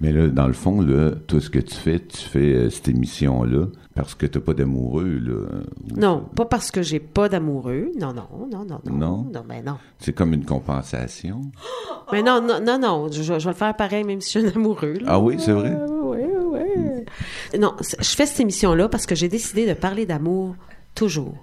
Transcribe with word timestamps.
Mais 0.00 0.12
là, 0.12 0.28
dans 0.28 0.46
le 0.46 0.52
fond, 0.52 0.80
là, 0.80 1.10
tout 1.26 1.40
ce 1.40 1.50
que 1.50 1.58
tu 1.58 1.74
fais, 1.74 1.98
tu 1.98 2.18
fais 2.18 2.52
euh, 2.54 2.70
cette 2.70 2.86
émission-là 2.86 3.66
parce 3.96 4.14
que 4.14 4.26
t'as 4.26 4.38
pas 4.38 4.54
d'amoureux, 4.54 5.18
là. 5.18 5.48
Ou- 5.92 5.98
Non, 5.98 6.20
pas 6.36 6.44
parce 6.44 6.70
que 6.70 6.82
j'ai 6.82 7.00
pas 7.00 7.28
d'amoureux. 7.28 7.90
Non, 7.98 8.12
non, 8.12 8.28
non, 8.48 8.64
non, 8.64 8.80
non. 8.86 8.92
Non? 8.96 9.26
Non, 9.34 9.42
mais 9.48 9.60
non. 9.60 9.76
C'est 9.98 10.12
comme 10.12 10.32
une 10.34 10.44
compensation? 10.44 11.40
Mais 12.12 12.22
non, 12.22 12.40
non, 12.40 12.60
non, 12.64 12.78
non. 12.78 13.08
Je, 13.10 13.22
je 13.24 13.32
vais 13.32 13.38
le 13.50 13.52
faire 13.56 13.74
pareil 13.76 14.04
même 14.04 14.20
si 14.20 14.32
je 14.34 14.38
suis 14.38 14.48
un 14.48 14.52
amoureux. 14.56 14.94
là. 15.00 15.06
Ah 15.08 15.20
oui, 15.20 15.34
c'est 15.38 15.52
vrai? 15.52 15.76
Oui, 15.90 16.18
oui, 16.52 16.60
oui. 17.52 17.58
Non, 17.58 17.74
je 17.80 18.08
fais 18.14 18.24
cette 18.24 18.38
émission-là 18.40 18.88
parce 18.88 19.04
que 19.04 19.14
j'ai 19.16 19.28
décidé 19.28 19.66
de 19.66 19.74
parler 19.74 20.06
d'amour 20.06 20.54
toujours. 20.94 21.34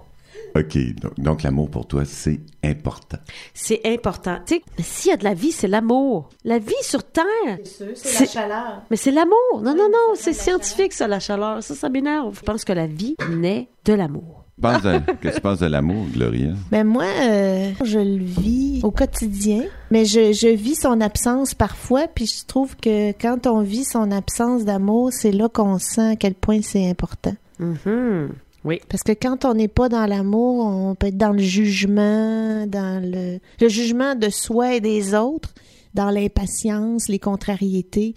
OK. 0.58 0.78
Donc, 1.00 1.14
donc 1.18 1.42
l'amour 1.42 1.70
pour 1.70 1.86
toi, 1.86 2.04
c'est 2.04 2.40
important. 2.64 3.18
C'est 3.54 3.80
important. 3.84 4.38
Tu 4.46 4.56
sais, 4.56 4.62
s'il 4.82 5.10
y 5.10 5.14
a 5.14 5.16
de 5.16 5.24
la 5.24 5.34
vie, 5.34 5.52
c'est 5.52 5.68
l'amour. 5.68 6.28
La 6.44 6.58
vie 6.58 6.72
sur 6.82 7.04
Terre. 7.04 7.24
C'est 7.64 7.96
C'est- 7.96 8.20
la 8.24 8.30
chaleur. 8.30 8.82
Mais 8.90 8.96
c'est 8.96 9.10
l'amour. 9.10 9.34
Non, 9.62 9.74
non, 9.74 9.88
non, 9.90 10.14
c'est 10.14 10.32
scientifique, 10.32 10.92
ça, 10.92 11.06
la 11.08 11.20
chaleur. 11.20 11.62
Ça, 11.62 11.74
ça 11.74 11.88
m'énerve. 11.88 12.36
Je 12.38 12.44
pense 12.44 12.64
que 12.64 12.72
la 12.72 12.86
vie 12.86 13.16
naît 13.30 13.68
de 13.84 13.92
l'amour. 13.92 14.44
Qu'est-ce 14.62 15.18
que 15.20 15.34
tu 15.34 15.40
penses 15.42 15.58
de 15.58 15.66
l'amour, 15.66 16.06
Gloria? 16.14 16.54
Ben 16.70 16.84
moi, 16.84 17.04
euh, 17.04 17.72
je 17.84 17.98
le 17.98 18.24
vis 18.24 18.80
au 18.82 18.90
quotidien, 18.90 19.64
mais 19.90 20.06
je, 20.06 20.32
je 20.32 20.48
vis 20.48 20.76
son 20.76 21.02
absence 21.02 21.52
parfois, 21.52 22.06
puis 22.08 22.24
je 22.24 22.46
trouve 22.46 22.74
que 22.76 23.10
quand 23.20 23.46
on 23.46 23.60
vit 23.60 23.84
son 23.84 24.10
absence 24.10 24.64
d'amour, 24.64 25.12
c'est 25.12 25.30
là 25.30 25.50
qu'on 25.50 25.78
sent 25.78 26.12
à 26.12 26.16
quel 26.16 26.32
point 26.34 26.60
c'est 26.62 26.88
important. 26.88 27.34
Mhm. 27.58 28.30
Oui. 28.64 28.80
Parce 28.88 29.02
que 29.02 29.12
quand 29.12 29.44
on 29.44 29.54
n'est 29.54 29.68
pas 29.68 29.88
dans 29.88 30.06
l'amour, 30.06 30.66
on 30.66 30.94
peut 30.94 31.08
être 31.08 31.16
dans 31.16 31.32
le 31.32 31.42
jugement, 31.42 32.66
dans 32.66 33.02
le, 33.02 33.38
le 33.60 33.68
jugement 33.68 34.14
de 34.14 34.28
soi 34.28 34.74
et 34.74 34.80
des 34.80 35.14
autres, 35.14 35.54
dans 35.94 36.10
l'impatience, 36.10 37.08
les 37.08 37.18
contrariétés. 37.18 38.14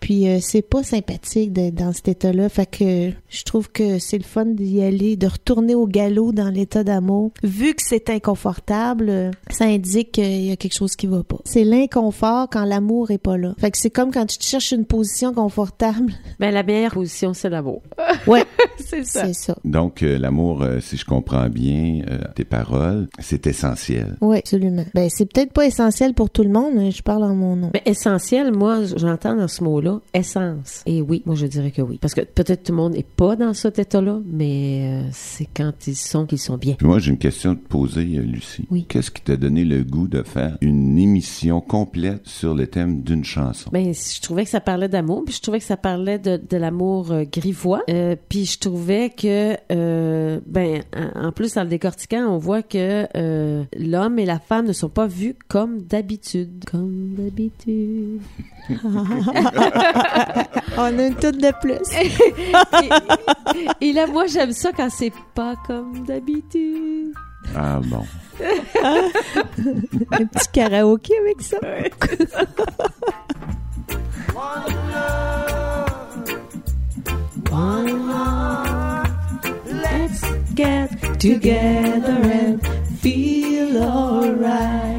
Puis 0.00 0.28
euh, 0.28 0.38
c'est 0.40 0.62
pas 0.62 0.82
sympathique 0.82 1.52
d'être 1.52 1.74
dans 1.74 1.92
cet 1.92 2.08
état-là. 2.08 2.48
Fait 2.48 2.66
que 2.66 3.10
je 3.28 3.44
trouve 3.44 3.70
que 3.70 3.98
c'est 3.98 4.18
le 4.18 4.24
fun 4.24 4.46
d'y 4.46 4.82
aller, 4.82 5.16
de 5.16 5.26
retourner 5.26 5.74
au 5.74 5.86
galop 5.86 6.32
dans 6.32 6.48
l'état 6.48 6.84
d'amour. 6.84 7.32
Vu 7.42 7.74
que 7.74 7.82
c'est 7.84 8.10
inconfortable, 8.10 9.30
ça 9.50 9.64
indique 9.64 10.12
qu'il 10.12 10.46
y 10.46 10.52
a 10.52 10.56
quelque 10.56 10.76
chose 10.76 10.96
qui 10.96 11.06
va 11.06 11.22
pas. 11.22 11.38
C'est 11.44 11.64
l'inconfort 11.64 12.48
quand 12.50 12.64
l'amour 12.64 13.10
est 13.10 13.18
pas 13.18 13.36
là. 13.36 13.54
Fait 13.58 13.70
que 13.70 13.78
c'est 13.78 13.90
comme 13.90 14.12
quand 14.12 14.26
tu 14.26 14.38
te 14.38 14.44
cherches 14.44 14.72
une 14.72 14.84
position 14.84 15.32
confortable. 15.32 16.12
Ben, 16.38 16.52
la 16.52 16.62
meilleure 16.62 16.92
position, 16.92 17.32
c'est 17.32 17.48
l'amour. 17.48 17.82
Ouais, 18.26 18.44
c'est 18.78 19.04
c'est 19.04 19.32
ça. 19.34 19.56
Donc, 19.64 20.02
euh, 20.02 20.18
l'amour, 20.18 20.62
euh, 20.62 20.80
si 20.80 20.96
je 20.96 21.04
comprends 21.04 21.48
bien 21.48 22.02
euh, 22.08 22.18
tes 22.34 22.44
paroles, 22.44 23.08
c'est 23.18 23.46
essentiel. 23.46 24.16
Oui, 24.20 24.38
absolument. 24.38 24.84
Ben, 24.94 25.08
c'est 25.10 25.26
peut-être 25.26 25.52
pas 25.52 25.66
essentiel 25.66 26.14
pour 26.14 26.30
tout 26.30 26.42
le 26.42 26.48
monde, 26.50 26.72
mais 26.74 26.90
je 26.90 27.02
parle 27.02 27.24
en 27.24 27.34
mon 27.34 27.56
nom. 27.56 27.70
Mais 27.72 27.82
essentiel, 27.86 28.52
moi, 28.52 28.80
j'entends 28.96 29.36
dans 29.36 29.48
ce 29.48 29.62
mot-là, 29.62 29.85
essence. 30.14 30.82
Et 30.86 31.02
oui, 31.02 31.22
moi, 31.26 31.34
je 31.34 31.46
dirais 31.46 31.70
que 31.70 31.82
oui. 31.82 31.98
Parce 32.00 32.14
que 32.14 32.22
peut-être 32.22 32.64
tout 32.64 32.72
le 32.72 32.76
monde 32.76 32.92
n'est 32.94 33.02
pas 33.02 33.36
dans 33.36 33.54
cet 33.54 33.78
état-là, 33.78 34.20
mais 34.26 35.02
euh, 35.04 35.08
c'est 35.12 35.48
quand 35.54 35.86
ils 35.86 35.96
sont 35.96 36.26
qu'ils 36.26 36.38
sont 36.38 36.56
bien. 36.56 36.74
Puis 36.74 36.86
moi, 36.86 36.98
j'ai 36.98 37.10
une 37.10 37.18
question 37.18 37.52
à 37.52 37.54
te 37.54 37.66
poser, 37.68 38.16
euh, 38.16 38.22
Lucie. 38.22 38.66
Oui. 38.70 38.86
Qu'est-ce 38.88 39.10
qui 39.10 39.22
t'a 39.22 39.36
donné 39.36 39.64
le 39.64 39.84
goût 39.84 40.08
de 40.08 40.22
faire 40.22 40.56
une 40.60 40.98
émission 40.98 41.60
complète 41.60 42.26
sur 42.26 42.54
le 42.54 42.66
thème 42.66 43.02
d'une 43.02 43.24
chanson? 43.24 43.70
Ben, 43.72 43.92
je 43.94 44.20
trouvais 44.20 44.44
que 44.44 44.50
ça 44.50 44.60
parlait 44.60 44.88
d'amour, 44.88 45.24
puis 45.24 45.34
je 45.34 45.40
trouvais 45.40 45.58
que 45.58 45.64
ça 45.64 45.76
parlait 45.76 46.18
de, 46.18 46.36
de 46.36 46.56
l'amour 46.56 47.12
euh, 47.12 47.24
grivois. 47.24 47.82
Euh, 47.90 48.16
puis 48.28 48.44
je 48.44 48.58
trouvais 48.58 49.10
que, 49.10 49.56
euh, 49.72 50.40
ben, 50.46 50.82
en 51.14 51.32
plus, 51.32 51.56
en 51.56 51.62
le 51.62 51.68
décortiquant, 51.68 52.26
on 52.28 52.38
voit 52.38 52.62
que 52.62 53.06
euh, 53.16 53.64
l'homme 53.78 54.18
et 54.18 54.26
la 54.26 54.38
femme 54.38 54.66
ne 54.66 54.72
sont 54.72 54.88
pas 54.88 55.06
vus 55.06 55.34
comme 55.48 55.82
d'habitude. 55.82 56.64
Comme 56.70 57.14
d'habitude. 57.16 58.20
On 60.78 60.98
a 60.98 61.02
une 61.06 61.14
toute 61.14 61.38
de 61.38 61.52
plus. 61.60 61.80
et, 63.80 63.88
et 63.88 63.92
là, 63.92 64.06
moi, 64.06 64.26
j'aime 64.26 64.52
ça 64.52 64.70
quand 64.76 64.90
c'est 64.90 65.12
pas 65.34 65.54
comme 65.66 66.04
d'habitude. 66.04 67.14
Ah 67.54 67.80
bon. 67.84 68.04
Un 70.12 70.26
petit 70.26 70.48
karaoké 70.52 71.14
avec 71.18 71.40
ça. 71.40 71.58
Let's 79.66 80.20
get 80.54 81.18
together 81.18 82.18
and 82.22 82.60
feel 83.00 83.82
alright. 83.82 84.95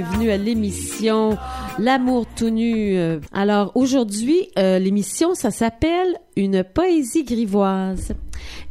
Bienvenue 0.00 0.30
à 0.30 0.38
l'émission 0.38 1.36
L'amour 1.78 2.24
tout 2.34 2.48
nu. 2.48 2.96
Alors 3.32 3.72
aujourd'hui, 3.74 4.48
euh, 4.58 4.78
l'émission, 4.78 5.34
ça 5.34 5.50
s'appelle 5.50 6.16
Une 6.36 6.64
poésie 6.64 7.24
grivoise. 7.24 8.14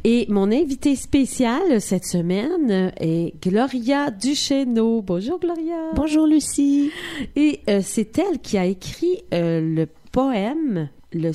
Et 0.02 0.26
mon 0.28 0.50
invité 0.50 0.96
spécial 0.96 1.80
cette 1.80 2.04
semaine 2.04 2.90
est 2.98 3.40
Gloria 3.40 4.10
Duchesneau. 4.10 5.02
Bonjour 5.02 5.38
Gloria. 5.38 5.92
Bonjour 5.94 6.26
Lucie. 6.26 6.90
Et 7.36 7.60
euh, 7.68 7.80
c'est 7.80 8.18
elle 8.18 8.40
qui 8.40 8.58
a 8.58 8.64
écrit 8.64 9.22
euh, 9.32 9.60
le 9.60 9.86
poème 10.10 10.88
le 11.12 11.32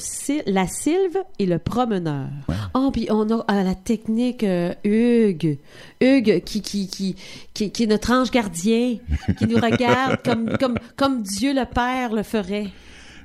La 0.48 0.68
sylve 0.68 1.18
et 1.40 1.46
le 1.46 1.60
promeneur. 1.60 2.30
Ouais. 2.48 2.56
Oh, 2.74 2.92
puis 2.92 3.08
on 3.10 3.30
a 3.30 3.46
euh, 3.52 3.64
la 3.64 3.76
technique 3.76 4.44
euh, 4.44 4.74
Hugues. 4.84 5.58
Hugues 6.02 6.44
qui, 6.44 6.62
qui, 6.62 6.88
qui, 6.88 7.16
qui, 7.54 7.72
qui 7.72 7.84
est 7.84 7.88
notre 7.88 8.12
ange 8.12 8.32
gardien, 8.32 8.98
qui 9.38 9.48
nous 9.48 9.58
regarde 9.58 10.22
comme, 10.24 10.58
comme, 10.58 10.78
comme 10.96 11.22
Dieu 11.22 11.54
le 11.54 11.66
Père 11.66 12.14
le 12.14 12.24
ferait. 12.24 12.68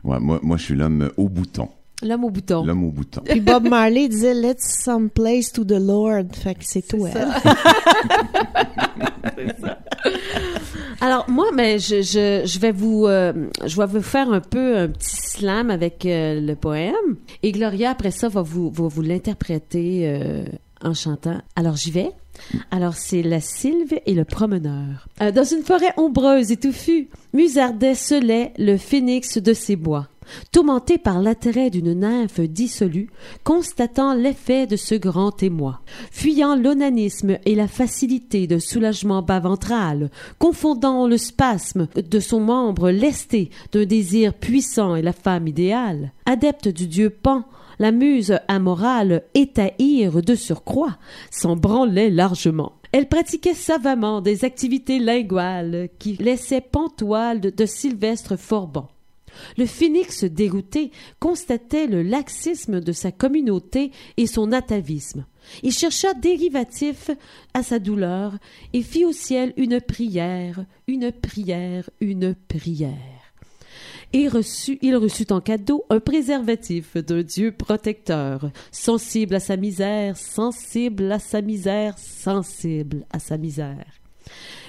Ouais, 0.02 0.18
moi, 0.18 0.40
moi, 0.42 0.56
je 0.56 0.64
suis 0.64 0.74
l'homme 0.74 1.10
au 1.16 1.28
bouton. 1.28 1.68
L'homme 2.02 2.24
au 2.24 2.30
bouton. 2.30 2.64
L'homme 2.64 2.84
au 2.84 2.90
bouton. 2.90 3.20
Puis 3.24 3.40
Bob 3.40 3.68
Marley 3.68 4.08
disait 4.08 4.34
Let's 4.34 4.82
some 4.84 5.10
place 5.10 5.52
to 5.52 5.64
the 5.64 5.72
Lord. 5.72 6.24
Fait 6.34 6.54
que 6.54 6.64
c'est 6.64 6.86
toi. 6.86 7.10
ça. 7.10 7.28
Alors 11.02 11.28
moi, 11.28 11.46
mais 11.54 11.78
je, 11.78 12.02
je, 12.02 12.42
je 12.44 12.58
vais 12.58 12.72
vous 12.72 13.06
euh, 13.06 13.32
je 13.64 13.76
vais 13.76 13.86
vous 13.86 14.02
faire 14.02 14.30
un 14.30 14.40
peu 14.40 14.76
un 14.76 14.88
petit 14.88 15.16
slam 15.16 15.70
avec 15.70 16.04
euh, 16.04 16.40
le 16.40 16.54
poème 16.54 17.16
et 17.42 17.52
Gloria 17.52 17.90
après 17.90 18.10
ça 18.10 18.28
va 18.28 18.42
vous 18.42 18.70
va 18.70 18.86
vous 18.86 19.00
l'interpréter 19.02 20.02
euh, 20.04 20.44
en 20.82 20.94
chantant. 20.94 21.40
Alors 21.56 21.76
j'y 21.76 21.90
vais. 21.90 22.10
Alors 22.70 22.94
c'est 22.94 23.22
la 23.22 23.40
sylve 23.40 23.98
et 24.06 24.14
le 24.14 24.24
promeneur. 24.24 25.08
Euh, 25.20 25.30
dans 25.30 25.44
une 25.44 25.62
forêt 25.62 25.92
ombreuse 25.96 26.50
et 26.50 26.56
touffue, 26.56 27.08
musardait 27.32 27.94
Soleil 27.94 28.52
le 28.58 28.76
phénix 28.76 29.38
de 29.38 29.52
ses 29.52 29.76
bois. 29.76 30.08
Tourmenté 30.52 30.98
par 30.98 31.20
l'attrait 31.20 31.70
d'une 31.70 31.92
nymphe 31.92 32.40
dissolue, 32.40 33.10
constatant 33.42 34.14
l'effet 34.14 34.66
de 34.66 34.76
ce 34.76 34.94
grand 34.94 35.42
émoi, 35.42 35.80
fuyant 36.12 36.54
l'onanisme 36.54 37.38
et 37.44 37.54
la 37.54 37.66
facilité 37.66 38.46
de 38.46 38.58
soulagement 38.58 39.22
bas 39.22 39.40
ventral, 39.40 40.10
confondant 40.38 41.08
le 41.08 41.16
spasme 41.16 41.88
de 41.96 42.20
son 42.20 42.40
membre 42.40 42.90
lesté 42.90 43.50
d'un 43.72 43.84
désir 43.84 44.34
puissant 44.34 44.94
et 44.94 45.02
la 45.02 45.12
femme 45.12 45.48
idéale, 45.48 46.12
adepte 46.26 46.68
du 46.68 46.86
dieu 46.86 47.10
Pan, 47.10 47.44
la 47.80 47.90
muse 47.90 48.38
amorale, 48.46 49.24
étahir 49.34 50.22
de 50.22 50.34
surcroît, 50.36 50.98
s'en 51.30 51.56
branlait 51.56 52.10
largement. 52.10 52.74
Elle 52.92 53.08
pratiquait 53.08 53.54
savamment 53.54 54.20
des 54.20 54.44
activités 54.44 54.98
linguales 54.98 55.88
qui 55.98 56.12
laissaient 56.14 56.60
pantoile 56.60 57.40
de, 57.40 57.50
de 57.50 57.66
Sylvestre 57.66 58.36
Forban. 58.36 58.88
Le 59.56 59.64
phénix 59.64 60.24
dégoûté 60.24 60.90
constatait 61.20 61.86
le 61.86 62.02
laxisme 62.02 62.80
de 62.80 62.92
sa 62.92 63.12
communauté 63.12 63.92
et 64.16 64.26
son 64.26 64.52
atavisme. 64.52 65.24
Il 65.62 65.72
chercha 65.72 66.12
dérivatif 66.14 67.10
à 67.54 67.62
sa 67.62 67.78
douleur 67.78 68.34
et 68.72 68.82
fit 68.82 69.04
au 69.04 69.12
ciel 69.12 69.54
une 69.56 69.80
prière, 69.80 70.64
une 70.86 71.12
prière, 71.12 71.88
une 72.00 72.34
prière. 72.48 73.09
Et 74.12 74.26
reçut, 74.26 74.78
il 74.82 74.96
reçut 74.96 75.30
en 75.30 75.40
cadeau 75.40 75.84
un 75.88 76.00
préservatif 76.00 76.96
d'un 76.96 77.22
Dieu 77.22 77.52
protecteur, 77.52 78.50
sensible 78.72 79.36
à 79.36 79.40
sa 79.40 79.56
misère, 79.56 80.16
sensible 80.16 81.12
à 81.12 81.20
sa 81.20 81.40
misère, 81.42 81.96
sensible 81.96 83.06
à 83.10 83.20
sa 83.20 83.36
misère. 83.36 83.86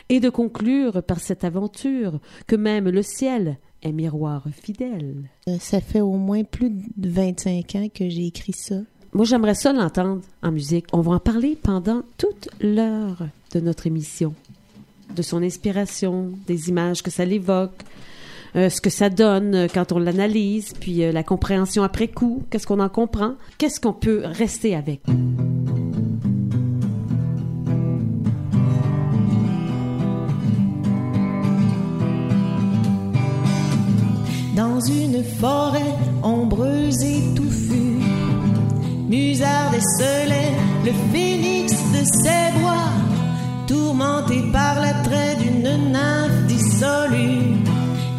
Et 0.10 0.20
de 0.20 0.30
conclure 0.30 1.02
par 1.02 1.20
cette 1.20 1.44
aventure 1.44 2.20
que 2.46 2.56
même 2.56 2.90
le 2.90 3.02
ciel 3.02 3.58
est 3.82 3.92
miroir 3.92 4.46
fidèle. 4.52 5.24
Euh, 5.48 5.58
Ça 5.60 5.82
fait 5.82 6.02
au 6.02 6.18
moins 6.18 6.44
plus 6.44 6.70
de 6.70 7.10
25 7.10 7.76
ans 7.76 7.88
que 7.94 8.10
j'ai 8.10 8.28
écrit 8.28 8.54
ça. 8.54 8.76
Moi, 9.14 9.26
j'aimerais 9.26 9.56
ça 9.56 9.74
l'entendre 9.74 10.22
en 10.44 10.52
musique. 10.52 10.86
On 10.94 11.02
va 11.02 11.14
en 11.14 11.20
parler 11.20 11.58
pendant 11.62 12.04
toute 12.18 12.50
l'heure 12.62 13.28
de 13.54 13.60
notre 13.60 13.88
émission. 13.88 14.34
De 15.16 15.22
son 15.22 15.42
inspiration, 15.44 16.32
des 16.48 16.70
images 16.70 17.02
que 17.02 17.12
ça 17.12 17.26
l'évoque, 17.26 17.84
euh, 18.56 18.70
ce 18.70 18.82
que 18.82 18.90
ça 18.90 19.10
donne 19.10 19.56
euh, 19.56 19.68
quand 19.74 19.92
on 19.94 20.00
l'analyse, 20.00 20.74
puis 20.80 21.04
euh, 21.04 21.12
la 21.12 21.24
compréhension 21.24 21.84
après 21.84 22.10
coup, 22.10 22.44
qu'est-ce 22.50 22.68
qu'on 22.68 22.82
en 22.82 22.90
comprend, 22.90 23.36
qu'est-ce 23.58 23.80
qu'on 23.80 23.94
peut 23.94 24.24
rester 24.26 24.76
avec. 24.76 25.02
Dans 34.56 34.82
une 34.82 35.24
forêt 35.24 35.96
ombreuse 36.22 37.02
et 37.04 37.34
touffue, 37.36 38.00
Musard 39.08 39.72
décelait 39.72 40.52
le 40.86 40.92
phénix 41.14 41.72
de 41.72 42.04
ses 42.04 42.60
bois, 42.60 42.90
tourmenté 43.66 44.42
par 44.52 44.82
l'attrait 44.82 45.38
d'une 45.38 45.92
nymphe 45.92 46.48
dissolue, 46.48 47.71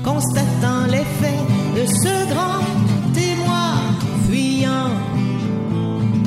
constatant 0.02 0.87
l'effet 0.88 1.38
de 1.76 1.87
ce 1.87 2.32
grand 2.32 2.64
témoin, 3.14 3.75
fuyant 4.28 4.90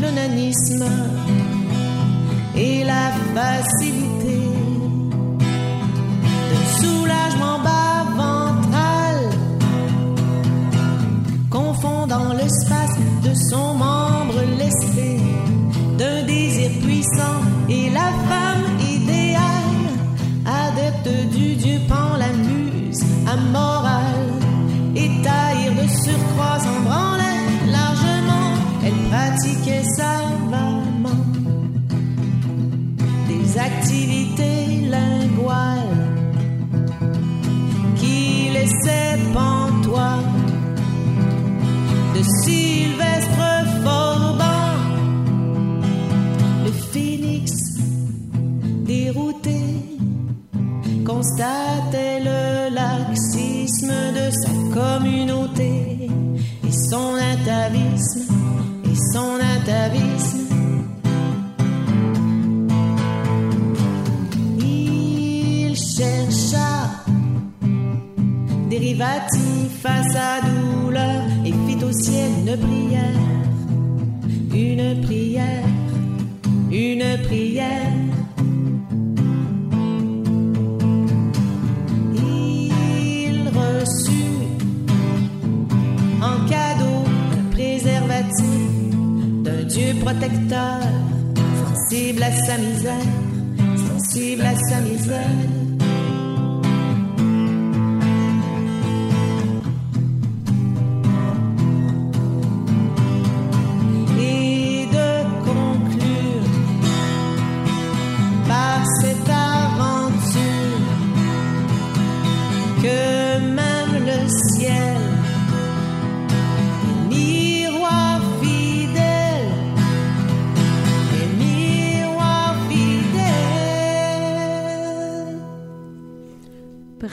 l'onanisme 0.02 0.86
et 2.56 2.84
la 2.84 3.12
facilité 3.34 4.40
de 6.52 6.82
soulagement 6.82 7.60
bas 7.64 8.06
ventral 8.16 9.20
confondant 11.50 12.34
l'espace 12.34 12.98
de 13.24 13.34
son 13.50 13.74
membre 13.76 14.42
lesté 14.58 15.20
d'un 15.98 16.24
désir 16.26 16.72
puissant 16.82 17.40
et 17.70 17.90
la 17.90 18.10
femme 18.30 18.66
idéale, 18.80 19.86
adepte 20.46 21.36
du 21.36 21.56
dieu 21.56 21.80
Pan, 21.88 22.18
la 22.18 22.32
muse 22.96 23.06
amorale, 23.28 24.32
et 24.96 25.10
taillir 25.24 25.74
de 25.74 25.88
surcroît 25.88 26.60
s'en 26.60 26.82
branlait 26.82 27.72
largement, 27.72 28.52
elle 28.86 29.10
pratiquait 29.10 29.84
savamment 29.98 31.26
des 33.28 33.58
activités 33.58 34.88
linguales 34.90 36.08
qui 37.98 38.50
laissaient 38.54 39.20
pantois 39.34 40.20
de 42.16 42.24
Sylvestre 42.44 43.66
Forban, 43.84 44.72
le 46.66 46.72
phénix 46.72 47.52
dérouté 48.86 49.60
constatait 51.06 52.22
le 52.24 52.55
de 53.16 54.30
sa 54.30 54.52
communauté 54.74 56.10
et 56.68 56.72
son 56.72 57.16
atavisme 57.16 58.24
et 58.84 58.96
son 59.14 59.38
atavisme. 59.40 60.40
Il 64.60 65.76
chercha 65.78 66.92
dérivatif 68.70 69.86
à 69.86 70.04
sa 70.04 70.42
douleur 70.42 71.24
et 71.46 71.54
fit 71.54 71.86
au 71.86 71.94
ciel 71.94 72.32
une 72.44 72.58
prière, 72.58 73.22
une 74.54 75.02
prière, 75.02 75.68
une 76.70 77.24
prière. 77.24 78.25
D'un 88.42 89.64
Dieu 89.64 89.94
protecteur, 90.02 90.80
sensible 91.68 92.24
à 92.24 92.32
sa 92.32 92.58
misère, 92.58 93.10
sensible 93.88 94.42
à 94.44 94.56
sa 94.56 94.80
misère. 94.82 95.55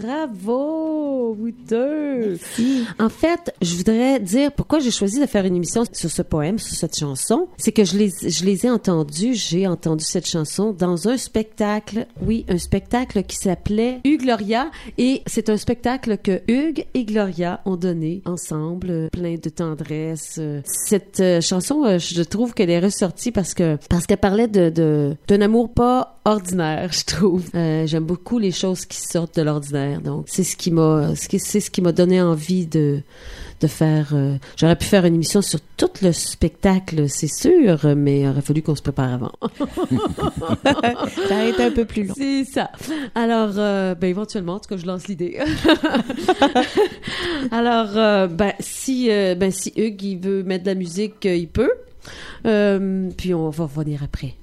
Bravo, 0.03 0.82
En 2.99 3.09
fait, 3.09 3.55
je 3.61 3.77
voudrais 3.77 4.21
dire 4.21 4.53
pourquoi 4.53 4.79
j'ai 4.79 4.91
choisi 4.91 5.21
de 5.21 5.27
faire 5.27 5.45
une 5.45 5.57
émission 5.57 5.85
sur 5.93 6.11
ce 6.11 6.23
poème, 6.23 6.59
sur 6.59 6.75
cette 6.77 6.99
chanson. 6.99 7.49
C'est 7.57 7.73
que 7.73 7.85
je 7.85 7.97
les, 7.97 8.67
ai 8.67 8.71
entendus, 8.71 9.35
j'ai 9.35 9.67
entendu 9.67 10.05
cette 10.05 10.29
chanson 10.29 10.73
dans 10.73 11.09
un 11.09 11.17
spectacle, 11.17 12.07
oui, 12.21 12.45
un 12.49 12.59
spectacle 12.59 13.23
qui 13.25 13.37
s'appelait 13.37 14.01
Hugues 14.05 14.23
Gloria. 14.23 14.71
Et 14.99 15.23
c'est 15.27 15.49
un 15.49 15.57
spectacle 15.57 16.19
que 16.19 16.43
Hugues 16.49 16.87
et 16.95 17.05
Gloria 17.05 17.61
ont 17.65 17.77
donné 17.77 18.23
ensemble, 18.25 19.09
plein 19.13 19.35
de 19.35 19.49
tendresse. 19.49 20.41
Cette 20.65 21.21
euh, 21.21 21.41
chanson, 21.41 21.85
euh, 21.85 21.99
je 21.99 22.23
trouve 22.23 22.55
qu'elle 22.55 22.71
est 22.71 22.81
ressortie 22.81 23.33
parce 23.33 23.55
que 23.55 23.79
parce 23.89 24.07
qu'elle 24.07 24.19
parlait 24.19 24.49
de 24.49 25.17
d'un 25.29 25.41
amour 25.41 25.73
pas 25.73 26.21
ordinaire, 26.25 26.91
je 26.93 27.05
trouve. 27.05 27.45
Euh, 27.55 27.87
J'aime 27.87 28.05
beaucoup 28.05 28.39
les 28.39 28.53
choses 28.53 28.87
qui 28.87 29.01
sortent 29.01 29.37
de 29.37 29.43
l'ordinaire. 29.43 30.01
Donc 30.01 30.27
c'est 30.29 30.45
ce 30.45 30.57
qui 30.57 30.71
m'a 30.71 31.15
c'est 31.39 31.61
ce 31.61 31.71
qui 31.71 31.81
m'a 31.83 31.93
donné 31.93 32.21
envie 32.23 32.67
de 32.67 33.01
de 33.61 33.67
faire. 33.69 34.09
euh, 34.13 34.37
J'aurais 34.57 34.75
pu 34.75 34.87
faire 34.87 35.05
une 35.05 35.15
émission 35.15 35.41
sur 35.41 35.61
tout 35.77 35.89
le 36.03 36.11
spectacle, 36.13 37.09
c'est 37.09 37.33
sûr, 37.33 37.95
mais 37.97 38.21
il 38.23 38.27
aurait 38.29 38.41
fallu 38.43 38.61
qu'on 38.61 38.75
se 38.75 38.83
prépare 38.83 39.13
avant. 39.15 39.33
Ça 41.29 41.37
a 41.39 41.45
été 41.45 41.63
un 41.63 41.71
peu 41.71 41.85
plus 41.85 42.05
long. 42.09 42.15
C'est 42.17 42.45
ça. 42.45 42.71
Alors, 43.15 43.53
euh, 43.57 43.95
ben 43.95 44.09
éventuellement, 44.11 44.55
en 44.55 44.59
tout 44.61 44.69
cas, 44.69 44.77
je 44.77 44.87
lance 44.87 45.07
l'idée. 45.07 45.39
Alors, 47.53 47.97
euh, 47.97 48.27
ben 48.27 48.53
si, 48.59 49.07
ben 49.09 49.51
si 49.53 49.73
Hugues 49.77 50.03
il 50.03 50.19
veut 50.19 50.43
mettre 50.43 50.65
de 50.65 50.71
la 50.71 50.75
musique, 50.75 51.25
il 51.25 51.49
peut. 51.49 51.71
Puis 52.43 53.33
on 53.35 53.49
va 53.51 53.65
revenir 53.65 54.03
après. 54.03 54.35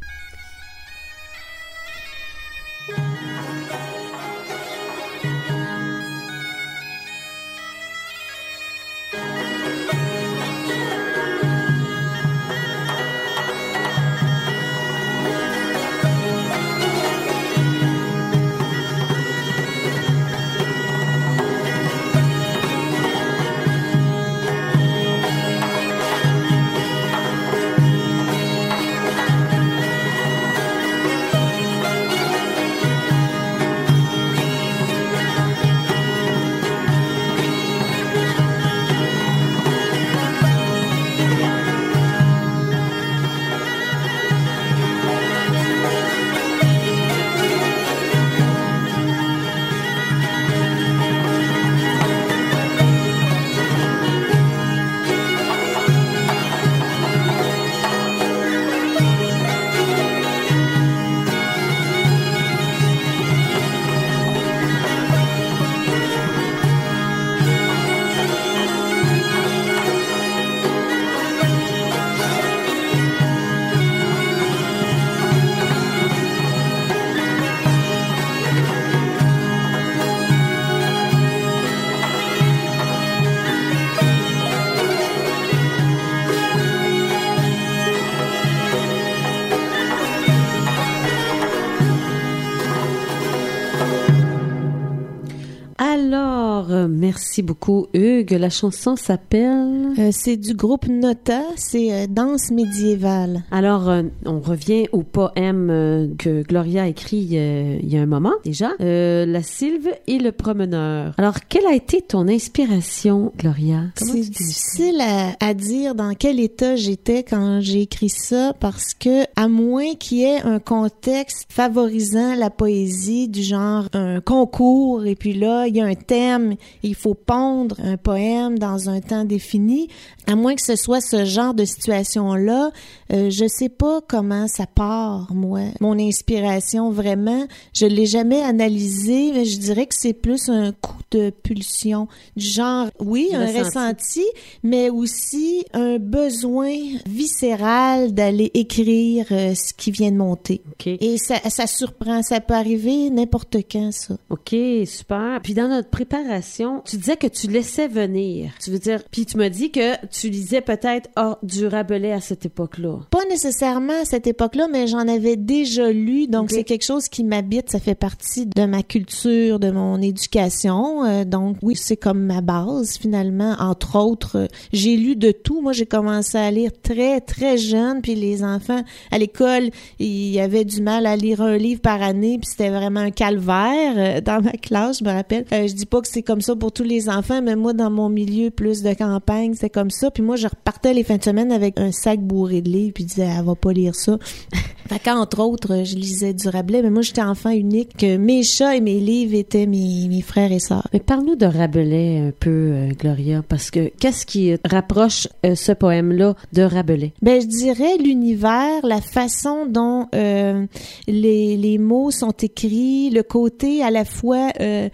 Beaucoup, 97.42 97.88
Hugues. 97.94 98.32
La 98.32 98.50
chanson 98.50 98.96
s'appelle. 98.96 99.59
Euh, 100.00 100.12
c'est 100.14 100.38
du 100.38 100.54
groupe 100.54 100.88
Nota, 100.88 101.42
c'est 101.58 101.92
euh, 101.92 102.08
danse 102.08 102.52
médiévale. 102.52 103.44
Alors, 103.52 103.90
euh, 103.90 104.04
on 104.26 104.40
revient 104.40 104.86
au 104.94 105.04
poème 105.04 105.70
euh, 105.70 106.08
que 106.18 106.42
Gloria 106.44 106.84
a 106.84 106.88
écrit 106.88 107.32
euh, 107.34 107.78
il 107.84 107.94
y 107.94 107.98
a 107.98 108.02
un 108.02 108.06
moment 108.06 108.32
déjà, 108.46 108.72
euh, 108.80 109.26
La 109.26 109.44
Sylve 109.44 109.90
et 110.08 110.18
le 110.18 110.32
promeneur. 110.32 111.14
Alors, 111.18 111.40
quelle 111.50 111.66
a 111.66 111.74
été 111.74 112.02
ton 112.02 112.30
inspiration, 112.30 113.34
Gloria? 113.38 113.88
C'est 113.96 114.22
difficile 114.22 115.02
à, 115.02 115.36
à 115.46 115.54
dire 115.54 115.96
dans 115.96 116.14
quel 116.14 116.40
état 116.40 116.78
j'étais 116.78 117.24
quand 117.24 117.60
j'ai 117.60 117.82
écrit 117.82 118.10
ça 118.10 118.54
parce 118.58 118.94
que 118.94 119.26
à 119.36 119.50
moins 119.50 119.96
qu'il 119.96 120.20
y 120.20 120.24
ait 120.24 120.42
un 120.44 120.60
contexte 120.60 121.46
favorisant 121.50 122.36
la 122.36 122.50
poésie 122.50 123.28
du 123.28 123.44
genre 123.44 123.90
un 123.92 124.22
concours 124.22 125.06
et 125.06 125.16
puis 125.16 125.34
là 125.34 125.68
il 125.68 125.76
y 125.76 125.82
a 125.82 125.86
un 125.86 125.96
thème, 125.96 126.56
il 126.84 126.96
faut 126.96 127.16
pondre 127.16 127.76
un 127.84 127.98
poème 127.98 128.58
dans 128.58 128.90
un 128.90 129.02
temps 129.02 129.26
défini, 129.26 129.89
à 130.28 130.36
moins 130.36 130.56
que 130.56 130.62
ce 130.62 130.76
soit 130.76 131.02
ce 131.02 131.26
genre 131.26 131.54
de 131.54 131.66
situation 131.66 132.36
là, 132.36 132.72
euh, 133.12 133.30
je 133.30 133.48
sais 133.48 133.70
pas 133.70 134.02
comment 134.08 134.48
ça 134.48 134.68
part 134.68 135.34
moi. 135.34 135.62
Mon 135.80 135.98
inspiration 135.98 136.92
vraiment, 136.92 137.48
je 137.74 137.86
l'ai 137.86 138.06
jamais 138.06 138.42
analysé, 138.42 139.32
mais 139.34 139.46
je 139.46 139.58
dirais 139.58 139.88
que 139.88 139.96
c'est 139.98 140.14
plus 140.14 140.50
un 140.50 140.72
coup 140.72 140.94
de 141.12 141.32
pulsion 141.32 142.08
du 142.36 142.46
genre 142.46 142.90
oui, 143.00 143.30
un 143.34 143.46
Ressenti. 143.46 143.64
ressenti, 143.64 144.26
mais 144.64 144.90
aussi 144.90 145.66
un 145.74 145.98
besoin 145.98 146.76
viscéral 147.08 148.14
d'aller 148.14 148.52
écrire 148.54 149.26
euh, 149.32 149.56
ce 149.56 149.74
qui 149.74 149.92
vient 149.92 150.12
de 150.12 150.18
monter. 150.18 150.62
Et 150.86 151.18
ça, 151.18 151.38
ça 151.50 151.68
surprend, 151.68 152.22
ça 152.22 152.40
peut 152.40 152.54
arriver 152.54 153.10
n'importe 153.10 153.58
quand, 153.72 153.92
ça. 153.92 154.18
OK, 154.30 154.56
super. 154.86 155.40
Puis 155.42 155.54
dans 155.54 155.68
notre 155.68 155.90
préparation, 155.90 156.82
tu 156.86 156.98
disais 156.98 157.18
que 157.18 157.28
tu 157.28 157.48
laissais 157.48 157.88
venir. 157.88 158.52
Tu 158.64 158.72
veux 158.72 158.80
dire, 158.80 159.04
puis 159.12 159.26
tu 159.26 159.38
m'as 159.38 159.50
dit 159.50 159.72
que 159.72 159.79
tu 160.12 160.30
lisais 160.30 160.62
peut-être 160.62 161.10
oh, 161.18 161.36
du 161.44 161.68
Rabelais 161.68 162.12
à 162.12 162.22
cette 162.22 162.46
époque-là. 162.46 163.00
Pas 163.10 163.26
nécessairement 163.30 164.02
à 164.02 164.06
cette 164.06 164.28
époque-là, 164.28 164.68
mais 164.72 164.88
j'en 164.88 165.08
avais 165.08 165.36
déjà 165.36 165.92
lu, 165.92 166.28
donc 166.28 166.52
c'est 166.52 166.64
quelque 166.64 166.86
chose 166.86 167.08
qui 167.08 167.24
m'habite, 167.24 167.70
ça 167.70 167.80
fait 167.80 167.96
partie 167.96 168.46
de 168.46 168.66
ma 168.66 168.84
culture, 168.84 169.60
de 169.60 169.72
mon 169.72 170.02
éducation, 170.02 171.06
euh, 171.06 171.24
donc 171.26 171.58
oui, 171.62 171.76
c'est 171.76 171.98
comme 171.98 172.22
ma 172.22 172.42
base 172.42 172.98
finalement. 172.98 173.56
Entre 173.60 173.98
autres, 173.98 174.38
euh, 174.38 174.48
j'ai 174.74 174.96
lu 174.96 175.16
de 175.16 175.32
tout. 175.32 175.62
Moi, 175.62 175.74
j'ai 175.74 175.86
commencé 175.86 176.38
à 176.38 176.52
lire 176.52 176.72
très 176.82 177.22
très 177.22 177.58
jeune, 177.58 178.02
puis 178.02 178.16
les 178.16 178.44
enfants 178.44 178.84
à 179.12 179.18
l'école, 179.18 179.70
ils 180.00 180.40
avaient 180.40 180.66
du 180.66 180.82
mal 180.82 181.06
à 181.06 181.16
lire 181.16 181.42
un 181.42 181.58
livre 181.58 181.82
par 181.82 182.02
année, 182.02 182.38
puis 182.40 182.50
c'était 182.50 182.70
vraiment 182.70 183.02
un 183.02 183.12
calvaire 183.12 183.94
euh, 183.98 184.22
dans 184.22 184.42
ma 184.42 184.52
classe, 184.52 185.00
je 185.00 185.04
me 185.04 185.12
rappelle. 185.12 185.46
Je 185.52 185.74
dis 185.74 185.86
pas 185.86 186.02
que 186.02 186.08
c'est 186.08 186.24
comme 186.24 186.42
ça 186.42 186.56
pour 186.56 186.72
tous 186.72 186.84
les 186.84 187.10
enfants, 187.10 187.42
mais 187.42 187.56
moi 187.56 187.74
dans 187.74 187.90
mon 187.90 188.10
milieu 188.10 188.50
plus 188.50 188.82
de 188.82 188.94
campagne, 188.94 189.54
c'était 189.60 189.70
comme 189.70 189.92
ça. 189.92 190.10
Puis 190.10 190.24
moi, 190.24 190.38
je 190.38 190.48
repartais 190.48 190.94
les 190.94 191.04
fins 191.04 191.18
de 191.18 191.24
semaine 191.24 191.52
avec 191.52 191.78
un 191.80 191.92
sac 191.92 192.22
bourré 192.22 192.62
de 192.62 192.70
livres, 192.70 192.94
puis 192.94 193.04
je 193.04 193.10
disais, 193.10 193.28
elle 193.38 193.44
va 193.44 193.56
pas 193.56 193.74
lire 193.74 193.94
ça. 193.94 194.18
Fait 194.88 195.00
qu'entre 195.00 195.40
autres, 195.42 195.84
je 195.84 195.96
lisais 195.96 196.34
du 196.34 196.48
Rabelais, 196.48 196.82
mais 196.82 196.90
moi, 196.90 197.02
j'étais 197.04 197.22
enfant 197.22 197.52
unique. 197.52 197.96
que 197.98 198.18
Mes 198.18 198.42
chats 198.42 198.76
et 198.76 198.82
mes 198.82 199.00
livres 199.00 199.36
étaient 199.36 199.68
mes, 199.68 200.08
mes 200.08 200.22
frères 200.22 200.52
et 200.52 200.60
sœurs. 200.60 200.88
Mais 200.94 201.00
parle-nous 201.00 201.36
de 201.36 201.46
Rabelais 201.46 202.20
un 202.30 202.32
peu, 202.32 202.50
euh, 202.50 202.88
Gloria, 202.98 203.44
parce 203.48 203.70
que 203.70 203.92
qu'est-ce 204.00 204.26
qui 204.26 204.56
rapproche 204.66 205.28
euh, 205.46 205.54
ce 205.54 205.74
poème-là 205.74 206.36
de 206.54 206.62
Rabelais? 206.64 207.14
Ben, 207.22 207.42
je 207.42 207.46
dirais 207.46 207.98
l'univers, 207.98 208.84
la 208.84 209.02
façon 209.02 209.68
dont 209.68 210.08
euh, 210.16 210.66
les, 211.08 211.58
les 211.58 211.78
mots 211.78 212.12
sont 212.12 212.34
écrits, 212.42 213.10
le 213.10 213.24
côté 213.24 213.84
à 213.84 213.92
la 213.92 214.06
fois, 214.06 214.52
euh, 214.60 214.90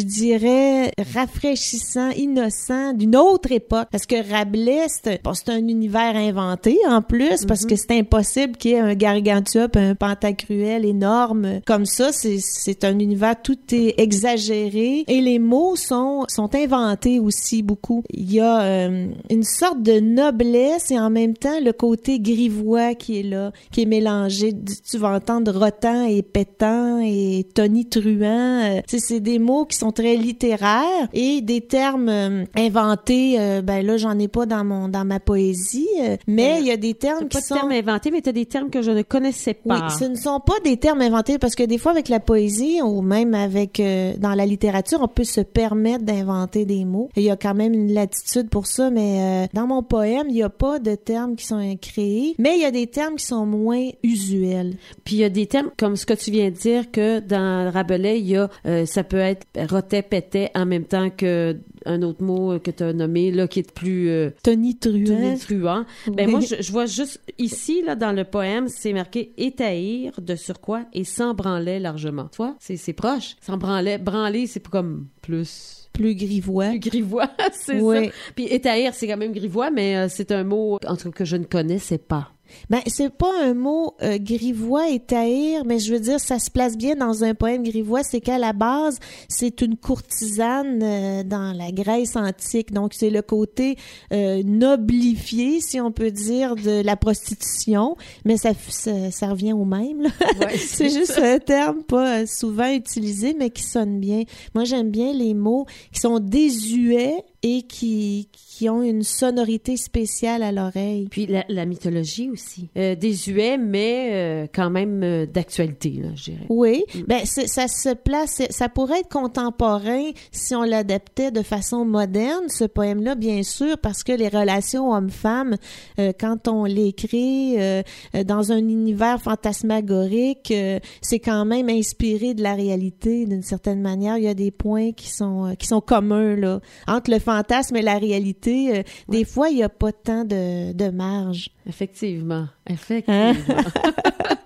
je 0.00 0.04
dirais, 0.04 0.92
rafraîchissant, 1.14 2.10
innocent 2.10 2.94
d'une 2.94 3.16
autre 3.16 3.52
époque. 3.52 3.88
Parce 3.90 4.06
que 4.06 4.16
Rabelais, 4.30 4.86
c'est 4.88 5.22
bon, 5.22 5.32
un 5.48 5.68
univers 5.68 6.16
inventé 6.16 6.78
en 6.88 7.02
plus, 7.02 7.44
parce 7.46 7.66
que 7.66 7.76
c'est 7.76 7.92
impossible 7.92 8.56
qu'il 8.56 8.72
y 8.72 8.74
ait 8.74 8.80
un 8.80 8.94
Gargantua 8.94 9.68
un 9.74 9.94
Pantagruel 9.94 10.84
énorme 10.84 11.60
comme 11.66 11.86
ça. 11.86 12.10
C'est, 12.12 12.84
un 12.84 12.98
univers, 12.98 13.40
tout 13.40 13.58
est 13.72 13.98
exagéré. 13.98 15.04
Et 15.06 15.20
les 15.20 15.38
mots 15.38 15.76
sont, 15.76 16.24
sont 16.28 16.54
inventés 16.54 17.18
aussi 17.18 17.62
beaucoup. 17.62 18.02
Il 18.10 18.32
y 18.32 18.40
a 18.40 18.62
euh, 18.62 19.08
une 19.30 19.44
sorte 19.44 19.82
de 19.82 20.00
noblesse 20.00 20.90
et 20.90 20.98
en 20.98 21.10
même 21.10 21.34
temps 21.34 21.60
le 21.62 21.72
côté 21.72 22.20
grivois 22.20 22.94
qui 22.94 23.20
est 23.20 23.22
là, 23.22 23.52
qui 23.70 23.82
est 23.82 23.86
mélangé. 23.86 24.54
Tu 24.88 24.98
vas 24.98 25.14
entendre 25.14 25.52
rotant 25.52 26.04
et 26.04 26.22
pétant 26.22 27.00
et 27.00 27.46
tonitruant. 27.54 28.78
Euh, 28.78 28.80
c'est 28.86 29.20
des 29.20 29.38
mots 29.38 29.64
qui 29.64 29.76
sont 29.76 29.89
sont 29.90 30.02
très 30.02 30.16
littéraires 30.16 31.08
et 31.12 31.40
des 31.40 31.60
termes 31.60 32.08
euh, 32.08 32.44
inventés. 32.56 33.36
euh, 33.38 33.62
ben 33.62 33.84
là, 33.84 33.96
j'en 33.96 34.18
ai 34.18 34.28
pas 34.28 34.46
dans 34.46 34.64
mon 34.64 34.88
dans 34.88 35.04
ma 35.04 35.20
poésie, 35.20 35.88
euh, 36.00 36.16
mais 36.26 36.54
Euh, 36.54 36.58
il 36.60 36.66
y 36.66 36.70
a 36.70 36.76
des 36.76 36.94
termes 36.94 37.28
qui 37.28 37.36
pas 37.36 37.40
de 37.40 37.44
sont 37.44 37.54
termes 37.54 37.72
inventés, 37.72 38.10
mais 38.10 38.26
as 38.26 38.32
des 38.32 38.46
termes 38.46 38.70
que 38.70 38.82
je 38.82 38.90
ne 38.90 39.02
connaissais 39.02 39.58
oui, 39.64 39.78
pas. 39.78 39.88
ce 39.90 40.04
ne 40.04 40.14
sont 40.16 40.40
pas 40.40 40.58
des 40.64 40.76
termes 40.76 41.00
inventés 41.00 41.38
parce 41.38 41.54
que 41.54 41.62
des 41.62 41.78
fois 41.78 41.92
avec 41.92 42.08
la 42.08 42.20
poésie 42.20 42.80
ou 42.82 43.02
même 43.02 43.34
avec 43.34 43.80
dans 44.18 44.34
la 44.34 44.46
littérature, 44.46 45.00
on 45.02 45.08
peut 45.08 45.24
se 45.24 45.40
permettre 45.40 46.04
d'inventer 46.04 46.64
des 46.64 46.84
mots. 46.84 47.08
Il 47.16 47.22
y 47.22 47.30
a 47.30 47.36
quand 47.36 47.54
même 47.54 47.72
une 47.74 47.92
latitude 47.92 48.48
pour 48.48 48.66
ça, 48.66 48.90
mais 48.90 49.48
dans 49.54 49.66
mon 49.66 49.82
poème, 49.82 50.26
il 50.28 50.34
n'y 50.34 50.42
a 50.42 50.48
pas 50.48 50.78
de 50.78 50.94
termes 50.94 51.36
qui 51.36 51.46
sont 51.46 51.76
créés, 51.80 52.34
mais 52.38 52.56
il 52.56 52.62
y 52.62 52.64
a 52.64 52.70
des 52.70 52.86
termes 52.86 53.16
qui 53.16 53.26
sont 53.26 53.46
moins 53.46 53.88
usuels. 54.02 54.74
Puis 55.04 55.16
il 55.16 55.18
y 55.20 55.24
a 55.24 55.28
des 55.28 55.46
termes 55.46 55.70
comme 55.76 55.96
ce 55.96 56.06
que 56.06 56.14
tu 56.14 56.30
viens 56.30 56.50
de 56.50 56.56
dire 56.56 56.90
que 56.90 57.20
dans 57.20 57.70
Rabelais, 57.72 58.20
il 58.20 58.28
y 58.28 58.36
a 58.36 58.48
ça 58.86 59.04
peut 59.04 59.18
être 59.18 59.46
rotait, 59.70 60.02
pétait 60.02 60.50
en 60.54 60.66
même 60.66 60.84
temps 60.84 61.10
que 61.10 61.56
un 61.86 62.02
autre 62.02 62.22
mot 62.22 62.58
que 62.58 62.70
tu 62.70 62.82
as 62.82 62.92
nommé 62.92 63.30
là 63.30 63.48
qui 63.48 63.60
est 63.60 63.72
plus 63.72 64.08
euh, 64.10 64.30
Tonitruant. 64.42 65.04
tonitruant. 65.06 65.84
Ben 66.08 66.26
Oui. 66.26 66.30
moi 66.32 66.40
je, 66.40 66.56
je 66.60 66.72
vois 66.72 66.86
juste 66.86 67.20
ici 67.38 67.82
là 67.82 67.94
dans 67.96 68.12
le 68.12 68.24
poème, 68.24 68.68
c'est 68.68 68.92
marqué 68.92 69.32
étaïr 69.38 70.12
de 70.20 70.34
surcroît 70.36 70.84
et 70.92 71.04
sans 71.04 71.34
branler 71.34 71.78
largement. 71.78 72.28
Tu 72.30 72.36
vois, 72.38 72.56
c'est 72.60 72.76
c'est 72.76 72.92
proche. 72.92 73.36
Sans 73.40 73.56
branler, 73.56 73.98
branler 73.98 74.46
c'est 74.46 74.66
comme 74.66 75.06
plus 75.22 75.88
plus 75.92 76.14
grivois. 76.14 76.68
plus 76.70 76.78
grivois, 76.90 77.30
c'est 77.52 77.80
Oui. 77.80 78.06
ça. 78.06 78.12
Puis 78.36 78.46
étaïr, 78.46 78.94
c'est 78.94 79.08
quand 79.08 79.16
même 79.16 79.32
grivois, 79.32 79.70
mais 79.70 79.96
euh, 79.96 80.06
c'est 80.08 80.30
un 80.32 80.44
mot 80.44 80.78
en 80.86 80.96
tout 80.96 81.10
cas 81.10 81.18
que 81.18 81.24
je 81.24 81.36
ne 81.36 81.44
connaissais 81.44 81.98
pas. 81.98 82.30
Ben, 82.68 82.80
c'est 82.86 83.10
pas 83.10 83.32
un 83.42 83.54
mot 83.54 83.94
euh, 84.02 84.18
grivois 84.18 84.88
et 84.88 85.00
taïr, 85.00 85.64
mais 85.64 85.78
je 85.78 85.92
veux 85.92 86.00
dire, 86.00 86.20
ça 86.20 86.38
se 86.38 86.50
place 86.50 86.76
bien 86.76 86.96
dans 86.96 87.24
un 87.24 87.34
poème 87.34 87.62
grivois. 87.62 88.02
C'est 88.02 88.20
qu'à 88.20 88.38
la 88.38 88.52
base, 88.52 88.98
c'est 89.28 89.60
une 89.60 89.76
courtisane 89.76 90.80
euh, 90.82 91.22
dans 91.22 91.52
la 91.56 91.72
Grèce 91.72 92.16
antique. 92.16 92.72
Donc, 92.72 92.94
c'est 92.94 93.10
le 93.10 93.22
côté 93.22 93.76
euh, 94.12 94.42
noblifié, 94.44 95.60
si 95.60 95.80
on 95.80 95.92
peut 95.92 96.10
dire, 96.10 96.56
de 96.56 96.82
la 96.82 96.96
prostitution. 96.96 97.96
Mais 98.24 98.36
ça, 98.36 98.50
ça, 98.68 99.10
ça 99.10 99.28
revient 99.28 99.52
au 99.52 99.64
même. 99.64 100.02
Ouais, 100.40 100.56
c'est 100.58 100.90
juste 100.90 101.18
un 101.18 101.38
terme 101.38 101.82
pas 101.82 102.20
euh, 102.20 102.26
souvent 102.26 102.70
utilisé, 102.72 103.34
mais 103.34 103.50
qui 103.50 103.62
sonne 103.62 104.00
bien. 104.00 104.22
Moi, 104.54 104.64
j'aime 104.64 104.90
bien 104.90 105.12
les 105.12 105.34
mots 105.34 105.66
qui 105.92 106.00
sont 106.00 106.18
désuets 106.18 107.24
et 107.42 107.62
qui, 107.62 108.28
qui 108.32 108.68
ont 108.68 108.82
une 108.82 109.02
sonorité 109.02 109.76
spéciale 109.78 110.42
à 110.42 110.52
l'oreille. 110.52 111.08
Puis 111.10 111.26
la, 111.26 111.44
la 111.48 111.64
mythologie 111.64 112.28
aussi. 112.28 112.68
Euh, 112.76 112.94
désuet, 112.94 113.56
mais 113.56 114.10
euh, 114.12 114.46
quand 114.54 114.68
même 114.68 115.02
euh, 115.02 115.24
d'actualité, 115.26 115.90
là, 116.02 116.08
je 116.14 116.24
dirais. 116.32 116.46
Oui, 116.50 116.84
ben 117.08 117.20
c'est- 117.24 117.46
ça 117.46 117.66
se 117.68 117.94
place, 117.94 118.42
ça 118.50 118.68
pourrait 118.68 119.00
être 119.00 119.08
contemporain 119.08 120.10
si 120.32 120.54
on 120.54 120.62
l'adaptait 120.64 121.30
de 121.30 121.42
façon 121.42 121.84
moderne, 121.86 122.44
ce 122.48 122.64
poème-là, 122.64 123.14
bien 123.14 123.42
sûr, 123.42 123.78
parce 123.78 124.04
que 124.04 124.12
les 124.12 124.28
relations 124.28 124.92
hommes-femmes, 124.92 125.56
euh, 125.98 126.12
quand 126.18 126.46
on 126.46 126.64
l'écrit 126.64 127.54
euh, 127.58 127.82
euh, 128.14 128.24
dans 128.24 128.52
un 128.52 128.58
univers 128.58 129.20
fantasmagorique, 129.22 130.50
euh, 130.50 130.78
c'est 131.00 131.18
quand 131.20 131.44
même 131.44 131.68
inspiré 131.68 132.34
de 132.34 132.42
la 132.42 132.54
réalité 132.54 133.24
d'une 133.26 133.42
certaine 133.42 133.80
manière. 133.80 134.18
Il 134.18 134.24
y 134.24 134.28
a 134.28 134.34
des 134.34 134.50
points 134.50 134.92
qui 134.92 135.08
sont 135.10 135.54
qui 135.58 135.66
sont 135.66 135.80
communs 135.80 136.36
là 136.36 136.60
entre 136.86 137.10
le 137.10 137.18
fantasme 137.30 137.76
et 137.76 137.82
la 137.82 137.98
réalité. 137.98 138.78
euh, 138.78 138.82
Des 139.08 139.24
fois, 139.24 139.48
il 139.50 139.56
n'y 139.56 139.62
a 139.62 139.68
pas 139.68 139.92
tant 139.92 140.24
de, 140.24 140.72
de 140.72 140.90
marge. 140.90 141.50
Effectivement. 141.70 142.48
Effectivement. 142.66 143.32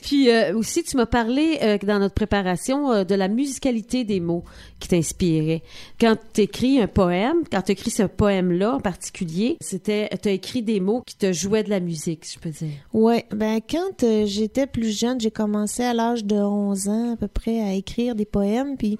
Puis 0.04 0.28
euh, 0.28 0.54
aussi, 0.54 0.82
tu 0.82 0.98
m'as 0.98 1.06
parlé 1.06 1.58
euh, 1.62 1.78
dans 1.78 1.98
notre 1.98 2.14
préparation 2.14 2.92
euh, 2.92 3.04
de 3.04 3.14
la 3.14 3.28
musicalité 3.28 4.04
des 4.04 4.20
mots 4.20 4.44
qui 4.78 4.88
t'inspiraient. 4.88 5.62
Quand 5.98 6.16
tu 6.34 6.42
écris 6.42 6.78
un 6.78 6.86
poème, 6.86 7.38
quand 7.50 7.62
tu 7.62 7.72
écris 7.72 7.90
ce 7.90 8.02
poème-là 8.02 8.74
en 8.74 8.80
particulier, 8.80 9.56
c'était 9.62 10.10
tu 10.22 10.28
as 10.28 10.32
écrit 10.32 10.62
des 10.62 10.78
mots 10.78 11.02
qui 11.06 11.16
te 11.16 11.32
jouaient 11.32 11.62
de 11.62 11.70
la 11.70 11.80
musique, 11.80 12.26
si 12.26 12.34
je 12.34 12.38
peux 12.38 12.50
dire. 12.50 12.76
Ouais, 12.92 13.24
ben 13.34 13.60
quand 13.68 14.04
j'étais 14.26 14.66
plus 14.66 14.96
jeune, 14.96 15.18
j'ai 15.18 15.30
commencé 15.30 15.82
à 15.82 15.94
l'âge 15.94 16.26
de 16.26 16.36
11 16.36 16.88
ans 16.88 17.12
à 17.14 17.16
peu 17.16 17.28
près 17.28 17.62
à 17.62 17.72
écrire 17.72 18.14
des 18.14 18.26
poèmes, 18.26 18.76
puis 18.76 18.98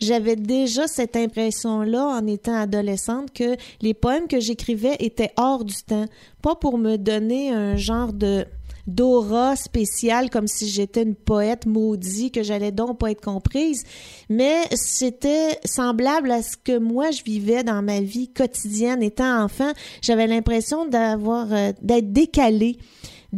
j'avais 0.00 0.36
déjà 0.36 0.86
cette 0.86 1.16
impression-là 1.16 2.18
en 2.18 2.26
étant 2.26 2.54
adolescente 2.54 3.30
que 3.34 3.56
les 3.82 3.92
poèmes 3.92 4.26
que 4.26 4.40
j'écrivais 4.40 4.96
étaient 5.00 5.32
hors 5.36 5.66
du 5.66 5.74
temps, 5.86 6.06
pas 6.46 6.54
pour 6.54 6.78
me 6.78 6.96
donner 6.96 7.50
un 7.50 7.76
genre 7.76 8.12
de 8.12 8.46
d'aura 8.86 9.56
spéciale 9.56 10.30
comme 10.30 10.46
si 10.46 10.68
j'étais 10.68 11.02
une 11.02 11.16
poète 11.16 11.66
maudite 11.66 12.32
que 12.34 12.44
j'allais 12.44 12.70
donc 12.70 13.00
pas 13.00 13.10
être 13.10 13.20
comprise 13.20 13.82
mais 14.28 14.60
c'était 14.70 15.58
semblable 15.64 16.30
à 16.30 16.42
ce 16.42 16.56
que 16.56 16.78
moi 16.78 17.10
je 17.10 17.24
vivais 17.24 17.64
dans 17.64 17.82
ma 17.82 18.00
vie 18.00 18.28
quotidienne. 18.28 19.02
Étant 19.02 19.42
enfant 19.42 19.72
j'avais 20.02 20.28
l'impression 20.28 20.86
d'avoir 20.86 21.52
euh, 21.52 21.72
d'être 21.82 22.12
décalée 22.12 22.78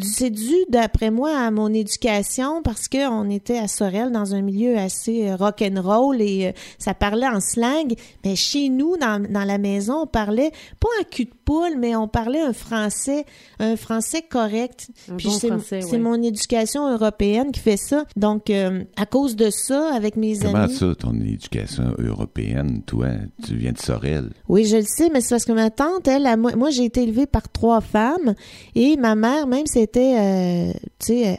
c'est 0.02 0.30
dû, 0.30 0.54
d'après 0.68 1.10
moi, 1.10 1.30
à 1.36 1.50
mon 1.50 1.72
éducation 1.72 2.62
parce 2.62 2.88
que 2.88 3.08
on 3.08 3.28
était 3.30 3.58
à 3.58 3.68
Sorel 3.68 4.10
dans 4.12 4.34
un 4.34 4.42
milieu 4.42 4.76
assez 4.78 5.32
rock 5.34 5.62
and 5.62 5.80
roll 5.82 6.20
et 6.20 6.48
euh, 6.48 6.52
ça 6.78 6.94
parlait 6.94 7.26
en 7.28 7.40
slang. 7.40 7.94
Mais 8.24 8.36
chez 8.36 8.68
nous, 8.68 8.96
dans, 8.96 9.22
dans 9.22 9.44
la 9.44 9.58
maison, 9.58 10.02
on 10.02 10.06
parlait 10.06 10.50
pas 10.80 10.88
un 11.00 11.04
cul 11.04 11.24
de 11.26 11.30
poule, 11.44 11.76
mais 11.78 11.96
on 11.96 12.08
parlait 12.08 12.40
un 12.40 12.52
français, 12.52 13.24
un 13.58 13.76
français 13.76 14.22
correct. 14.28 14.88
Un 15.10 15.16
Puis 15.16 15.28
bon 15.28 15.34
c'est, 15.38 15.48
français, 15.48 15.80
c'est 15.80 15.92
ouais. 15.92 15.98
mon 15.98 16.22
éducation 16.22 16.90
européenne 16.92 17.52
qui 17.52 17.60
fait 17.60 17.76
ça. 17.76 18.04
Donc, 18.16 18.50
euh, 18.50 18.84
à 18.96 19.06
cause 19.06 19.36
de 19.36 19.50
ça, 19.50 19.94
avec 19.94 20.16
mes 20.16 20.36
Comment 20.38 20.58
amis. 20.58 20.74
ça, 20.74 20.94
ton 20.98 21.14
éducation 21.20 21.94
européenne, 21.98 22.82
toi? 22.86 23.08
Tu 23.46 23.56
viens 23.56 23.72
de 23.72 23.78
Sorel. 23.78 24.30
Oui, 24.48 24.64
je 24.64 24.76
le 24.76 24.82
sais, 24.82 25.08
mais 25.12 25.20
c'est 25.20 25.30
parce 25.30 25.44
que 25.44 25.52
ma 25.52 25.70
tante, 25.70 26.06
elle, 26.08 26.26
elle- 26.26 26.36
moi, 26.38 26.54
moi, 26.56 26.70
j'ai 26.70 26.84
été 26.84 27.02
élevée 27.02 27.26
par 27.26 27.48
trois 27.48 27.80
femmes 27.80 28.34
et 28.74 28.96
ma 28.96 29.14
mère, 29.14 29.46
même, 29.46 29.66
c'était, 29.88 30.16
euh, 30.18 30.72
tu 30.98 31.06
sais, 31.06 31.20
elle, 31.20 31.38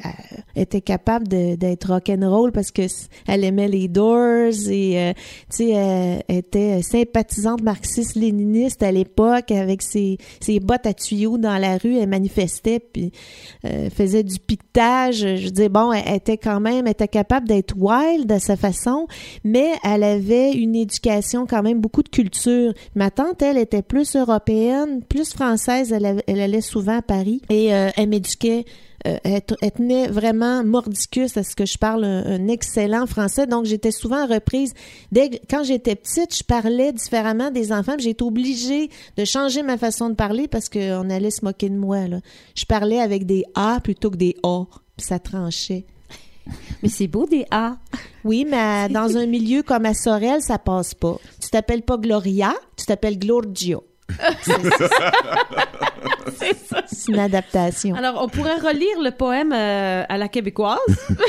elle 0.55 0.63
était 0.63 0.81
capable 0.81 1.27
d'être 1.27 1.93
rock'n'roll 1.93 2.51
parce 2.51 2.71
que 2.71 2.81
elle 3.27 3.43
aimait 3.43 3.67
les 3.67 3.87
Doors 3.87 4.51
et, 4.69 4.99
euh, 4.99 5.13
tu 5.49 5.69
sais, 5.69 6.25
était 6.27 6.81
sympathisante 6.81 7.61
marxiste-léniniste 7.61 8.81
à 8.83 8.91
l'époque 8.91 9.51
avec 9.51 9.81
ses, 9.81 10.17
ses 10.39 10.59
bottes 10.59 10.85
à 10.85 10.93
tuyaux 10.93 11.37
dans 11.37 11.57
la 11.57 11.77
rue. 11.77 11.97
Elle 11.97 12.09
manifestait 12.09 12.79
puis 12.79 13.11
euh, 13.65 13.89
faisait 13.89 14.23
du 14.23 14.39
piquetage. 14.39 15.35
Je 15.37 15.49
dis 15.49 15.69
bon, 15.69 15.93
elle, 15.93 16.15
était 16.15 16.37
quand 16.37 16.59
même, 16.59 16.87
était 16.87 17.07
capable 17.07 17.47
d'être 17.47 17.75
wild 17.77 18.31
à 18.31 18.39
sa 18.39 18.55
façon, 18.55 19.07
mais 19.43 19.71
elle 19.83 20.03
avait 20.03 20.51
une 20.53 20.75
éducation 20.75 21.45
quand 21.45 21.61
même 21.61 21.79
beaucoup 21.79 22.03
de 22.03 22.09
culture. 22.09 22.73
Ma 22.95 23.11
tante, 23.11 23.41
elle, 23.41 23.57
était 23.57 23.81
plus 23.81 24.15
européenne, 24.15 25.01
plus 25.07 25.31
française. 25.33 25.93
Elle, 25.93 26.23
elle 26.27 26.41
allait 26.41 26.61
souvent 26.61 26.97
à 26.97 27.01
Paris 27.01 27.41
et 27.49 27.73
euh, 27.73 27.89
elle 27.95 28.09
m'éduquait. 28.37 28.65
Euh, 29.07 29.17
elle, 29.23 29.41
elle 29.61 29.71
tenait 29.71 30.07
vraiment 30.07 30.61
mordicus 30.63 31.37
à 31.37 31.43
ce 31.43 31.55
que 31.55 31.65
je 31.65 31.77
parle 31.77 32.03
un, 32.03 32.25
un 32.25 32.47
excellent 32.49 33.05
français. 33.05 33.47
Donc, 33.47 33.63
j'étais 33.65 33.91
souvent 33.91 34.27
reprise. 34.27 34.73
Dès 35.13 35.29
que- 35.29 35.37
quand 35.49 35.63
j'étais 35.63 35.95
petite, 35.95 36.35
je 36.37 36.43
parlais 36.43 36.91
différemment 36.91 37.49
des 37.49 37.71
enfants. 37.71 37.95
J'ai 37.97 38.09
été 38.09 38.23
obligée 38.25 38.89
de 39.15 39.23
changer 39.23 39.63
ma 39.63 39.77
façon 39.77 40.09
de 40.09 40.15
parler 40.15 40.49
parce 40.49 40.67
qu'on 40.67 41.09
allait 41.09 41.31
se 41.31 41.45
moquer 41.45 41.69
de 41.69 41.77
moi. 41.77 42.07
Là. 42.09 42.19
Je 42.55 42.65
parlais 42.65 42.99
avec 42.99 43.25
des 43.25 43.45
A 43.55 43.79
plutôt 43.81 44.09
que 44.11 44.17
des. 44.17 44.35
Puis 44.41 45.05
ça 45.07 45.17
tranchait. 45.17 45.85
Mais 46.83 46.89
c'est 46.89 47.07
beau 47.07 47.25
des 47.25 47.45
A. 47.51 47.77
Oui, 48.25 48.45
mais 48.49 48.89
dans 48.89 49.15
un 49.15 49.27
milieu 49.27 49.63
comme 49.63 49.85
à 49.85 49.93
Sorel, 49.93 50.41
ça 50.41 50.57
passe 50.57 50.93
pas. 50.93 51.17
Tu 51.41 51.49
t'appelles 51.49 51.83
pas 51.83 51.95
Gloria, 51.97 52.53
tu 52.75 52.85
t'appelles 52.85 53.17
Glorgio. 53.17 53.83
C'est 56.37 56.55
ça. 56.67 56.83
C'est 56.87 57.11
une 57.11 57.19
adaptation. 57.19 57.95
Alors, 57.95 58.21
on 58.23 58.27
pourrait 58.29 58.55
relire 58.57 59.01
le 59.01 59.11
poème 59.11 59.51
euh, 59.53 60.03
à 60.07 60.17
la 60.17 60.27
québécoise. 60.27 60.77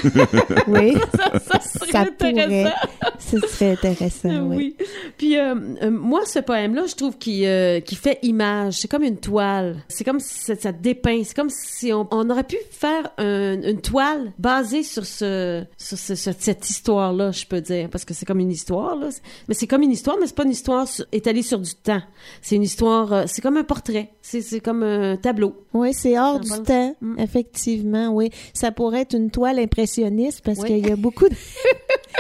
Oui, 0.67 0.95
ça, 1.17 1.39
ça 1.41 1.61
serait 1.61 1.91
ça 1.91 2.01
intéressant. 2.01 2.71
pourrait. 2.71 2.75
Ce 3.19 3.39
serait 3.41 3.73
intéressant, 3.73 4.29
oui. 4.43 4.77
oui. 4.79 4.87
Puis 5.17 5.37
euh, 5.39 5.55
euh, 5.83 5.91
moi, 5.91 6.21
ce 6.27 6.39
poème-là, 6.39 6.83
je 6.87 6.95
trouve 6.95 7.17
qu'il 7.19 7.45
euh, 7.45 7.81
qu'il 7.81 7.99
fait 7.99 8.19
image. 8.23 8.75
C'est 8.75 8.89
comme 8.89 9.03
une 9.03 9.17
toile. 9.19 9.77
C'est 9.89 10.05
comme 10.05 10.21
si 10.21 10.39
ça, 10.41 10.55
ça 10.57 10.73
dépeint. 10.73 11.23
C'est 11.25 11.35
comme 11.35 11.51
si 11.51 11.93
on, 11.93 12.07
on 12.11 12.29
aurait 12.31 12.45
pu 12.45 12.57
faire 12.71 13.11
un- 13.19 13.61
une 13.63 13.81
toile 13.81 14.33
basée 14.39 14.83
sur 14.83 15.05
ce, 15.05 15.65
sur 15.77 15.99
ce- 15.99 16.15
ce- 16.15 16.31
cette 16.39 16.69
histoire-là, 16.71 17.33
je 17.33 17.47
peux 17.47 17.61
dire, 17.61 17.89
parce 17.91 18.05
que 18.05 18.15
c'est 18.15 18.27
comme 18.27 18.41
une 18.41 18.51
histoire 18.53 18.97
là. 18.97 19.11
C'est- 19.11 19.23
Mais 19.49 19.55
c'est 19.55 19.67
comme 19.67 19.83
une 19.83 19.93
histoire, 19.93 20.17
mais 20.21 20.27
c'est 20.27 20.37
pas 20.37 20.45
une 20.45 20.51
histoire 20.51 20.87
sur- 20.87 21.07
étalée 21.13 21.43
sur 21.43 21.59
du 21.59 21.75
temps. 21.75 22.03
C'est 22.43 22.57
une 22.57 22.63
histoire. 22.71 23.13
euh, 23.13 23.25
c'est 23.27 23.41
comme 23.43 23.57
un 23.57 23.65
portrait. 23.65 24.11
C'est 24.23 24.41
c'est 24.41 24.61
comme 24.61 24.83
un 24.83 25.17
tableau. 25.17 25.67
Oui, 25.75 25.93
c'est 25.93 26.19
hors 26.19 26.41
du 26.41 26.51
temps, 26.65 26.95
Mm. 27.01 27.19
effectivement, 27.19 28.09
oui. 28.11 28.31
Ça 28.55 28.73
pourrait 28.73 29.03
être 29.03 29.15
une 29.17 29.31
toile 29.31 29.59
impressionniste 29.59 30.43
parce 30.45 30.59
Oui. 30.61 30.67
qu'il 30.69 30.87
y 30.89 30.91
a 30.91 30.97
beaucoup 30.97 31.27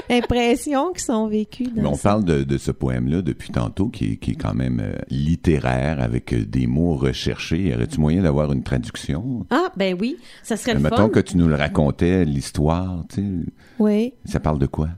d'impressions 0.08 0.92
qui 0.96 1.02
sont 1.04 1.26
vécues 1.28 1.68
Mais 1.74 1.86
on 1.86 1.94
ça. 1.94 2.10
parle 2.10 2.24
de, 2.24 2.42
de 2.44 2.58
ce 2.58 2.70
poème-là 2.70 3.22
depuis 3.22 3.50
tantôt, 3.50 3.88
qui 3.88 4.12
est, 4.12 4.16
qui 4.16 4.32
est 4.32 4.36
quand 4.36 4.54
même 4.54 4.80
euh, 4.80 4.92
littéraire, 5.10 6.00
avec 6.00 6.32
euh, 6.32 6.44
des 6.44 6.66
mots 6.66 6.94
recherchés. 6.94 7.68
Y 7.68 7.74
aurait-tu 7.74 8.00
moyen 8.00 8.22
d'avoir 8.22 8.52
une 8.52 8.62
traduction? 8.62 9.46
Ah, 9.50 9.72
ben 9.76 9.96
oui, 10.00 10.16
ça 10.42 10.56
serait 10.56 10.74
le 10.74 10.80
Mettons 10.80 10.96
fun. 10.96 11.08
que 11.08 11.20
tu 11.20 11.36
nous 11.36 11.48
le 11.48 11.54
racontais, 11.56 12.24
l'histoire, 12.24 13.04
tu 13.08 13.16
sais, 13.16 13.24
Oui. 13.78 14.14
ça 14.24 14.40
parle 14.40 14.58
de 14.58 14.66
quoi? 14.66 14.88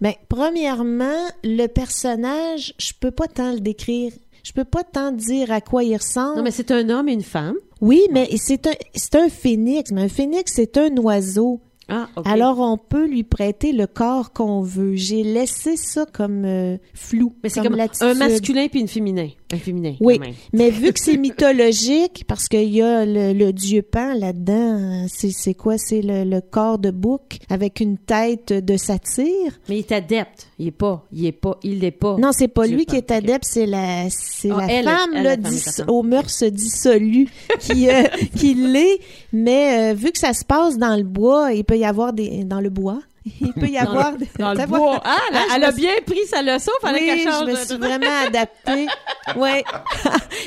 Ben, 0.00 0.14
premièrement, 0.28 1.28
le 1.44 1.66
personnage, 1.68 2.74
je 2.78 2.92
peux 2.98 3.12
pas 3.12 3.28
tant 3.28 3.52
le 3.52 3.60
décrire. 3.60 4.12
Je 4.42 4.52
peux 4.52 4.64
pas 4.64 4.84
tant 4.84 5.12
dire 5.12 5.50
à 5.52 5.60
quoi 5.60 5.84
il 5.84 5.96
ressemble. 5.96 6.38
Non, 6.38 6.42
mais 6.42 6.50
c'est 6.50 6.70
un 6.70 6.88
homme 6.88 7.08
et 7.08 7.12
une 7.12 7.22
femme. 7.22 7.56
Oui, 7.80 8.02
mais 8.10 8.28
c'est 8.36 8.66
un, 8.66 8.72
c'est 8.94 9.16
un 9.16 9.28
phénix. 9.28 9.90
Mais 9.92 10.02
un 10.02 10.08
phénix, 10.08 10.52
c'est 10.54 10.76
un 10.76 10.94
oiseau. 10.96 11.60
Ah, 11.88 12.08
OK. 12.16 12.26
Alors, 12.26 12.60
on 12.60 12.76
peut 12.78 13.06
lui 13.06 13.24
prêter 13.24 13.72
le 13.72 13.86
corps 13.86 14.32
qu'on 14.32 14.60
veut. 14.62 14.94
J'ai 14.94 15.24
laissé 15.24 15.76
ça 15.76 16.06
comme 16.06 16.44
euh, 16.44 16.76
flou. 16.94 17.34
mais 17.42 17.48
c'est 17.48 17.62
comme 17.62 17.74
l'attitude. 17.76 18.06
un 18.06 18.14
masculin 18.14 18.68
puis 18.68 18.80
une 18.80 18.88
féminin. 18.88 19.28
Un 19.52 19.58
féminin, 19.58 19.94
Oui, 20.00 20.18
quand 20.18 20.26
même. 20.26 20.34
mais 20.52 20.70
vu 20.70 20.92
que 20.92 21.00
c'est 21.00 21.16
mythologique, 21.54 22.24
parce 22.28 22.46
qu'il 22.48 22.68
y 22.72 22.82
a 22.82 23.04
le, 23.04 23.32
le 23.32 23.52
dieu 23.52 23.82
Pan 23.82 24.14
là-dedans, 24.14 25.06
c'est, 25.08 25.54
quoi? 25.54 25.76
C'est 25.76 26.02
le, 26.02 26.24
le 26.24 26.40
corps 26.40 26.78
de 26.78 26.90
bouc 26.90 27.38
avec 27.48 27.80
une 27.80 27.98
tête 27.98 28.52
de 28.52 28.76
satyre? 28.76 29.58
Mais 29.68 29.76
il 29.76 29.80
est 29.80 29.92
adepte. 29.92 30.48
Il 30.58 30.68
est 30.68 30.70
pas. 30.70 31.04
Il 31.12 31.26
est 31.26 31.32
pas. 31.32 31.58
Il 31.64 31.82
est 31.84 31.90
pas. 31.90 32.16
Non, 32.18 32.30
c'est 32.32 32.48
pas 32.48 32.66
Dieu 32.66 32.76
lui 32.76 32.84
Pan, 32.84 32.90
qui 32.92 32.96
est 32.98 33.10
adepte, 33.10 33.44
c'est 33.44 33.66
la, 33.66 34.08
c'est 34.10 34.50
Ah, 34.50 34.58
la 34.66 34.72
elle, 34.72 34.84
femme, 34.84 35.10
elle, 35.16 35.22
là, 35.24 35.36
dis- 35.36 35.64
aux 35.88 36.02
mœurs 36.02 36.42
dissolues 36.50 37.28
qui, 37.58 37.88
euh, 37.90 38.04
qui 38.36 38.54
l'est. 38.54 39.00
Mais 39.32 39.90
euh, 39.90 39.94
vu 39.94 40.12
que 40.12 40.18
ça 40.18 40.32
se 40.32 40.44
passe 40.44 40.78
dans 40.78 40.96
le 40.96 41.02
bois, 41.04 41.52
il 41.52 41.64
peut 41.64 41.78
y 41.78 41.84
avoir 41.84 42.12
des, 42.12 42.44
dans 42.44 42.60
le 42.60 42.70
bois, 42.70 43.00
il 43.40 43.52
peut 43.52 43.68
y 43.68 43.78
avoir 43.78 44.16
des, 44.16 44.26
dans 44.38 44.54
le 44.54 44.66
bois. 44.68 45.00
Ah, 45.04 45.16
elle, 45.30 45.36
a- 45.36 45.40
Ah, 45.50 45.52
elle 45.56 45.64
a 45.64 45.72
suis- 45.72 45.82
bien 45.82 45.92
pris 46.06 46.24
sa 46.26 46.42
leçon. 46.42 46.70
Fallait 46.80 47.00
oui, 47.00 47.06
qu'elle 47.06 47.32
change 47.32 47.46
je 47.46 47.50
me 47.52 47.56
suis 47.56 47.76
vraiment 47.76 48.26
adaptée. 48.26 48.86
Ouais. 49.36 49.62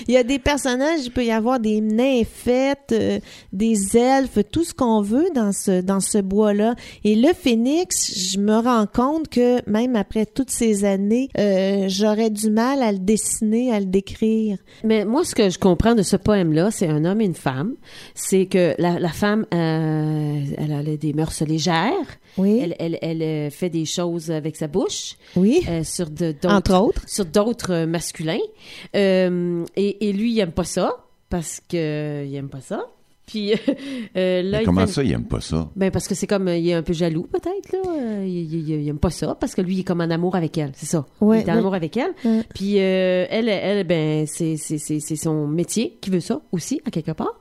il 0.10 0.14
y 0.14 0.18
a 0.18 0.24
des 0.24 0.40
personnages, 0.40 1.02
il 1.06 1.12
peut 1.12 1.24
y 1.24 1.32
avoir 1.32 1.58
des 1.62 1.80
nymphètes, 1.80 2.92
euh, 2.92 3.20
des 3.54 3.98
elfes, 3.98 4.40
tout 4.52 4.66
ce 4.66 4.74
qu'on 4.74 5.02
veut 5.02 5.28
dans 5.34 5.54
ce 5.54 5.80
dans 5.80 6.02
ce 6.02 6.18
bois-là. 6.18 6.76
Et 7.06 7.16
le 7.16 7.32
phénix, 7.34 8.14
je 8.34 8.40
me 8.40 8.58
rends 8.58 8.86
compte 8.88 9.30
que 9.30 9.62
même 9.70 9.96
après 9.96 10.26
toutes 10.26 10.50
ces 10.50 10.84
années, 10.84 11.30
euh, 11.38 11.86
j'aurais 11.88 12.30
du 12.30 12.50
mal 12.50 12.82
à 12.84 12.92
le 12.92 13.00
dessiner, 13.00 13.72
à 13.72 13.80
le 13.80 13.86
décrire. 13.86 14.58
Mais 14.84 15.06
moi, 15.06 15.24
ce 15.24 15.34
que 15.36 15.50
je 15.50 15.60
comprends 15.60 15.96
de 15.96 16.04
ce 16.04 16.18
poème-là, 16.18 16.70
c'est 16.72 16.88
un 16.88 17.06
homme 17.06 17.22
et 17.22 17.26
une 17.26 17.36
femme. 17.36 17.76
C'est 18.16 18.48
que 18.48 18.76
la, 18.80 19.00
la 19.00 19.10
femme, 19.10 19.46
euh, 19.54 20.42
elle 20.58 20.74
a 20.74 20.84
des 20.98 21.14
mœurs 21.14 21.42
légères. 21.48 21.92
Oui. 22.38 22.60
Elle, 22.64 22.76
elle, 22.80 23.00
elle 23.02 23.22
euh, 23.22 23.50
fait 23.50 23.70
des 23.70 23.86
choses 23.86 24.32
avec 24.32 24.56
sa 24.56 24.68
bouche 24.68 25.16
oui. 25.36 25.62
euh, 25.70 25.84
sur 25.84 26.10
de- 26.10 26.32
d'autres 26.32 26.54
Entre 26.54 26.74
autres. 26.80 27.02
sur 27.08 27.26
d'autres 27.26 27.72
euh, 27.74 27.86
masculins. 27.86 28.38
Euh, 28.96 29.66
et, 29.76 30.10
et 30.10 30.14
lui, 30.14 30.32
il 30.34 30.40
aime 30.40 30.52
pas 30.52 30.64
ça 30.64 30.98
parce 31.30 31.62
que 31.68 32.26
il 32.26 32.36
aime 32.36 32.50
pas 32.50 32.62
ça. 32.62 32.86
Puis 33.26 33.54
euh, 34.18 34.42
là, 34.44 34.58
Mais 34.58 34.64
il 34.64 34.66
comment 34.66 34.86
fait- 34.86 34.92
ça, 34.94 35.04
il 35.04 35.12
aime 35.14 35.24
pas 35.24 35.40
ça? 35.40 35.70
Ben 35.78 35.90
parce 35.92 36.10
que 36.10 36.14
c'est 36.16 36.28
comme 36.28 36.50
il 36.50 36.68
est 36.68 36.74
un 36.74 36.84
peu 36.84 36.92
jaloux 36.92 37.24
peut-être 37.32 37.72
là. 37.72 38.26
Il, 38.26 38.70
il, 38.70 38.88
aime 38.90 39.00
pas 39.00 39.10
ça 39.12 39.36
parce 39.40 39.56
que 39.56 39.62
lui 39.62 39.76
il 39.76 39.80
est 39.80 39.84
comme 39.86 40.02
en 40.02 40.10
amour 40.10 40.36
avec 40.36 40.58
elle, 40.58 40.72
c'est 40.76 40.86
ça. 40.88 41.06
Ouais, 41.22 41.40
il 41.40 41.48
est 41.48 41.50
en 41.50 41.54
ouais. 41.54 41.60
amour 41.60 41.74
avec 41.74 41.96
elle. 41.96 42.12
Ouais. 42.26 42.42
Puis 42.54 42.80
euh, 42.80 43.26
elle, 43.30 43.48
elle 43.48 43.88
ben 43.88 44.26
c'est 44.28 44.58
c'est 44.58 44.78
c'est 44.78 45.00
c'est 45.00 45.16
son 45.16 45.48
métier 45.48 45.98
qui 46.02 46.10
veut 46.10 46.20
ça 46.20 46.42
aussi 46.52 46.82
à 46.86 46.92
quelque 46.92 47.12
part. 47.14 47.40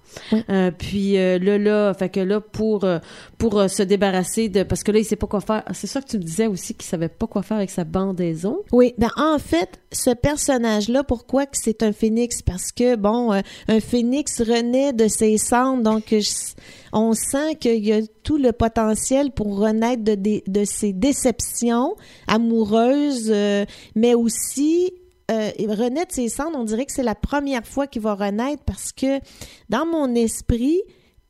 Euh, 0.50 0.70
puis 0.70 1.16
euh, 1.18 1.38
là 1.38 1.58
là, 1.58 1.94
fait 1.94 2.08
que 2.08 2.20
là 2.20 2.40
pour 2.40 2.84
euh, 2.84 2.98
pour 3.38 3.58
euh, 3.58 3.68
se 3.68 3.82
débarrasser 3.82 4.48
de 4.48 4.62
parce 4.62 4.82
que 4.82 4.92
là 4.92 4.98
il 4.98 5.04
sait 5.04 5.16
pas 5.16 5.26
quoi 5.26 5.40
faire. 5.40 5.62
C'est 5.72 5.86
ça 5.86 6.00
que 6.00 6.08
tu 6.08 6.18
me 6.18 6.22
disais 6.22 6.46
aussi 6.46 6.74
qu'il 6.74 6.84
savait 6.88 7.08
pas 7.08 7.26
quoi 7.26 7.42
faire 7.42 7.56
avec 7.58 7.70
sa 7.70 7.84
bandaison? 7.84 8.58
Oui, 8.72 8.94
ben 8.98 9.10
en 9.16 9.38
fait, 9.38 9.80
ce 9.92 10.10
personnage-là, 10.10 11.04
pourquoi 11.04 11.46
que 11.46 11.56
c'est 11.56 11.82
un 11.82 11.92
phénix? 11.92 12.42
Parce 12.42 12.72
que 12.72 12.96
bon, 12.96 13.32
un 13.32 13.80
phénix 13.80 14.40
renaît 14.40 14.92
de 14.92 15.08
ses 15.08 15.38
cendres, 15.38 15.82
donc 15.82 16.04
je- 16.10 16.54
on 16.92 17.14
sent 17.14 17.54
qu'il 17.60 17.84
y 17.84 17.92
a 17.92 18.00
tout 18.22 18.36
le 18.36 18.52
potentiel 18.52 19.30
pour 19.30 19.58
renaître 19.58 20.02
de, 20.04 20.64
ses 20.64 20.92
déceptions 20.92 21.94
amoureuses, 22.26 23.30
euh, 23.30 23.64
mais 23.94 24.14
aussi 24.14 24.92
euh, 25.30 25.50
renaître 25.68 26.08
de 26.08 26.12
ses 26.12 26.28
cendres. 26.28 26.58
On 26.58 26.64
dirait 26.64 26.86
que 26.86 26.92
c'est 26.92 27.02
la 27.02 27.14
première 27.14 27.66
fois 27.66 27.86
qu'il 27.86 28.02
va 28.02 28.14
renaître 28.14 28.62
parce 28.64 28.92
que 28.92 29.20
dans 29.68 29.86
mon 29.86 30.14
esprit. 30.14 30.80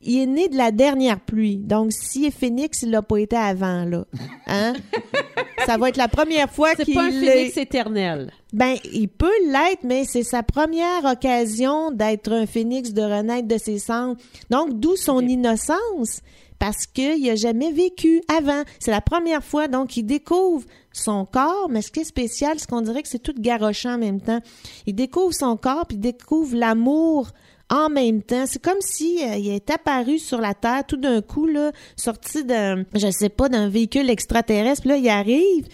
Il 0.05 0.19
est 0.19 0.25
né 0.25 0.49
de 0.49 0.57
la 0.57 0.71
dernière 0.71 1.21
pluie. 1.21 1.55
Donc, 1.55 1.93
si 1.93 2.25
est 2.25 2.31
phénix, 2.31 2.81
il 2.81 2.91
l'a 2.91 3.01
pas 3.01 3.19
été 3.19 3.37
avant, 3.37 3.85
là. 3.85 4.03
Hein? 4.47 4.73
Ça 5.65 5.77
va 5.77 5.87
être 5.87 5.97
la 5.97 6.09
première 6.09 6.51
fois 6.51 6.71
C'est 6.75 6.83
qu'il 6.83 6.95
pas 6.95 7.05
un 7.05 7.11
phénix 7.11 7.55
éternel. 7.55 8.31
Ben, 8.51 8.75
il 8.91 9.07
peut 9.07 9.31
l'être, 9.45 9.83
mais 9.83 10.03
c'est 10.03 10.23
sa 10.23 10.43
première 10.43 11.05
occasion 11.05 11.91
d'être 11.91 12.33
un 12.33 12.45
phénix, 12.45 12.93
de 12.93 13.01
renaître 13.01 13.47
de 13.47 13.57
ses 13.57 13.79
cendres. 13.79 14.17
Donc, 14.49 14.79
d'où 14.79 14.95
son 14.95 15.21
innocence, 15.21 16.21
parce 16.59 16.85
qu'il 16.85 17.23
n'a 17.23 17.35
jamais 17.35 17.71
vécu 17.71 18.21
avant. 18.27 18.63
C'est 18.79 18.91
la 18.91 19.01
première 19.01 19.43
fois, 19.43 19.67
donc 19.67 19.97
il 19.97 20.03
découvre 20.03 20.65
son 20.93 21.25
corps, 21.25 21.67
mais 21.69 21.81
ce 21.81 21.91
qui 21.91 22.01
est 22.01 22.05
spécial, 22.05 22.59
c'est 22.59 22.69
qu'on 22.69 22.81
dirait 22.81 23.01
que 23.01 23.09
c'est 23.09 23.19
tout 23.19 23.33
garochant 23.37 23.95
en 23.95 23.97
même 23.97 24.21
temps. 24.21 24.39
Il 24.85 24.95
découvre 24.95 25.33
son 25.33 25.57
corps, 25.57 25.85
puis 25.87 25.97
il 25.97 25.99
découvre 25.99 26.55
l'amour 26.55 27.31
en 27.69 27.89
même 27.89 28.21
temps. 28.21 28.45
C'est 28.45 28.61
comme 28.61 28.79
si 28.79 29.19
euh, 29.23 29.35
il 29.35 29.49
est 29.49 29.69
apparu 29.71 30.19
sur 30.19 30.39
la 30.39 30.53
Terre 30.53 30.83
tout 30.87 30.97
d'un 30.97 31.21
coup, 31.21 31.47
là, 31.47 31.71
sorti 31.95 32.43
d'un, 32.43 32.83
je 32.93 33.09
sais 33.09 33.29
pas, 33.29 33.49
d'un 33.49 33.67
véhicule 33.67 34.09
extraterrestre, 34.09 34.87
là, 34.87 34.97
il 34.97 35.09
arrive, 35.09 35.67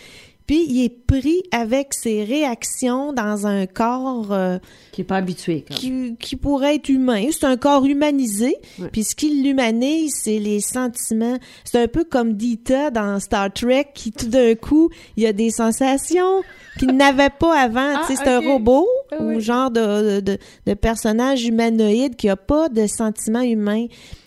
puis 0.49 0.65
il 0.67 0.83
est 0.83 0.89
pris 1.05 1.43
avec 1.51 1.93
ses 1.93 2.23
réactions 2.23 3.13
dans 3.13 3.45
un 3.45 3.67
corps 3.67 4.31
euh, 4.31 4.57
Qui 4.91 5.01
est 5.01 5.03
pas 5.03 5.17
habitué. 5.17 5.63
Qui, 5.69 6.15
qui 6.19 6.35
pourrait 6.37 6.77
être 6.77 6.89
humain. 6.89 7.27
C'est 7.29 7.45
un 7.45 7.55
corps 7.55 7.85
humanisé. 7.85 8.57
Puis 8.91 9.03
ce 9.03 9.13
qui 9.13 9.43
l'humanise, 9.43 10.11
c'est 10.15 10.39
les 10.39 10.59
sentiments. 10.59 11.37
C'est 11.65 11.79
un 11.79 11.87
peu 11.87 12.03
comme 12.03 12.33
Dita 12.33 12.89
dans 12.89 13.19
Star 13.19 13.53
Trek, 13.53 13.89
qui 13.93 14.11
tout 14.11 14.25
d'un 14.25 14.55
coup, 14.55 14.89
il 15.17 15.23
y 15.23 15.27
a 15.27 15.33
des 15.33 15.51
sensations 15.51 16.41
qu'il 16.79 16.93
n'avait 16.97 17.29
pas 17.29 17.55
avant. 17.55 17.97
Ah, 17.97 18.05
c'est 18.07 18.27
un 18.27 18.39
robot 18.39 18.87
Ah 19.11 19.21
ou 19.21 19.39
genre 19.39 19.69
de, 19.69 20.19
de, 20.19 20.39
de 20.65 20.73
personnage 20.73 21.45
humanoïde 21.45 22.15
qui 22.15 22.27
a 22.27 22.35
pas 22.35 22.69
de 22.69 22.87
sentiments 22.87 23.41
humains 23.41 23.85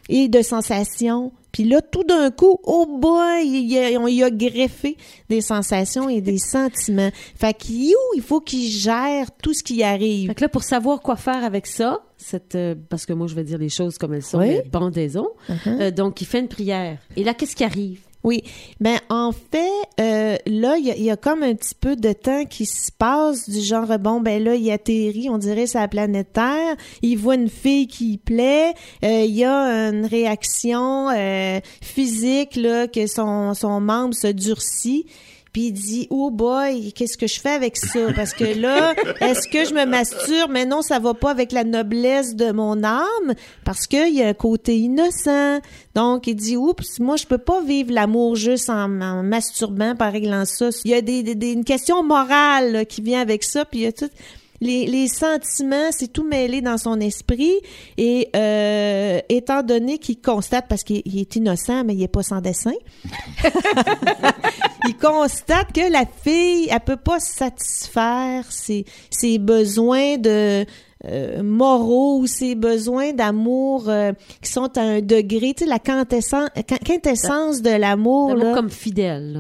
et 0.09 0.29
de 0.29 0.43
sensations. 0.43 1.33
Puis 1.53 1.65
là, 1.65 1.83
tout 1.83 2.03
d'un 2.05 2.31
coup, 2.31 2.59
oh 2.65 2.99
boy, 2.99 3.47
il 3.47 3.71
y 3.71 3.79
a, 3.79 4.01
on 4.01 4.07
y 4.09 4.23
a 4.23 4.31
greffé 4.31 4.97
des 5.29 5.43
sensations 5.43 6.09
et 6.09 6.21
des 6.23 6.39
sentiments. 6.53 7.11
Fait 7.35 7.53
qu'il 7.55 7.93
il 8.17 8.23
faut 8.23 8.41
qu'il 8.41 8.71
gère 8.71 9.31
tout 9.43 9.53
ce 9.53 9.63
qui 9.63 9.83
arrive. 9.83 10.29
Fait 10.29 10.35
que 10.35 10.41
là, 10.41 10.49
pour 10.49 10.63
savoir 10.63 11.01
quoi 11.03 11.17
faire 11.17 11.45
avec 11.45 11.67
ça, 11.67 12.01
cette, 12.17 12.55
euh, 12.55 12.75
parce 12.89 13.05
que 13.05 13.13
moi, 13.13 13.27
je 13.27 13.35
vais 13.35 13.45
dire 13.45 13.59
les 13.59 13.69
choses 13.69 13.99
comme 13.99 14.15
elles 14.15 14.23
sont, 14.23 14.39
Oui. 14.39 14.47
mais 14.49 14.65
bandaison. 14.71 15.29
Uh-huh. 15.51 15.81
Euh, 15.81 15.91
donc, 15.91 16.21
il 16.23 16.27
fait 16.27 16.39
une 16.41 16.49
prière. 16.49 16.99
Et 17.17 17.25
là, 17.25 17.35
qu'est-ce 17.35 17.55
qui 17.57 17.65
arrive? 17.65 18.01
Oui, 18.25 18.45
ben 18.79 18.99
en 19.09 19.33
fait, 19.33 19.69
euh, 20.01 20.37
là, 20.47 20.77
il 20.79 20.87
y, 20.87 20.91
a- 20.93 21.15
y 21.15 21.17
comme 21.19 21.43
un 21.43 21.55
petit 21.57 21.75
peu 21.75 21.97
de 21.97 22.13
temps 22.13 22.45
qui 22.45 22.67
se 22.67 22.93
passe 22.93 23.51
du 23.51 23.61
genre, 23.61 23.99
bon, 23.99 24.21
ben 24.21 24.43
là, 24.43 24.55
il 24.55 24.71
atterrit, 24.71 25.29
on 25.29 25.39
dirait, 25.39 25.65
la 25.75 25.89
planète 25.89 26.33
Terre, 26.33 26.77
il 27.03 27.17
voit 27.17 27.35
une 27.35 27.49
fille 27.51 27.89
qui 27.89 28.11
lui 28.11 28.19
plaît, 28.19 28.75
euh, 29.05 29.25
il 29.25 29.35
y 29.35 29.45
a 29.45 29.89
une 29.91 30.07
réaction 30.07 31.09
euh, 31.11 31.59
physique, 31.81 32.55
là, 32.55 32.87
que 32.87 33.09
son, 33.09 33.55
son 33.55 33.81
membre 33.81 34.15
se 34.15 34.29
durcit, 34.29 35.07
puis 35.53 35.65
il 35.67 35.73
dit, 35.73 36.07
oh 36.11 36.31
boy, 36.31 36.93
qu'est-ce 36.95 37.19
que 37.19 37.27
je 37.27 37.39
fais 37.39 37.51
avec 37.51 37.77
ça? 37.77 38.13
Parce 38.17 38.33
que 38.33 38.45
là, 38.59 38.95
est-ce 39.21 39.47
que 39.49 39.65
je 39.67 39.75
me 39.75 39.85
masturbe? 39.85 40.51
Mais 40.51 40.65
non, 40.65 40.81
ça 40.81 40.99
va 40.99 41.13
pas 41.13 41.31
avec 41.31 41.53
la 41.53 41.65
noblesse 41.65 42.35
de 42.35 42.53
mon 42.53 42.83
âme, 42.85 43.35
parce 43.65 43.87
qu'il 43.87 44.15
y 44.15 44.23
a 44.23 44.29
un 44.29 44.35
côté 44.35 44.79
innocent. 44.79 45.61
Donc, 45.95 46.27
il 46.27 46.37
dit, 46.37 46.57
oups, 46.57 46.99
moi, 47.01 47.17
je 47.17 47.27
peux 47.27 47.37
pas 47.39 47.61
vivre 47.61 47.93
l'amour 47.93 48.35
juste 48.37 48.71
en, 48.71 48.89
masturbant, 48.89 49.95
par 49.95 50.13
réglant 50.13 50.45
ça. 50.47 50.71
Il 50.85 50.91
y 50.91 50.95
a 50.95 51.03
des, 51.03 51.23
des- 51.23 51.35
des- 51.35 51.53
une 51.53 51.65
question 51.65 52.03
morale 52.03 52.87
qui 52.87 53.03
vient 53.03 53.21
avec 53.21 53.45
ça, 53.45 53.65
puis 53.67 53.81
il 53.81 53.83
y 53.83 53.87
a 53.87 53.93
tout... 53.93 54.09
Les, 54.63 55.09
sentiments, 55.09 55.91
c'est 55.91 56.13
tout 56.13 56.25
mêlé 56.25 56.61
dans 56.61 56.79
son 56.79 57.01
esprit. 57.01 57.55
Et 57.99 58.29
euh, 58.37 59.21
étant 59.29 59.63
donné 59.63 59.99
qu'il 59.99 60.21
constate, 60.21 60.67
parce 60.69 60.85
qu'il 60.85 61.03
il 61.05 61.19
est 61.19 61.37
innocent, 61.37 61.85
mais 61.85 61.95
il 61.95 62.03
est 62.03 62.09
pas 62.09 62.23
sans 62.23 62.41
dessin, 62.41 62.73
il 64.87 64.97
constate 64.97 65.73
que 65.73 65.91
la 65.91 66.05
fille, 66.07 66.69
elle 66.71 66.81
peut 66.81 66.97
pas 66.97 67.19
satisfaire 67.19 68.45
ses 68.51 69.39
besoins 69.39 70.17
de 70.19 70.65
euh, 71.05 71.43
moraux 71.43 72.19
ou 72.21 72.27
ses 72.29 72.55
besoins 72.55 73.13
d'amour 73.13 73.89
euh, 73.89 74.13
qui 74.41 74.51
sont 74.53 74.71
à 74.79 74.81
un 74.83 75.01
degré, 75.01 75.53
tu 75.53 75.65
sais, 75.65 75.71
la 75.71 75.81
quintessence, 75.81 76.49
quintessence 76.85 77.61
de 77.61 77.71
l'amour. 77.71 78.29
D'amour 78.29 78.45
là. 78.45 78.55
comme 78.55 78.71
fidèle, 78.71 79.37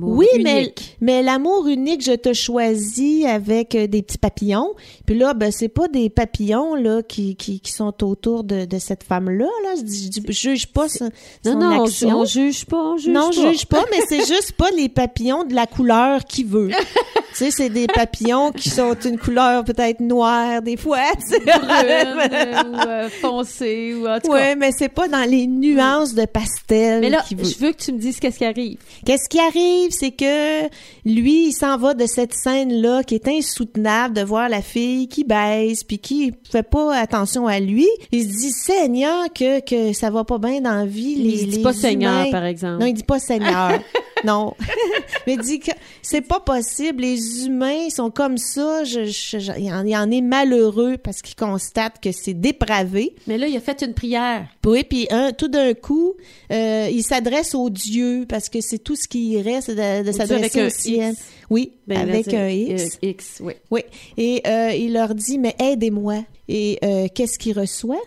Oui, 0.00 0.26
mais, 0.42 0.62
unique. 0.62 0.96
mais 1.02 1.22
l'amour 1.22 1.66
unique, 1.66 2.02
je 2.02 2.12
te 2.12 2.32
choisis 2.32 3.26
avec 3.26 3.74
euh, 3.74 3.86
des 3.86 4.02
petits 4.02 4.16
papillons. 4.16 4.72
Puis 5.04 5.18
là, 5.18 5.34
ben, 5.34 5.52
c'est 5.52 5.68
pas 5.68 5.86
des 5.88 6.08
papillons 6.08 6.74
là 6.74 7.02
qui, 7.02 7.36
qui, 7.36 7.60
qui 7.60 7.72
sont 7.72 8.02
autour 8.04 8.42
de, 8.42 8.64
de 8.64 8.78
cette 8.78 9.02
femme-là. 9.02 9.48
Là. 9.64 9.74
Je, 9.76 10.20
je, 10.26 10.32
juge 10.32 10.66
pas 10.68 10.88
son, 10.88 11.10
Non, 11.44 11.52
son 11.52 11.58
non, 11.58 11.66
on, 11.66 11.84
action. 11.84 12.18
on 12.20 12.24
juge 12.24 12.64
pas, 12.64 12.82
on 12.82 12.96
juge 12.96 13.12
non, 13.12 13.28
pas. 13.30 13.50
juge 13.50 13.66
pas, 13.66 13.84
mais 13.90 14.00
c'est 14.08 14.26
juste 14.34 14.52
pas 14.52 14.70
les 14.76 14.88
papillons 14.88 15.44
de 15.44 15.54
la 15.54 15.66
couleur 15.66 16.24
qu'il 16.24 16.46
veut. 16.46 16.70
tu 17.32 17.34
sais, 17.34 17.50
c'est 17.50 17.68
des 17.68 17.86
papillons 17.86 18.50
qui 18.50 18.70
sont 18.70 18.94
une 19.04 19.18
couleur 19.18 19.64
peut-être 19.64 20.00
noire 20.00 20.62
des 20.62 20.78
fois. 20.78 21.01
Tu 21.20 21.34
sais. 21.34 21.40
brune 21.40 22.72
ou 22.72 22.88
euh, 22.88 23.08
foncée 23.08 23.94
ou 23.94 24.06
en 24.06 24.20
tout 24.20 24.28
cas. 24.28 24.34
Ouais, 24.34 24.56
mais 24.56 24.70
c'est 24.76 24.88
pas 24.88 25.08
dans 25.08 25.28
les 25.28 25.46
nuances 25.46 26.14
de 26.14 26.24
pastel. 26.26 27.00
Mais 27.00 27.10
là, 27.10 27.22
veut. 27.30 27.44
je 27.44 27.58
veux 27.58 27.72
que 27.72 27.82
tu 27.82 27.92
me 27.92 27.98
dises 27.98 28.20
qu'est-ce 28.20 28.38
qui 28.38 28.44
arrive. 28.44 28.78
Qu'est-ce 29.04 29.28
qui 29.28 29.38
arrive, 29.38 29.90
c'est 29.90 30.10
que 30.10 30.66
lui, 31.04 31.48
il 31.48 31.52
s'en 31.52 31.76
va 31.76 31.94
de 31.94 32.06
cette 32.06 32.34
scène-là 32.34 33.02
qui 33.04 33.14
est 33.14 33.28
insoutenable 33.28 34.14
de 34.14 34.22
voir 34.22 34.48
la 34.48 34.62
fille 34.62 35.08
qui 35.08 35.24
baisse 35.24 35.84
puis 35.84 35.98
qui 35.98 36.32
fait 36.50 36.62
pas 36.62 36.96
attention 36.96 37.46
à 37.46 37.60
lui. 37.60 37.88
Il 38.10 38.22
se 38.22 38.28
dit, 38.28 38.50
Seigneur, 38.50 39.32
que, 39.32 39.60
que 39.60 39.92
ça 39.92 40.10
va 40.10 40.24
pas 40.24 40.38
bien 40.38 40.60
dans 40.60 40.74
la 40.74 40.86
vie. 40.86 41.14
Il 41.18 41.30
les, 41.30 41.38
se 41.38 41.44
dit 41.44 41.56
les 41.56 41.62
pas 41.62 41.72
Seigneur, 41.72 42.30
par 42.30 42.44
exemple. 42.44 42.80
Non, 42.80 42.86
il 42.86 42.94
dit 42.94 43.04
pas 43.04 43.18
Seigneur. 43.18 43.72
non. 44.24 44.54
Mais 45.26 45.36
dit 45.36 45.60
que 45.60 45.70
c'est 46.02 46.20
pas 46.22 46.40
possible. 46.40 47.02
Les 47.02 47.46
humains 47.46 47.88
sont 47.90 48.10
comme 48.10 48.38
ça. 48.38 48.84
Je, 48.84 49.04
je- 49.04 49.38
je- 49.38 49.52
il, 49.58 49.72
en, 49.72 49.84
il 49.86 49.96
en 49.96 50.10
est 50.10 50.20
malheureux 50.20 50.96
parce 50.98 51.22
qu'il 51.22 51.36
constate 51.36 52.00
que 52.00 52.10
c'est 52.12 52.34
dépravé. 52.34 53.14
Mais 53.26 53.38
là, 53.38 53.46
il 53.46 53.56
a 53.56 53.60
fait 53.60 53.82
une 53.82 53.94
prière. 53.94 54.46
Oui, 54.66 54.84
puis 54.84 55.06
un, 55.10 55.32
tout 55.32 55.48
d'un 55.48 55.74
coup, 55.74 56.14
euh, 56.50 56.88
il 56.90 57.02
s'adresse 57.02 57.54
aux 57.54 57.70
dieux 57.70 58.26
parce 58.28 58.48
que 58.48 58.60
c'est 58.60 58.78
tout 58.78 58.96
ce 58.96 59.06
qui 59.08 59.40
reste 59.40 59.70
de, 59.70 59.74
de 59.76 60.00
Au 60.00 60.02
Dieu 60.02 60.12
s'adresser 60.12 60.34
avec 60.34 60.56
un 60.56 60.66
au 60.66 60.70
ciel. 60.70 61.14
Oui, 61.50 61.72
Ben, 61.86 61.98
avec 62.00 62.32
un 62.32 62.48
X. 62.48 62.82
Euh, 63.02 63.08
X, 63.08 63.38
oui. 63.40 63.52
Oui, 63.70 63.80
et 64.16 64.42
euh, 64.46 64.72
il 64.74 64.92
leur 64.94 65.14
dit, 65.14 65.38
mais 65.38 65.54
aidez-moi. 65.58 66.24
Et 66.48 66.78
euh, 66.84 67.06
qu'est-ce 67.14 67.38
qu'il 67.38 67.58
reçoit? 67.58 68.00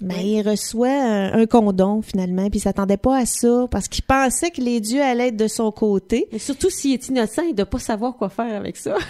Ben, 0.00 0.18
il 0.20 0.48
reçoit 0.48 0.88
un, 0.88 1.40
un 1.40 1.46
condom, 1.46 2.02
finalement, 2.02 2.48
puis 2.48 2.58
il 2.58 2.62
s'attendait 2.62 2.96
pas 2.96 3.18
à 3.18 3.26
ça, 3.26 3.66
parce 3.70 3.88
qu'il 3.88 4.04
pensait 4.04 4.50
que 4.50 4.60
les 4.60 4.80
dieux 4.80 5.02
allaient 5.02 5.28
être 5.28 5.36
de 5.36 5.48
son 5.48 5.70
côté. 5.72 6.26
Mais 6.32 6.38
surtout 6.38 6.70
s'il 6.70 6.94
est 6.94 7.08
innocent, 7.08 7.42
il 7.42 7.54
doit 7.54 7.66
pas 7.66 7.78
savoir 7.78 8.16
quoi 8.16 8.28
faire 8.28 8.54
avec 8.56 8.76
ça. 8.76 8.94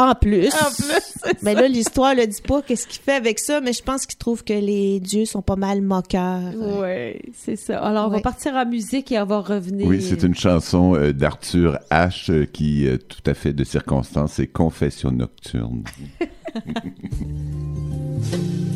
En 0.00 0.14
plus. 0.14 0.46
En 0.54 0.70
plus, 0.70 1.34
Ben 1.42 1.56
là, 1.56 1.66
l'histoire 1.66 2.14
ne 2.14 2.24
dit 2.24 2.40
pas 2.40 2.62
qu'est-ce 2.62 2.86
qu'il 2.86 3.02
fait 3.02 3.14
avec 3.14 3.40
ça, 3.40 3.60
mais 3.60 3.72
je 3.72 3.82
pense 3.82 4.06
qu'il 4.06 4.16
trouve 4.16 4.44
que 4.44 4.52
les 4.52 5.00
dieux 5.00 5.24
sont 5.24 5.42
pas 5.42 5.56
mal 5.56 5.82
moqueurs. 5.82 6.52
Oui, 6.56 7.20
c'est 7.34 7.56
ça. 7.56 7.80
Alors, 7.80 8.06
on 8.06 8.10
va 8.10 8.20
partir 8.20 8.54
en 8.54 8.64
musique 8.64 9.10
et 9.10 9.18
on 9.18 9.24
va 9.24 9.40
revenir. 9.40 9.88
Oui, 9.88 10.00
c'est 10.00 10.22
une 10.22 10.36
chanson 10.36 10.94
euh, 10.94 11.12
d'Arthur 11.12 11.80
H. 11.90 12.30
euh, 12.30 12.46
qui, 12.46 12.86
euh, 12.86 12.96
tout 12.96 13.28
à 13.28 13.34
fait 13.34 13.52
de 13.52 13.64
circonstance, 13.64 14.34
c'est 14.34 14.46
Confession 14.46 15.10
nocturne. 15.10 15.82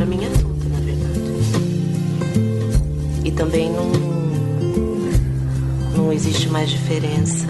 Pra 0.00 0.06
mim 0.06 0.24
é 0.24 0.30
tudo, 0.30 0.66
na 0.70 0.80
verdade. 0.80 1.20
E 3.22 3.30
também 3.32 3.70
não. 3.70 3.92
Não 5.94 6.10
existe 6.10 6.48
mais 6.48 6.70
diferença 6.70 7.46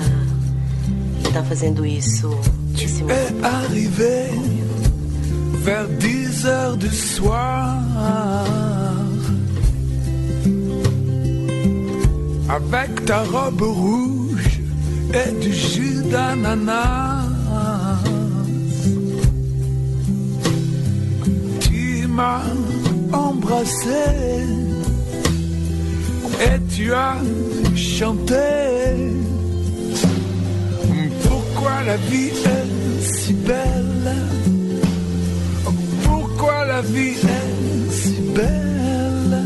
em 1.20 1.30
tá 1.30 1.44
fazendo 1.44 1.86
isso 1.86 2.28
nesse 2.72 3.02
momento. 3.04 3.20
est 3.20 3.44
arrivé 3.44 4.30
vers 5.62 5.86
10 6.00 6.46
heures 6.46 6.76
du 6.76 6.90
soir 6.90 7.78
avec 12.48 13.04
ta 13.04 13.22
robe 13.22 13.62
rouge 13.62 14.60
et 15.14 15.30
du 15.40 15.52
jus 15.52 16.02
d'ananas. 16.10 17.09
M'as 22.20 22.42
embrassé. 23.28 24.04
Et 26.46 26.59
tu 26.74 26.85
as 26.92 27.16
chanté. 27.74 28.48
Pourquoi 31.26 31.76
la 31.90 31.96
vie 32.09 32.33
est 32.56 32.68
si 33.14 33.33
belle? 33.48 34.11
Pourquoi 36.06 36.59
la 36.72 36.83
vie 36.94 37.16
est 37.38 37.52
si 38.00 38.16
belle? 38.37 39.37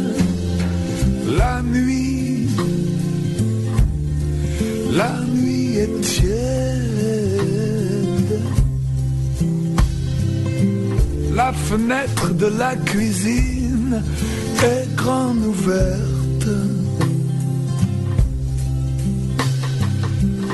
La 1.41 1.55
nuit, 1.75 2.13
La 11.47 11.53
fenêtre 11.53 12.33
de 12.33 12.47
la 12.47 12.75
cuisine 12.75 14.03
est 14.63 14.97
grande 14.97 15.45
ouverte. 15.45 16.49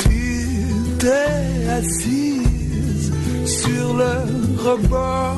Tu 0.00 0.64
t'es 0.98 1.68
assise 1.78 3.12
sur 3.46 3.94
le 4.02 4.14
rebord. 4.66 5.36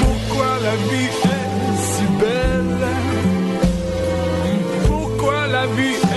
Pourquoi 0.00 0.50
la 0.66 0.76
vie 0.88 1.12
est 1.34 1.76
si 1.90 2.06
belle? 2.20 2.86
Pourquoi 4.86 5.46
la 5.48 5.66
vie 5.76 6.07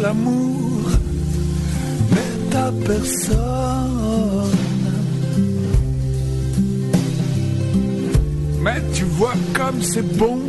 l'amour 0.00 0.90
n'est 2.12 2.56
à 2.56 2.72
personne. 2.86 3.38
Mais 8.62 8.82
tu 8.92 9.04
vois 9.04 9.34
comme 9.54 9.82
c'est 9.82 10.16
bon 10.16 10.40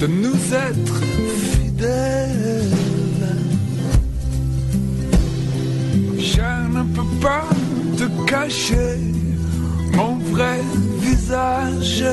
de 0.00 0.06
nous 0.06 0.54
être 0.68 0.96
fidèles. 1.52 2.70
Je 6.18 6.76
ne 6.76 6.82
peux 6.94 7.10
pas 7.20 7.48
te 7.96 8.30
cacher 8.30 8.98
mon 9.94 10.18
vrai 10.32 10.60
visage. 11.00 12.04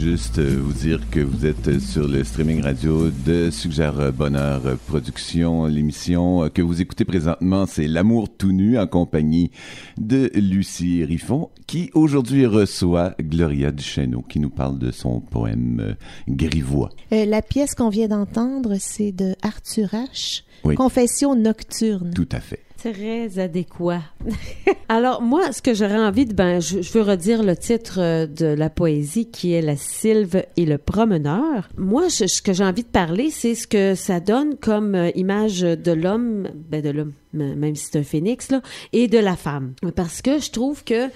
Juste 0.00 0.38
euh, 0.38 0.58
vous 0.62 0.72
dire 0.72 0.98
que 1.10 1.20
vous 1.20 1.44
êtes 1.44 1.78
sur 1.78 2.08
le 2.08 2.24
streaming 2.24 2.62
radio 2.62 3.10
de 3.10 3.50
Suggère 3.50 4.12
Bonheur 4.12 4.62
Production. 4.86 5.66
L'émission 5.66 6.44
euh, 6.44 6.48
que 6.48 6.62
vous 6.62 6.80
écoutez 6.80 7.04
présentement, 7.04 7.66
c'est 7.66 7.86
L'amour 7.86 8.28
tout 8.30 8.52
nu 8.52 8.78
en 8.78 8.86
compagnie 8.86 9.50
de 9.98 10.30
Lucie 10.34 11.04
Riffon, 11.04 11.50
qui 11.66 11.90
aujourd'hui 11.92 12.46
reçoit 12.46 13.14
Gloria 13.20 13.72
Duchesneau, 13.72 14.22
qui 14.22 14.40
nous 14.40 14.48
parle 14.48 14.78
de 14.78 14.90
son 14.90 15.20
poème 15.20 15.80
euh, 15.80 15.94
Grivois. 16.28 16.90
Euh, 17.12 17.26
la 17.26 17.42
pièce 17.42 17.74
qu'on 17.74 17.90
vient 17.90 18.08
d'entendre, 18.08 18.76
c'est 18.78 19.12
de 19.12 19.36
Arthur 19.42 19.90
H. 19.90 20.44
Oui. 20.64 20.76
Confession 20.76 21.34
nocturne. 21.34 22.12
Tout 22.14 22.28
à 22.32 22.40
fait. 22.40 22.60
Très 22.80 23.38
adéquat. 23.38 24.00
Alors, 24.88 25.20
moi, 25.20 25.52
ce 25.52 25.60
que 25.60 25.74
j'aurais 25.74 25.98
envie 25.98 26.24
de... 26.24 26.32
Ben, 26.32 26.60
je, 26.60 26.78
veux 26.92 27.02
redire 27.02 27.42
le 27.42 27.54
titre 27.54 27.98
euh, 28.00 28.26
de 28.26 28.46
la 28.46 28.70
poésie 28.70 29.30
qui 29.30 29.52
est 29.52 29.60
La 29.60 29.76
sylve 29.76 30.46
et 30.56 30.64
le 30.64 30.78
promeneur. 30.78 31.68
Moi, 31.76 32.08
ce 32.08 32.40
que 32.40 32.54
j'ai 32.54 32.64
envie 32.64 32.82
de 32.82 32.88
parler, 32.88 33.30
c'est 33.30 33.54
ce 33.54 33.66
que 33.66 33.94
ça 33.94 34.18
donne 34.18 34.56
comme 34.56 34.94
euh, 34.94 35.10
image 35.14 35.60
de 35.60 35.92
l'homme, 35.92 36.48
ben 36.70 36.80
de 36.80 36.88
l'homme, 36.88 37.12
même 37.34 37.74
si 37.76 37.88
c'est 37.90 37.98
un 37.98 38.02
phénix, 38.02 38.50
là, 38.50 38.62
et 38.94 39.08
de 39.08 39.18
la 39.18 39.36
femme. 39.36 39.74
Parce 39.94 40.22
que 40.22 40.38
je 40.38 40.50
trouve 40.50 40.82
que 40.82 41.10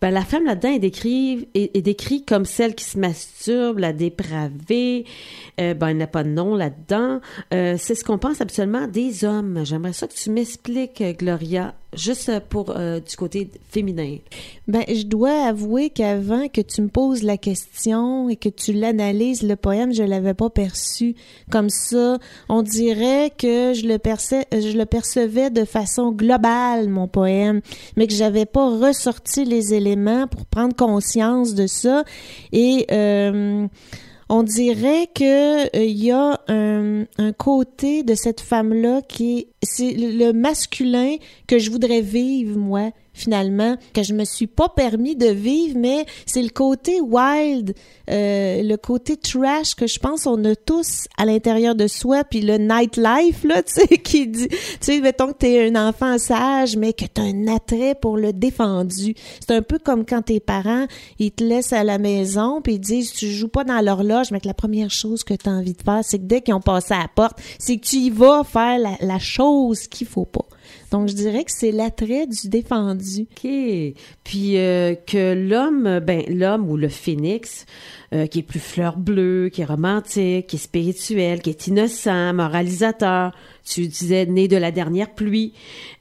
ben, 0.00 0.10
la 0.10 0.22
femme 0.22 0.44
là-dedans 0.44 0.70
est 0.70 0.78
décrite, 0.78 1.48
est, 1.54 2.28
comme 2.28 2.44
celle 2.44 2.74
qui 2.74 2.84
se 2.84 2.98
masturbe, 2.98 3.78
la 3.78 3.92
dépravée. 3.92 5.04
Euh, 5.60 5.74
ben, 5.74 5.88
elle 5.88 5.96
n'a 5.96 6.06
pas 6.06 6.22
de 6.22 6.28
nom 6.28 6.54
là-dedans. 6.54 7.20
Euh, 7.52 7.76
c'est 7.78 7.96
ce 7.96 8.04
qu'on 8.04 8.18
pense 8.18 8.40
absolument 8.40 8.86
des 8.86 9.24
hommes. 9.24 9.64
J'aimerais 9.64 9.92
ça 9.92 10.06
que 10.06 10.14
tu 10.14 10.30
m'expliques, 10.30 11.00
euh, 11.00 11.12
Gloria, 11.12 11.74
juste 11.94 12.28
euh, 12.28 12.40
pour 12.46 12.74
euh, 12.76 13.00
du 13.00 13.16
côté 13.16 13.50
féminin. 13.70 14.16
Ben, 14.66 14.82
je 14.88 15.04
dois 15.04 15.46
avouer 15.46 15.90
qu'avant 15.90 16.48
que 16.48 16.60
tu 16.60 16.82
me 16.82 16.88
poses 16.88 17.22
la 17.22 17.36
question 17.36 18.28
et 18.28 18.36
que 18.36 18.48
tu 18.48 18.72
l'analyses, 18.72 19.42
le 19.42 19.56
poème, 19.56 19.92
je 19.94 20.02
l'avais 20.02 20.34
pas 20.34 20.50
perçu 20.50 21.14
comme 21.50 21.70
ça. 21.70 22.18
On 22.48 22.62
dirait 22.62 23.30
que 23.36 23.72
je 23.74 23.86
le, 23.86 23.98
perce- 23.98 24.44
je 24.52 24.76
le 24.76 24.84
percevais 24.84 25.50
de 25.50 25.64
façon 25.64 26.12
globale, 26.12 26.88
mon 26.88 27.08
poème, 27.08 27.60
mais 27.96 28.06
que 28.06 28.12
j'avais 28.14 28.46
pas 28.46 28.68
ressorti 28.68 29.44
les 29.44 29.72
éléments 29.74 30.26
pour 30.26 30.44
prendre 30.46 30.76
conscience 30.76 31.54
de 31.54 31.66
ça. 31.66 32.04
Et 32.52 32.86
euh, 32.90 33.66
on 34.28 34.42
dirait 34.42 35.08
que 35.14 35.64
euh, 35.64 35.84
il 35.84 36.04
y 36.04 36.10
a 36.10 36.40
un, 36.48 37.04
un 37.18 37.32
côté 37.32 38.02
de 38.02 38.14
cette 38.14 38.40
femme-là 38.40 39.02
qui 39.02 39.38
est 39.38 39.48
c'est 39.62 39.92
le 39.92 40.32
masculin 40.32 41.16
que 41.46 41.58
je 41.58 41.70
voudrais 41.70 42.00
vivre 42.00 42.56
moi 42.56 42.90
finalement 43.18 43.76
que 43.92 44.02
je 44.02 44.14
me 44.14 44.24
suis 44.24 44.46
pas 44.46 44.68
permis 44.68 45.16
de 45.16 45.28
vivre 45.28 45.76
mais 45.78 46.06
c'est 46.26 46.42
le 46.42 46.50
côté 46.50 47.00
wild 47.00 47.74
euh, 48.10 48.62
le 48.62 48.76
côté 48.76 49.16
trash 49.16 49.74
que 49.74 49.86
je 49.86 49.98
pense 49.98 50.26
on 50.26 50.42
a 50.44 50.54
tous 50.54 51.06
à 51.16 51.24
l'intérieur 51.24 51.74
de 51.74 51.86
soi 51.86 52.24
puis 52.24 52.40
le 52.40 52.56
nightlife 52.56 53.44
là 53.44 53.62
tu 53.66 53.74
sais 53.74 53.98
qui 53.98 54.26
dit 54.26 54.48
tu 54.48 54.56
sais 54.80 55.00
mettons 55.00 55.28
que 55.28 55.38
t'es 55.38 55.68
un 55.68 55.88
enfant 55.88 56.18
sage 56.18 56.76
mais 56.76 56.92
que 56.92 57.04
t'as 57.06 57.22
un 57.22 57.48
attrait 57.48 57.94
pour 57.94 58.16
le 58.16 58.32
défendu. 58.32 59.14
C'est 59.40 59.54
un 59.54 59.62
peu 59.62 59.78
comme 59.78 60.04
quand 60.04 60.22
tes 60.22 60.40
parents 60.40 60.86
ils 61.18 61.32
te 61.32 61.44
laissent 61.44 61.72
à 61.72 61.84
la 61.84 61.98
maison 61.98 62.60
puis 62.62 62.74
ils 62.74 62.80
disent 62.80 63.12
tu 63.12 63.30
joues 63.30 63.48
pas 63.48 63.64
dans 63.64 63.80
l'horloge 63.80 64.30
mais 64.30 64.40
que 64.40 64.48
la 64.48 64.54
première 64.54 64.90
chose 64.90 65.24
que 65.24 65.34
tu 65.34 65.48
as 65.48 65.52
envie 65.52 65.74
de 65.74 65.82
faire 65.82 66.00
c'est 66.02 66.18
que 66.18 66.24
dès 66.24 66.40
qu'ils 66.40 66.54
ont 66.54 66.60
passé 66.60 66.94
à 66.94 66.98
la 66.98 67.08
porte 67.08 67.38
c'est 67.58 67.76
que 67.76 67.86
tu 67.86 67.96
y 67.96 68.10
vas 68.10 68.44
faire 68.44 68.78
la, 68.78 68.96
la 69.00 69.18
chose 69.18 69.86
qu'il 69.88 70.06
faut 70.06 70.24
pas 70.24 70.46
donc 70.90 71.08
je 71.08 71.14
dirais 71.14 71.44
que 71.44 71.52
c'est 71.52 71.72
l'attrait 71.72 72.26
du 72.26 72.48
défendu 72.48 73.22
OK. 73.22 73.50
Puis 74.24 74.58
euh, 74.58 74.94
que 74.94 75.34
l'homme, 75.34 76.00
ben 76.00 76.22
l'homme 76.28 76.70
ou 76.70 76.76
le 76.76 76.88
phénix, 76.88 77.66
euh, 78.14 78.26
qui 78.26 78.38
est 78.38 78.42
plus 78.42 78.58
fleur 78.58 78.96
bleue, 78.96 79.50
qui 79.52 79.60
est 79.60 79.66
romantique, 79.66 80.46
qui 80.46 80.56
est 80.56 80.58
spirituel, 80.58 81.42
qui 81.42 81.50
est 81.50 81.66
innocent, 81.66 82.32
moralisateur, 82.32 83.32
tu 83.66 83.86
disais 83.86 84.24
né 84.24 84.48
de 84.48 84.56
la 84.56 84.70
dernière 84.70 85.12
pluie, 85.14 85.52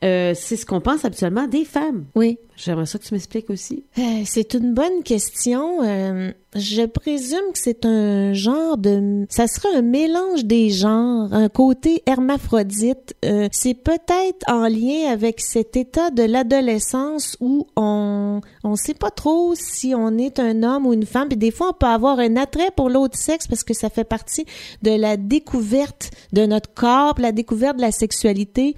euh, 0.05 0.31
c'est 0.33 0.55
ce 0.55 0.65
qu'on 0.65 0.79
pense 0.79 1.03
habituellement 1.03 1.47
des 1.47 1.65
femmes. 1.65 2.05
oui 2.15 2.37
J'aimerais 2.55 2.85
ça 2.87 2.97
que 2.97 3.03
tu 3.03 3.13
m'expliques 3.13 3.49
aussi. 3.51 3.83
Euh, 3.99 4.21
c'est 4.25 4.55
une 4.55 4.73
bonne 4.73 5.03
question. 5.03 5.83
Je 6.55 6.85
présume 6.87 7.51
que 7.53 7.59
c'est 7.59 7.85
un 7.85 8.33
genre 8.33 8.79
de... 8.79 9.27
Ça 9.29 9.45
serait 9.45 9.75
un 9.75 9.83
mélange 9.83 10.43
des 10.43 10.71
genres, 10.71 11.31
un 11.31 11.49
côté 11.49 12.01
hermaphrodite. 12.07 13.15
C'est 13.51 13.75
peut-être 13.75 14.43
en 14.47 14.67
lien 14.67 15.11
avec 15.11 15.39
cet 15.39 15.77
état 15.77 16.09
de 16.09 16.23
l'adolescence 16.23 17.37
où 17.39 17.67
on 17.75 18.41
on 18.67 18.75
sait 18.75 18.93
pas 18.93 19.11
trop 19.11 19.53
si 19.55 19.93
on 19.95 20.17
est 20.17 20.39
un 20.39 20.63
homme 20.63 20.85
ou 20.85 20.93
une 20.93 21.05
femme. 21.05 21.27
Puis 21.29 21.37
des 21.37 21.51
fois, 21.51 21.69
on 21.69 21.73
peut 21.73 21.85
avoir 21.85 22.19
un 22.19 22.35
attrait 22.35 22.71
pour 22.75 22.89
l'autre 22.89 23.17
sexe 23.17 23.47
parce 23.47 23.63
que 23.63 23.73
ça 23.73 23.89
fait 23.89 24.03
partie 24.03 24.45
de 24.81 24.91
la 24.91 25.17
découverte 25.17 26.11
de 26.33 26.45
notre 26.45 26.73
corps, 26.73 27.15
la 27.19 27.31
découverte 27.31 27.77
de 27.77 27.81
la 27.81 27.91
sexualité. 27.91 28.75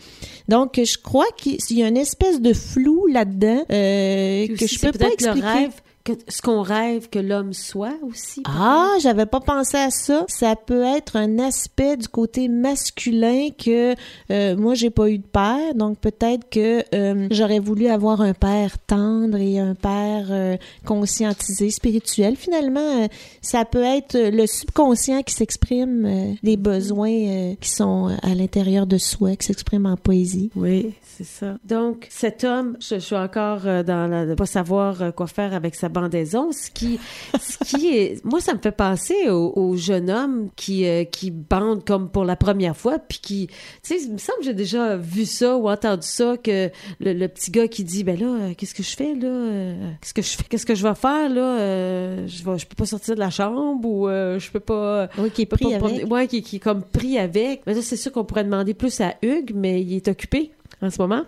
Donc, 0.48 0.76
je 0.76 0.98
crois 0.98 1.28
qu'il 1.38 1.60
y 1.72 1.84
a 1.84 1.88
une 1.88 1.98
espèce 1.98 2.42
de 2.42 2.54
flou 2.54 3.08
là-dedans 3.08 3.66
euh, 3.72 4.48
que 4.48 4.68
je 4.68 4.80
peux 4.80 4.92
pas 4.92 5.08
le 5.08 5.14
expliquer. 5.14 5.48
rêve, 5.48 5.74
que, 6.04 6.14
ce 6.28 6.42
qu'on 6.42 6.62
rêve 6.62 7.10
que 7.10 7.20
l'homme 7.20 7.54
soit 7.54 7.96
aussi. 8.04 8.44
Ah, 8.46 8.92
j'avais 9.02 9.26
pas 9.26 9.40
pensé 9.40 9.78
à 9.78 9.92
ça. 9.92 10.26
Ça 10.28 10.56
peut 10.56 10.84
être 10.84 11.16
un 11.16 11.40
aspect 11.40 11.98
du 11.98 12.08
côté 12.08 12.48
masculin 12.48 13.50
que 13.58 13.96
euh, 14.32 14.56
moi 14.56 14.74
j'ai 14.76 14.90
pas 14.90 15.10
eu 15.10 15.18
de 15.18 15.28
père, 15.28 15.76
donc 15.76 16.00
peut-être 16.00 16.50
que 16.50 16.84
euh, 16.94 17.28
j'aurais 17.32 17.60
voulu 17.60 17.88
avoir 17.88 18.22
un 18.22 18.34
père 18.34 18.78
tendre 18.80 19.38
et 19.38 19.60
un 19.60 19.76
père 19.76 20.28
euh, 20.30 20.58
conscientisé, 20.86 21.70
spirituel. 21.70 22.36
Finalement, 22.36 23.04
euh, 23.04 23.08
ça 23.42 23.66
peut 23.66 23.84
être 23.84 24.18
le 24.18 24.48
subconscient 24.48 25.22
qui 25.24 25.34
s'exprime, 25.34 26.06
euh, 26.06 26.34
les 26.44 26.58
besoins 26.58 27.10
euh, 27.10 27.56
qui 27.60 27.70
sont 27.70 28.16
à 28.22 28.36
l'intérieur 28.36 28.88
de 28.88 28.98
soi, 28.98 29.36
qui 29.36 29.46
s'expriment 29.48 29.88
en 29.88 29.98
poésie. 29.98 30.52
Oui, 30.56 30.94
c'est 31.06 31.26
ça. 31.26 31.58
Donc, 31.66 32.08
cet 32.10 32.44
homme, 32.44 32.78
je, 32.80 32.96
je 32.96 33.00
suis 33.00 33.16
encore 33.16 33.62
dans 33.62 34.10
la, 34.10 34.26
de 34.26 34.36
pas 34.36 34.46
savoir 34.46 35.14
quoi 35.16 35.28
faire 35.28 35.54
avec 35.54 35.76
sa 35.76 35.90
bandaison, 36.02 36.52
ce 36.52 36.70
qui, 36.72 37.00
ce 37.40 37.58
qui 37.66 37.88
est, 37.96 38.24
moi, 38.26 38.40
ça 38.42 38.54
me 38.54 38.60
fait 38.60 38.72
penser 38.72 39.30
au, 39.30 39.54
au 39.56 39.76
jeune 39.76 40.10
homme 40.10 40.50
qui, 40.56 40.86
euh, 40.86 41.04
qui 41.04 41.32
bande 41.32 41.84
comme 41.86 42.10
pour 42.10 42.24
la 42.26 42.36
première 42.36 42.76
fois, 42.78 43.00
puis 43.00 43.20
qui, 43.22 43.48
tu 43.48 43.54
sais, 43.84 43.98
il 44.04 44.14
me 44.14 44.18
semble 44.18 44.40
que 44.40 44.46
j'ai 44.46 44.54
déjà 44.54 44.96
vu 44.98 45.26
ça 45.26 45.56
ou 45.58 45.70
entendu 45.70 46.08
ça, 46.08 46.38
que 46.38 46.70
le, 47.00 47.14
le 47.14 47.28
petit 47.28 47.52
gars 47.52 47.68
qui 47.68 47.84
dit, 47.84 48.04
ben 48.04 48.20
là, 48.20 48.26
euh, 48.28 48.54
qu'est-ce 48.58 48.74
que 48.74 48.84
je 48.84 48.96
fais, 48.96 49.14
là? 49.16 49.28
Euh, 49.28 49.92
Qu'est-ce 50.02 50.14
que 50.14 50.22
je 50.22 50.30
fais? 50.30 50.44
Qu'est-ce 50.50 50.66
que 50.66 50.76
je 50.76 50.88
vais 50.88 50.96
faire, 50.96 51.30
là? 51.30 51.60
Euh, 51.60 52.28
je 52.28 52.44
vais, 52.44 52.58
je 52.58 52.66
peux 52.66 52.76
pas 52.76 52.86
sortir 52.86 53.16
de 53.16 53.20
la 53.20 53.30
chambre 53.30 53.88
ou 53.88 54.08
je 54.08 54.52
peux 54.52 54.60
pas... 54.60 55.10
Oui, 55.18 55.30
qui 55.32 55.44
est 55.44 55.46
pris 55.46 55.66
pas 55.66 55.76
avec. 55.76 55.82
promener- 55.82 56.06
Ouais, 56.06 56.28
qui, 56.28 56.42
qui 56.42 56.56
est 56.58 56.60
comme 56.60 56.84
pris 56.84 57.18
avec. 57.18 57.62
Mais 57.68 57.74
ça, 57.76 57.82
c'est 57.82 57.98
sûr 57.98 58.12
qu'on 58.12 58.24
pourrait 58.24 58.44
demander 58.44 58.74
plus 58.74 59.00
à 59.02 59.16
Hugues, 59.22 59.52
mais 59.56 59.82
il 59.82 59.94
est 59.96 60.08
occupé 60.08 60.52
en 60.82 60.90
ce 60.90 61.00
moment. 61.02 61.24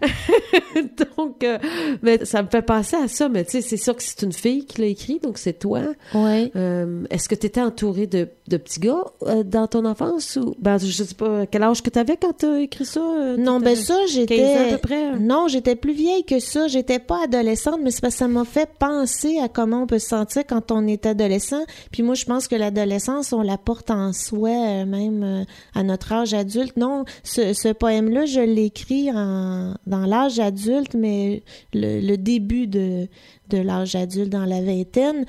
donc, 1.16 1.42
euh, 1.44 1.58
mais 2.02 2.24
ça 2.24 2.42
me 2.42 2.48
fait 2.48 2.62
penser 2.62 2.96
à 2.96 3.08
ça. 3.08 3.28
Mais 3.28 3.44
tu 3.44 3.52
sais, 3.52 3.60
c'est 3.60 3.76
sûr 3.76 3.96
que 3.96 4.02
c'est 4.02 4.22
une 4.22 4.32
fille 4.32 4.64
qui 4.64 4.80
l'a 4.80 4.86
écrit, 4.88 5.18
donc 5.22 5.38
c'est 5.38 5.58
toi. 5.58 5.80
Ouais. 6.14 6.50
Euh, 6.56 7.04
Est-ce 7.10 7.28
que 7.28 7.34
tu 7.34 7.46
étais 7.46 7.60
entouré 7.60 8.06
de, 8.06 8.28
de 8.48 8.56
petits 8.56 8.80
gars 8.80 9.04
euh, 9.22 9.42
dans 9.42 9.66
ton 9.66 9.84
enfance 9.84 10.36
ou 10.40 10.54
ben 10.58 10.78
je 10.78 11.02
sais 11.04 11.14
pas 11.14 11.46
quel 11.46 11.62
âge 11.62 11.82
que 11.82 11.90
tu 11.90 11.98
avais 11.98 12.16
quand 12.16 12.36
tu 12.38 12.46
as 12.46 12.60
écrit 12.60 12.84
ça 12.84 13.00
euh, 13.00 13.36
Non, 13.36 13.60
ben 13.60 13.74
ça, 13.76 13.94
15 13.94 14.00
ans 14.00 14.02
à 14.02 14.06
j'étais... 14.06 14.70
peu 14.72 14.78
près. 14.78 15.04
hein? 15.06 15.18
Non, 15.20 15.48
j'étais 15.48 15.76
plus 15.76 15.92
vieille 15.92 16.24
que 16.24 16.38
ça. 16.38 16.68
J'étais 16.68 16.98
pas 16.98 17.24
adolescente, 17.24 17.80
mais 17.82 17.90
c'est 17.90 18.00
parce 18.00 18.14
que 18.14 18.18
ça 18.18 18.28
m'a 18.28 18.44
fait 18.44 18.68
penser 18.78 19.38
à 19.38 19.48
comment 19.48 19.82
on 19.82 19.86
peut 19.86 19.98
se 19.98 20.08
sentir 20.08 20.42
quand 20.46 20.70
on 20.72 20.86
est 20.86 21.06
adolescent. 21.06 21.64
Puis 21.90 22.02
moi, 22.02 22.14
je 22.14 22.24
pense 22.24 22.48
que 22.48 22.54
l'adolescence, 22.56 23.32
on 23.32 23.42
la 23.42 23.58
porte 23.58 23.90
en 23.90 24.12
soi, 24.12 24.84
même 24.84 25.46
à 25.74 25.82
notre 25.82 26.12
âge 26.12 26.34
adulte. 26.34 26.76
Non, 26.76 27.04
ce, 27.22 27.52
ce 27.52 27.68
poème-là, 27.72 28.26
je 28.26 28.40
l'écris 28.40 29.10
en, 29.12 29.55
l'âge 29.86 30.38
adulte, 30.38 30.94
mais 30.94 31.42
le, 31.72 32.16
début 32.16 32.66
de, 32.66 33.08
de 33.50 33.58
l'âge 33.58 33.94
adulte, 33.94 34.30
dans 34.30 34.44
la 34.44 34.60
vingtaine. 34.60 35.24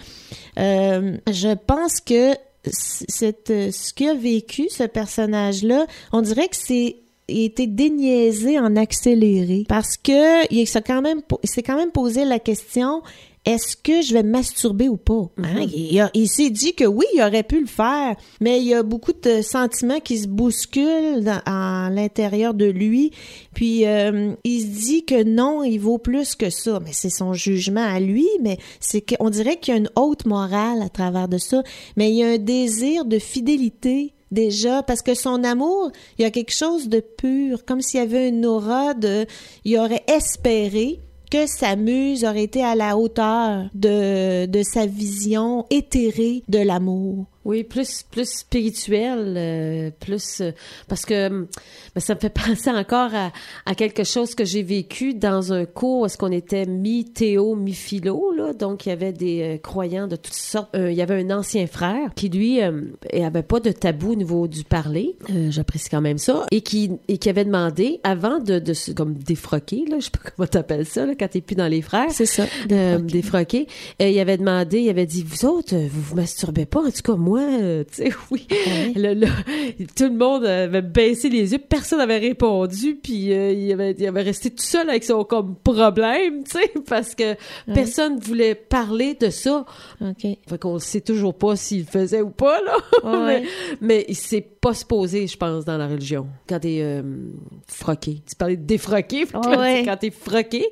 Euh, 0.59 1.17
je 1.31 1.53
pense 1.53 1.99
que 1.99 2.33
cette, 2.63 3.47
ce 3.71 3.93
qu'a 3.93 4.13
vécu 4.13 4.67
ce 4.69 4.83
personnage-là, 4.83 5.85
on 6.11 6.21
dirait 6.21 6.47
que 6.47 6.55
c'est 6.55 6.97
il 7.29 7.43
été 7.43 7.67
déniaisé 7.67 8.57
en 8.57 8.75
accéléré 8.75 9.65
parce 9.67 9.97
que 9.97 10.51
il 10.53 10.65
s'est 10.65 10.81
quand 10.81 11.01
même 11.01 11.21
s'est 11.43 11.63
quand 11.63 11.75
même 11.75 11.91
posé 11.91 12.23
la 12.23 12.39
question 12.39 13.01
est-ce 13.47 13.77
que 13.77 14.01
je 14.01 14.11
vais 14.11 14.23
me 14.23 14.31
masturber 14.31 14.89
ou 14.89 14.97
pas? 14.97 15.29
Hein? 15.41 15.65
Il, 16.13 16.27
s'est 16.27 16.49
dit 16.49 16.73
que 16.73 16.83
oui, 16.83 17.05
il 17.15 17.21
aurait 17.21 17.43
pu 17.43 17.61
le 17.61 17.65
faire, 17.65 18.17
mais 18.41 18.59
il 18.59 18.65
y 18.67 18.73
a 18.73 18.83
beaucoup 18.83 19.13
de 19.13 19.41
sentiments 19.41 20.01
qui 20.01 20.17
se 20.17 20.27
bousculent 20.27 21.23
dans- 21.23 21.41
à 21.45 21.89
l'intérieur 21.89 22.53
de 22.53 22.65
lui. 22.65 23.11
Puis 23.53 23.85
euh, 23.85 24.33
il 24.43 24.61
se 24.61 24.65
dit 24.65 25.05
que 25.05 25.23
non, 25.23 25.63
il 25.63 25.77
vaut 25.77 25.97
plus 25.97 26.35
que 26.35 26.49
ça. 26.49 26.81
Mais 26.83 26.91
c'est 26.91 27.09
son 27.09 27.31
jugement 27.31 27.85
à 27.85 28.01
lui, 28.01 28.27
mais 28.41 28.57
c'est 28.81 28.99
qu'on 28.99 29.29
dirait 29.29 29.55
qu'il 29.55 29.73
y 29.73 29.77
a 29.77 29.79
une 29.79 29.89
haute 29.95 30.25
morale 30.25 30.81
à 30.81 30.89
travers 30.89 31.29
de 31.29 31.37
ça. 31.37 31.63
Mais 31.95 32.11
il 32.11 32.17
y 32.17 32.23
a 32.23 32.27
un 32.31 32.37
désir 32.37 33.05
de 33.05 33.17
fidélité 33.17 34.13
déjà 34.29 34.83
parce 34.83 35.01
que 35.01 35.13
son 35.13 35.45
amour, 35.45 35.91
il 36.19 36.23
y 36.23 36.25
a 36.25 36.31
quelque 36.31 36.53
chose 36.53 36.89
de 36.89 36.99
pur, 36.99 37.63
comme 37.63 37.79
s'il 37.79 38.01
y 38.01 38.03
avait 38.03 38.27
une 38.27 38.45
aura 38.45 38.93
de, 38.93 39.25
il 39.63 39.77
aurait 39.77 40.03
espéré 40.09 40.99
que 41.29 41.47
sa 41.47 41.75
muse 41.75 42.23
aurait 42.23 42.43
été 42.43 42.63
à 42.63 42.75
la 42.75 42.97
hauteur 42.97 43.65
de, 43.73 44.45
de 44.45 44.63
sa 44.63 44.85
vision 44.85 45.65
éthérée 45.69 46.43
de 46.47 46.59
l'amour. 46.59 47.25
Oui, 47.47 47.63
plus 47.63 48.03
plus 48.03 48.29
spirituel, 48.29 49.33
euh, 49.37 49.91
plus 49.99 50.41
euh, 50.41 50.51
parce 50.87 51.05
que 51.05 51.27
hum, 51.27 51.47
ben, 51.95 52.01
ça 52.01 52.13
me 52.13 52.19
fait 52.19 52.29
penser 52.47 52.69
encore 52.69 53.15
à, 53.15 53.31
à 53.65 53.73
quelque 53.73 54.03
chose 54.03 54.35
que 54.35 54.45
j'ai 54.45 54.61
vécu 54.61 55.15
dans 55.15 55.53
un 55.53 55.65
cours 55.65 56.01
où 56.01 56.05
est-ce 56.05 56.17
qu'on 56.17 56.31
était 56.31 56.65
mi 56.65 57.05
théo 57.05 57.55
mi 57.55 57.73
philo 57.73 58.31
là, 58.33 58.53
donc 58.53 58.85
il 58.85 58.89
y 58.89 58.91
avait 58.91 59.13
des 59.13 59.41
euh, 59.41 59.57
croyants 59.57 60.07
de 60.07 60.15
toutes 60.15 60.33
sortes. 60.33 60.75
Euh, 60.75 60.91
il 60.91 60.97
y 60.97 61.01
avait 61.01 61.23
un 61.23 61.31
ancien 61.31 61.65
frère 61.65 62.13
qui 62.15 62.29
lui 62.29 62.59
et 62.59 63.25
avait 63.25 63.43
pas 63.43 63.59
de 63.59 63.71
tabou 63.71 64.11
au 64.11 64.15
niveau 64.15 64.47
du 64.47 64.63
parler, 64.63 65.15
j'apprécie 65.49 65.89
quand 65.89 66.01
même 66.01 66.17
ça, 66.17 66.45
et 66.51 66.61
qui 66.61 66.91
et 67.07 67.17
qui 67.17 67.29
avait 67.29 67.45
demandé 67.45 67.99
avant 68.03 68.39
de, 68.39 68.59
de 68.59 68.73
se 68.73 68.91
comme 68.91 69.15
défroquer 69.15 69.85
là, 69.87 69.97
je 69.99 70.05
sais 70.05 70.11
pas 70.11 70.29
comment 70.35 70.47
t'appelles 70.47 70.85
ça 70.85 71.05
là, 71.05 71.13
quand 71.17 71.27
t'es 71.29 71.41
plus 71.41 71.55
dans 71.55 71.67
les 71.67 71.81
frères. 71.81 72.11
C'est 72.11 72.25
ça. 72.25 72.45
Défroqué. 72.99 73.67
Euh, 74.01 74.09
il 74.09 74.19
avait 74.19 74.37
demandé, 74.37 74.79
il 74.79 74.89
avait 74.89 75.05
dit, 75.05 75.23
vous 75.23 75.45
autres, 75.45 75.75
vous 75.75 76.01
vous 76.01 76.15
masturbez 76.15 76.65
pas? 76.65 76.81
En 76.81 76.91
tout 76.91 77.01
cas, 77.03 77.15
moi, 77.15 77.36
euh, 77.39 77.83
tu 77.89 78.03
sais, 78.03 78.09
oui. 78.31 78.47
Là, 78.95 79.13
là, 79.13 79.27
tout 79.95 80.05
le 80.05 80.17
monde 80.17 80.45
avait 80.45 80.81
baissé 80.81 81.29
les 81.29 81.51
yeux, 81.51 81.59
personne 81.59 81.99
n'avait 81.99 82.17
répondu, 82.17 82.95
puis 82.95 83.33
euh, 83.33 83.51
il, 83.51 83.71
avait, 83.71 83.91
il 83.97 84.05
avait 84.07 84.21
resté 84.21 84.49
tout 84.49 84.63
seul 84.63 84.89
avec 84.89 85.03
son 85.03 85.23
comme 85.23 85.55
problème, 85.55 86.43
tu 86.49 86.51
sais, 86.59 86.71
parce 86.87 87.15
que 87.15 87.35
personne 87.73 88.19
voulait 88.19 88.55
parler 88.55 89.13
de 89.15 89.29
ça. 89.29 89.65
OK. 90.01 90.21
Fait 90.47 90.57
qu'on 90.59 90.79
sait 90.79 91.01
toujours 91.01 91.33
pas 91.37 91.55
s'il 91.55 91.79
le 91.81 91.85
faisait 91.85 92.21
ou 92.21 92.29
pas, 92.29 92.59
là. 92.61 92.77
Ouais. 93.03 93.41
mais, 93.41 93.43
mais 93.81 94.05
il 94.09 94.15
s'est 94.15 94.41
pas 94.41 94.73
se 94.73 94.85
poser, 94.85 95.27
je 95.27 95.37
pense, 95.37 95.65
dans 95.65 95.77
la 95.77 95.87
religion. 95.87 96.27
Quand 96.49 96.59
t'es 96.59 96.79
euh, 96.81 97.01
froqué. 97.67 98.21
Tu 98.27 98.35
parlais 98.35 98.57
de 98.57 98.63
défroqué, 98.65 99.25
Ouais. 99.33 99.83
quand 99.85 99.97
t'es 99.97 100.11
froqué. 100.11 100.65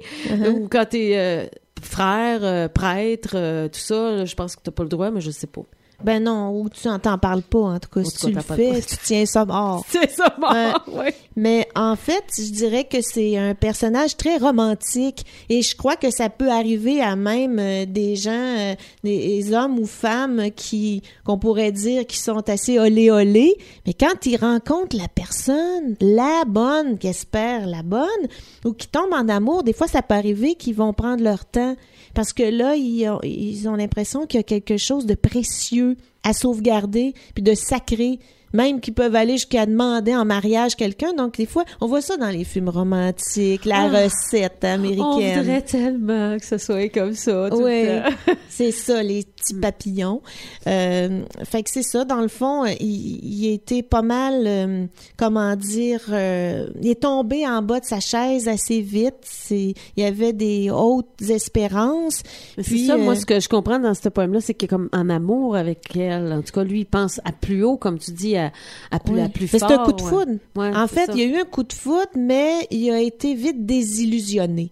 Ou 0.50 0.68
quand 0.70 0.86
t'es 0.90 1.14
euh, 1.16 1.46
frère, 1.82 2.40
euh, 2.44 2.68
prêtre, 2.68 3.32
euh, 3.36 3.68
tout 3.68 3.80
ça, 3.80 4.12
là, 4.12 4.26
je 4.26 4.36
pense 4.36 4.56
que 4.56 4.62
t'as 4.64 4.72
pas 4.72 4.84
le 4.84 4.90
droit, 4.90 5.12
mais 5.12 5.22
je 5.22 5.32
sais 5.32 5.48
pas. 5.48 5.62
Ben 6.04 6.24
non, 6.24 6.60
ou 6.60 6.70
tu 6.70 6.88
n'en 6.88 7.00
t'en 7.00 7.18
parles 7.18 7.42
pas, 7.42 7.60
en 7.60 7.80
tout 7.80 7.90
cas, 7.90 8.02
Ou 8.02 8.06
si 8.06 8.18
tu 8.18 8.26
tu 8.28 8.32
le 8.32 8.42
fais, 8.42 8.82
tu 8.82 8.96
tiens 9.04 9.26
ça 9.26 9.46
mort. 9.46 9.86
C'est 9.90 10.12
ça, 10.12 10.36
mort, 10.40 10.84
ouais. 10.94 11.16
Mais 11.36 11.68
en 11.76 11.96
fait, 11.96 12.24
je 12.38 12.52
dirais 12.52 12.86
que 12.86 13.02
c'est 13.02 13.38
un 13.38 13.56
personnage 13.56 14.16
très 14.16 14.38
romantique 14.38 15.26
et 15.50 15.62
je 15.62 15.76
crois 15.76 15.98
que 15.98 16.10
ça 16.10 16.30
peut 16.30 16.50
arriver 16.50 17.02
à 17.02 17.18
même 17.18 17.60
euh, 17.60 17.86
des 17.86 18.16
gens, 18.16 18.32
euh, 18.32 18.76
des, 19.04 19.42
des 19.42 19.54
hommes 19.54 19.78
ou 19.80 19.86
femmes 19.86 20.50
qui 20.56 21.04
qu'on 21.26 21.38
pourrait 21.38 21.74
dire 21.74 22.06
qui 22.06 22.20
sont 22.20 22.50
assez 22.50 22.80
olé 22.80 23.12
olé, 23.12 23.58
mais 23.86 23.94
quand 23.94 24.26
ils 24.26 24.38
rencontrent 24.38 24.96
la 24.96 25.10
personne, 25.10 25.96
la 26.00 26.44
bonne, 26.48 26.98
qui 26.98 27.08
espère 27.08 27.68
la 27.68 27.84
bonne, 27.84 28.08
ou 28.64 28.72
qui 28.72 28.88
tombent 28.88 29.14
en 29.14 29.28
amour, 29.28 29.64
des 29.64 29.74
fois 29.74 29.88
ça 29.88 30.02
peut 30.02 30.16
arriver 30.16 30.56
qu'ils 30.56 30.76
vont 30.76 30.94
prendre 30.94 31.24
leur 31.24 31.46
temps 31.46 31.76
parce 32.16 32.34
que 32.34 32.44
là 32.44 32.76
ils 32.76 33.68
ont, 33.70 33.76
l'impression 33.76 34.26
qu'il 34.26 34.40
y 34.40 34.42
a 34.42 34.44
quelque 34.44 34.78
chose 34.78 35.06
de 35.06 35.14
précieux 35.14 35.98
à 36.26 36.34
sauvegarder 36.34 37.14
puis 37.34 37.44
de 37.44 37.54
sacré 37.54 38.20
même 38.54 38.80
qu'ils 38.80 38.94
peuvent 38.94 39.16
aller 39.18 39.34
jusqu'à 39.34 39.66
demander 39.66 40.16
en 40.16 40.24
mariage 40.24 40.78
quelqu'un. 40.78 41.12
Donc, 41.14 41.36
des 41.36 41.46
fois, 41.46 41.66
on 41.82 41.88
voit 41.88 42.00
ça 42.00 42.16
dans 42.16 42.30
les 42.30 42.46
films 42.46 42.70
romantiques, 42.70 43.66
la 43.66 43.82
Ah. 43.82 44.04
recette 44.06 44.60
On 44.64 44.68
américaine. 44.68 45.40
voudrait 45.40 45.62
tellement 45.62 46.38
que 46.38 46.46
ce 46.46 46.58
soit 46.58 46.88
comme 46.88 47.12
ça. 47.16 47.50
Oui, 47.54 47.84
c'est 48.50 48.72
ça, 48.72 49.04
les 49.04 49.24
petits 49.24 49.56
papillons. 49.56 50.22
Euh, 50.68 51.24
fait 51.44 51.64
que 51.64 51.70
c'est 51.70 51.84
ça, 51.84 52.06
dans 52.06 52.22
le 52.22 52.30
fond, 52.30 52.64
il, 52.66 52.80
il 53.26 53.52
était 53.54 53.84
pas 53.84 54.04
mal, 54.04 54.44
euh, 54.48 54.86
comment 55.18 55.54
dire, 55.58 56.00
euh, 56.12 56.68
il 56.82 56.88
est 56.90 57.02
tombé 57.02 57.46
en 57.46 57.62
bas 57.62 57.82
de 57.82 57.86
sa 57.86 58.00
chaise 58.00 58.48
assez 58.48 58.80
vite. 58.80 59.16
C'est, 59.24 59.74
il 59.98 60.04
y 60.04 60.06
avait 60.06 60.32
des 60.32 60.70
hautes 60.72 61.22
espérances. 61.30 62.22
C'est 62.62 62.78
ça, 62.88 62.96
moi, 62.96 63.16
ce 63.18 63.26
que 63.26 63.42
je 63.42 63.50
comprends 63.50 63.80
dans 63.80 63.94
ce 63.96 64.08
poème-là, 64.08 64.40
c'est 64.40 64.54
qu'il 64.54 64.68
est 64.68 64.70
comme 64.70 64.88
en 64.94 65.10
amour 65.10 65.58
avec 65.58 65.94
elle. 65.98 66.15
En 66.20 66.42
tout 66.42 66.52
cas, 66.52 66.64
lui, 66.64 66.82
il 66.82 66.86
pense 66.86 67.20
à 67.26 67.32
plus 67.32 67.64
haut, 67.64 67.78
comme 67.78 68.00
tu 68.00 68.12
dis, 68.12 68.36
à, 68.38 68.52
à 68.92 69.00
plus, 69.00 69.14
Oui. 69.16 69.22
à 69.22 69.30
plus 69.30 69.50
Mais 69.54 69.60
fort. 69.60 69.70
c'est 69.70 69.76
un 69.76 69.84
coup 69.86 69.94
de 69.94 70.02
foudre. 70.02 70.32
Ouais, 70.56 70.76
en 70.76 70.88
fait, 70.88 71.06
ça. 71.08 71.12
il 71.14 71.20
y 71.20 71.24
a 71.24 71.26
eu 71.26 71.38
un 71.42 71.46
coup 71.46 71.64
de 71.64 71.74
foudre, 71.74 72.10
mais 72.16 72.68
il 72.72 72.90
a 72.92 73.00
été 73.02 73.34
vite 73.36 73.66
désillusionné. 73.66 74.72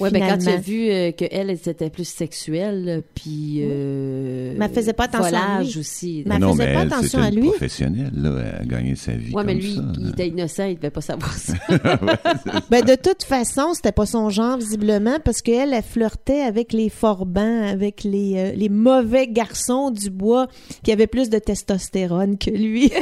Ouais, 0.00 0.10
ben 0.10 0.22
quand 0.28 0.38
tu 0.38 0.48
as 0.48 0.56
vu 0.56 0.90
euh, 0.90 1.10
que 1.12 1.24
elle, 1.30 1.48
elle 1.50 1.58
était 1.70 1.88
plus 1.90 2.06
sexuelle, 2.06 3.02
puis 3.14 3.60
euh, 3.62 4.54
Mais 4.58 4.66
elle 4.66 4.72
faisait 4.72 4.92
pas 4.92 5.04
attention 5.04 5.36
à 5.38 5.62
lui. 5.62 5.78
aussi. 5.78 6.22
Mais 6.26 6.34
elle 6.34 6.40
non, 6.42 6.52
faisait 6.52 6.66
mais 6.66 6.74
pas 6.74 6.80
elle, 6.82 6.92
attention 6.92 7.18
à 7.22 7.30
lui. 7.30 7.48
professionnelle, 7.48 8.12
là. 8.14 8.30
Elle 8.60 8.62
a 8.62 8.64
gagné 8.64 8.94
sa 8.96 9.12
vie 9.12 9.28
Ouais, 9.34 9.42
comme 9.42 9.46
mais 9.46 9.54
lui, 9.54 9.74
ça. 9.74 9.82
il 9.98 10.04
là. 10.04 10.10
était 10.10 10.28
innocent, 10.28 10.64
il 10.64 10.76
devait 10.76 10.90
pas 10.90 11.00
savoir 11.00 11.32
ça. 11.32 11.54
Ben, 12.70 12.84
de 12.84 12.94
toute 12.94 13.22
façon, 13.22 13.72
c'était 13.74 13.92
pas 13.92 14.06
son 14.06 14.28
genre, 14.30 14.58
visiblement, 14.58 15.18
parce 15.24 15.40
qu'elle, 15.42 15.72
elle 15.72 15.82
flirtait 15.82 16.40
avec 16.42 16.72
les 16.72 16.88
forbans, 16.90 17.62
avec 17.62 18.04
les, 18.04 18.34
euh, 18.36 18.52
les 18.54 18.68
mauvais 18.68 19.26
garçons 19.28 19.90
du 19.90 20.10
bois 20.10 20.46
qui 20.82 20.92
avaient 20.92 21.06
plus 21.06 21.30
de 21.30 21.38
testostérone 21.38 22.38
que 22.38 22.50
lui. 22.50 22.92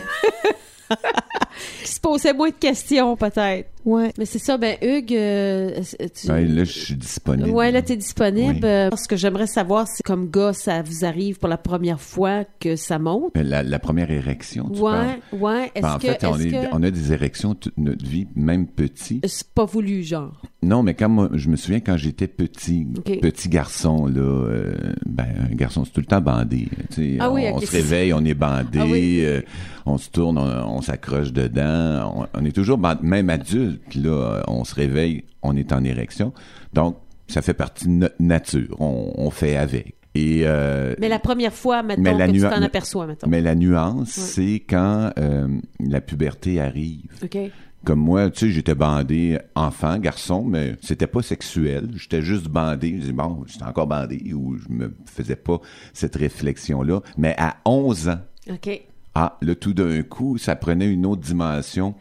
Qui 1.85 1.91
se 1.93 2.01
posait 2.01 2.33
moins 2.35 2.51
de 2.51 2.55
questions, 2.55 3.17
peut-être. 3.17 3.69
Ouais. 3.85 4.13
Mais 4.19 4.25
c'est 4.25 4.39
ça, 4.39 4.57
ben 4.59 4.77
Hugues, 4.83 5.15
euh, 5.15 5.81
tu... 6.21 6.31
Ouais, 6.31 6.45
là, 6.47 6.65
je 6.65 6.71
suis 6.73 6.95
disponible. 6.95 7.51
Ouais, 7.51 7.71
là, 7.71 7.83
t'es 7.83 7.97
disponible. 7.97 8.61
Oui. 8.63 8.69
Euh, 8.69 8.91
Ce 8.97 9.09
que 9.09 9.17
j'aimerais 9.17 9.47
savoir, 9.47 9.87
c'est 9.89 10.03
comme 10.03 10.31
gars, 10.31 10.53
ça 10.53 10.83
vous 10.83 11.05
arrive 11.05 11.39
pour 11.39 11.49
la 11.49 11.57
première 11.59 12.01
fois 12.01 12.45
que 12.61 12.77
ça 12.77 12.99
monte? 12.99 13.33
La, 13.37 13.63
la 13.63 13.79
première 13.79 14.11
érection, 14.11 14.69
tu 14.73 14.81
parles? 14.81 15.17
Ouais, 15.33 15.39
ouais. 15.41 15.73
Est-ce 15.75 15.83
Ben, 15.83 15.95
en 15.95 15.99
que, 15.99 16.07
fait, 16.09 16.25
on, 16.27 16.37
est-ce 16.37 16.47
est- 16.47 16.51
que 16.51 16.67
on 16.73 16.83
a 16.83 16.91
des 16.91 17.13
érections 17.13 17.55
toute 17.55 17.77
notre 17.79 18.05
vie, 18.05 18.27
même 18.37 18.67
petit. 18.67 19.21
c'est 19.27 19.49
pas 19.49 19.65
voulu, 19.65 20.03
genre? 20.03 20.41
Non, 20.63 20.83
mais 20.83 20.95
quand 20.95 21.09
moi, 21.09 21.29
je 21.35 21.49
me 21.51 21.57
souviens 21.57 21.81
quand 21.81 21.97
j'étais 21.97 22.27
petit, 22.27 22.87
petit 23.21 23.49
garçon, 23.49 24.07
là, 24.07 24.21
euh, 24.21 24.75
ben, 25.07 25.27
un 25.51 25.55
garçon, 25.55 25.85
c'est 25.85 25.93
tout 25.93 26.01
le 26.01 26.07
temps 26.07 26.21
bandé. 26.23 26.69
Tu 26.91 27.13
sais, 27.13 27.17
Ah 27.21 27.31
on, 27.31 27.35
oui, 27.35 27.43
on 27.53 27.61
se 27.61 27.71
réveille, 27.71 28.13
on 28.15 28.25
est 28.25 28.35
bandé, 28.35 28.79
Ah 28.81 28.87
oui. 28.89 29.21
euh, 29.25 29.43
on 29.87 29.99
se 29.99 30.09
tourne, 30.09 30.39
on, 30.39 30.77
on 30.77 30.81
s'accroche 30.81 31.33
dedans, 31.33 32.15
on, 32.35 32.41
on 32.41 32.45
est 32.47 32.53
toujours 32.53 32.79
bandé, 32.79 33.01
même 33.03 33.29
adulte, 33.29 33.74
là, 33.95 34.11
euh, 34.11 34.43
on 34.49 34.65
se 34.65 34.75
réveille, 34.75 35.25
on 35.43 35.57
est 35.57 35.73
en 35.73 35.85
érection. 35.85 36.33
Donc, 36.73 36.97
ça 37.29 37.43
fait 37.43 37.55
partie 37.55 37.87
de 37.87 37.93
notre 37.93 38.17
nature, 38.21 38.77
on, 38.81 39.13
on 39.17 39.31
fait 39.31 39.57
avec. 39.57 39.97
Et, 40.15 40.43
euh, 40.45 40.95
Mais 40.99 41.09
la 41.09 41.19
première 41.19 41.53
fois, 41.53 41.83
maintenant, 41.83 42.05
Mais 42.13 42.15
la 42.17 42.29
que 42.29 42.33
tu 42.33 42.41
t'en 42.41 42.63
aperçois, 42.63 43.07
maintenant. 43.07 43.29
mais 43.29 43.41
la 43.41 43.55
nuance, 43.55 44.11
c'est 44.11 44.63
quand 44.69 45.11
euh, 45.19 45.49
la 45.81 46.01
puberté 46.01 46.61
arrive. 46.61 47.11
Comme 47.85 48.01
moi, 48.01 48.31
tu 48.31 48.47
sais, 48.47 48.51
j'étais 48.51 48.75
bandé 48.75 49.39
enfant, 49.55 49.99
garçon, 49.99 50.43
mais 50.45 50.77
c'était 50.81 51.07
pas 51.07 51.21
sexuel. 51.21 51.91
J'étais 51.97 52.23
juste 52.23 52.49
bandé. 52.49 52.95
Je 52.95 53.01
disais, 53.01 53.13
bon, 53.13 53.45
j'étais 53.47 53.65
encore 53.65 53.87
bandé 53.87 54.33
ou 54.33 54.57
je 54.57 54.69
me 54.71 54.95
faisais 55.05 55.37
pas 55.37 55.61
cette 55.93 56.17
réflexion-là. 56.17 57.03
Mais 57.19 57.35
à 57.37 57.57
11 57.67 58.09
ans, 58.09 58.21
ah, 59.15 59.37
là, 59.43 59.55
tout 59.55 59.75
d'un 59.75 60.03
coup, 60.03 60.39
ça 60.39 60.57
prenait 60.57 60.89
une 60.91 61.05
autre 61.07 61.21
dimension 61.21 61.95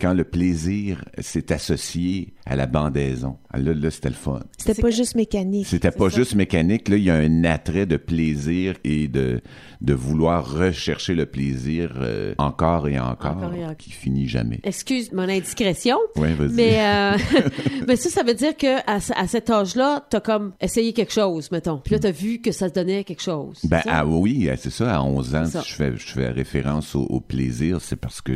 quand 0.00 0.14
le 0.14 0.24
plaisir 0.24 1.04
s'est 1.18 1.52
associé 1.52 2.34
à 2.46 2.54
la 2.56 2.66
bandaison. 2.66 3.36
Ah, 3.52 3.58
là, 3.58 3.74
là, 3.74 3.90
c'était 3.90 4.08
le 4.08 4.14
fun. 4.14 4.40
C'était 4.56 4.80
pas 4.80 4.90
juste 4.90 5.16
mécanique. 5.16 5.66
C'était 5.66 5.90
pas 5.90 6.08
ça. 6.10 6.16
juste 6.16 6.34
mécanique. 6.36 6.88
Là, 6.88 6.96
il 6.96 7.02
y 7.02 7.10
a 7.10 7.16
un 7.16 7.42
attrait 7.44 7.86
de 7.86 7.96
plaisir 7.96 8.74
et 8.84 9.08
de, 9.08 9.40
de 9.80 9.94
vouloir 9.94 10.48
rechercher 10.58 11.14
le 11.14 11.26
plaisir 11.26 11.94
euh, 11.96 12.34
encore 12.38 12.86
et 12.88 12.98
encore, 13.00 13.36
Encore 13.38 13.54
et 13.54 13.64
encore. 13.64 13.76
qui 13.76 13.90
finit 13.90 14.28
jamais. 14.28 14.60
Excuse 14.62 15.10
mon 15.12 15.28
indiscrétion. 15.28 15.96
Ouais, 16.16 16.34
vas-y. 16.34 16.52
Mais, 16.52 16.78
euh, 16.80 17.16
mais 17.88 17.96
ça, 17.96 18.10
ça 18.10 18.22
veut 18.22 18.34
dire 18.34 18.56
que 18.56 18.78
à, 18.88 19.00
ce- 19.00 19.12
à 19.16 19.26
cet 19.26 19.50
âge-là, 19.50 20.06
t'as 20.08 20.20
comme 20.20 20.52
essayé 20.60 20.92
quelque 20.92 21.12
chose, 21.12 21.50
mettons. 21.50 21.78
Puis 21.78 21.94
là, 21.94 21.98
t'as 21.98 22.12
vu 22.12 22.40
que 22.40 22.52
ça 22.52 22.70
te 22.70 22.78
donnait 22.78 23.02
quelque 23.04 23.22
chose. 23.22 23.58
Ben, 23.64 23.80
ah 23.86 24.06
oui, 24.06 24.48
c'est 24.56 24.70
ça, 24.70 24.96
à 24.96 25.02
11 25.02 25.34
ans, 25.34 25.46
si 25.46 25.58
je 25.68 25.74
fais, 25.74 25.92
je 25.96 26.06
fais 26.12 26.28
référence 26.28 26.94
au, 26.94 27.02
au 27.02 27.20
plaisir, 27.20 27.80
c'est 27.80 27.96
parce 27.96 28.20
que 28.20 28.34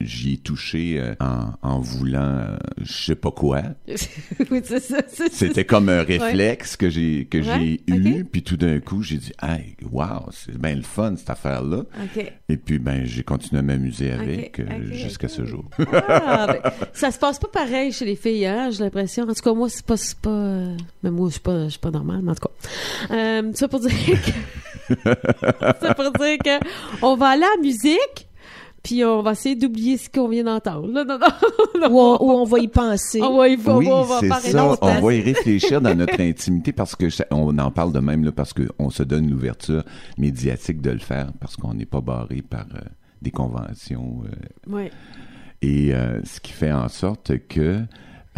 j'y 0.00 0.32
ai 0.32 0.36
touché 0.38 0.98
euh, 0.98 1.14
en, 1.20 1.52
en 1.62 1.78
voulant 1.78 2.20
euh, 2.22 2.56
je 2.80 2.92
sais 2.92 3.14
pas 3.14 3.30
quoi. 3.30 3.51
oui, 4.50 4.60
c'est 4.64 4.80
ça. 4.80 4.98
c'est- 5.08 5.28
c'est- 5.30 5.32
C'était 5.48 5.64
comme 5.64 5.88
un 5.88 6.02
réflexe 6.02 6.76
que 6.76 6.88
j'ai 6.90 7.26
que 7.26 7.38
Ouais, 7.38 7.80
j'ai 7.88 7.94
eu, 7.94 8.24
puis 8.24 8.42
tout 8.42 8.56
d'un 8.56 8.80
coup, 8.80 9.02
j'ai 9.02 9.16
dit 9.16 9.32
hey, 9.42 9.76
wow, 9.90 10.30
c'est 10.30 10.56
bien 10.58 10.74
le 10.74 10.82
fun 10.82 11.14
cette 11.16 11.30
affaire-là. 11.30 11.78
OK. 11.78 12.32
Et 12.48 12.56
puis 12.56 12.78
ben 12.78 13.04
j'ai 13.04 13.22
continué 13.22 13.60
à 13.60 13.62
m'amuser 13.62 14.12
avec 14.12 14.60
euh, 14.60 14.64
jusqu'à 14.92 15.28
ce 15.28 15.44
jour. 15.44 15.64
Ah, 15.92 16.46
ben, 16.48 16.70
ça 16.92 17.10
se 17.10 17.18
passe 17.18 17.38
pas 17.38 17.48
pareil 17.48 17.92
chez 17.92 18.04
les 18.04 18.16
filles, 18.16 18.46
hein, 18.46 18.70
j'ai 18.70 18.84
l'impression. 18.84 19.24
En 19.24 19.34
tout 19.34 19.42
cas, 19.42 19.52
moi, 19.54 19.68
c'est 19.68 19.84
pas, 19.84 19.96
c'est 19.96 20.18
pas, 20.18 20.30
euh, 20.30 20.76
mais 21.02 21.10
moi, 21.10 21.28
je 21.28 21.32
suis 21.32 21.40
pas, 21.40 21.64
je 21.64 21.70
suis 21.70 21.78
pas 21.80 21.90
normale, 21.90 22.20
mais 22.22 22.30
en 22.32 22.34
tout 22.34 22.48
cas. 22.48 23.14
Euh, 23.14 23.50
ça 23.54 23.68
pour 23.68 23.80
dire 23.80 23.90
que, 23.90 24.94
ça 25.80 25.94
pour 25.94 26.10
dire 26.12 26.38
que, 26.38 26.64
on 27.02 27.16
va 27.16 27.28
aller 27.28 27.44
à 27.44 27.56
la 27.56 27.62
musique, 27.62 28.28
puis 28.82 29.04
on 29.04 29.22
va 29.22 29.32
essayer 29.32 29.54
d'oublier 29.54 29.96
ce 29.96 30.08
qu'on 30.10 30.28
vient 30.28 30.44
d'entendre. 30.44 30.88
Non, 30.92 31.04
non, 31.04 31.18
Ou 31.90 31.98
on, 32.00 32.22
ou 32.24 32.30
on 32.32 32.44
va 32.44 32.58
y 32.58 32.68
penser. 32.68 33.20
On 33.22 33.36
va 33.38 33.48
y 33.48 33.56
oui, 33.56 33.88
on 33.90 34.02
va 34.02 34.20
ça. 34.40 34.52
longtemps. 34.56 34.94
On 34.98 35.06
va 35.06 35.14
y 35.14 35.20
réfléchir 35.20 35.80
dans 35.80 35.94
notre 35.94 36.20
intimité 36.20 36.72
parce 36.72 36.94
que 36.94 37.06
on 37.30 37.56
en 37.58 37.70
parle 37.70 37.92
de 37.92 37.98
même 38.00 38.24
là, 38.24 38.32
parce 38.32 38.52
qu'on 38.52 38.90
se 38.90 39.02
donne 39.02 39.30
l'ouverture 39.30 39.82
médiatique 40.18 40.80
de 40.80 40.90
le 40.90 40.98
faire 40.98 41.32
parce 41.40 41.56
qu'on 41.56 41.74
n'est 41.74 41.86
pas 41.86 42.00
barré 42.00 42.42
par 42.42 42.66
euh, 42.74 42.80
des 43.20 43.30
conventions. 43.30 44.22
euh, 44.26 44.72
Ouais. 44.76 44.90
et 45.62 45.94
euh, 45.94 46.20
ce 46.24 46.40
qui 46.40 46.52
fait 46.52 46.72
en 46.72 46.88
sorte 46.88 47.32
que 47.48 47.80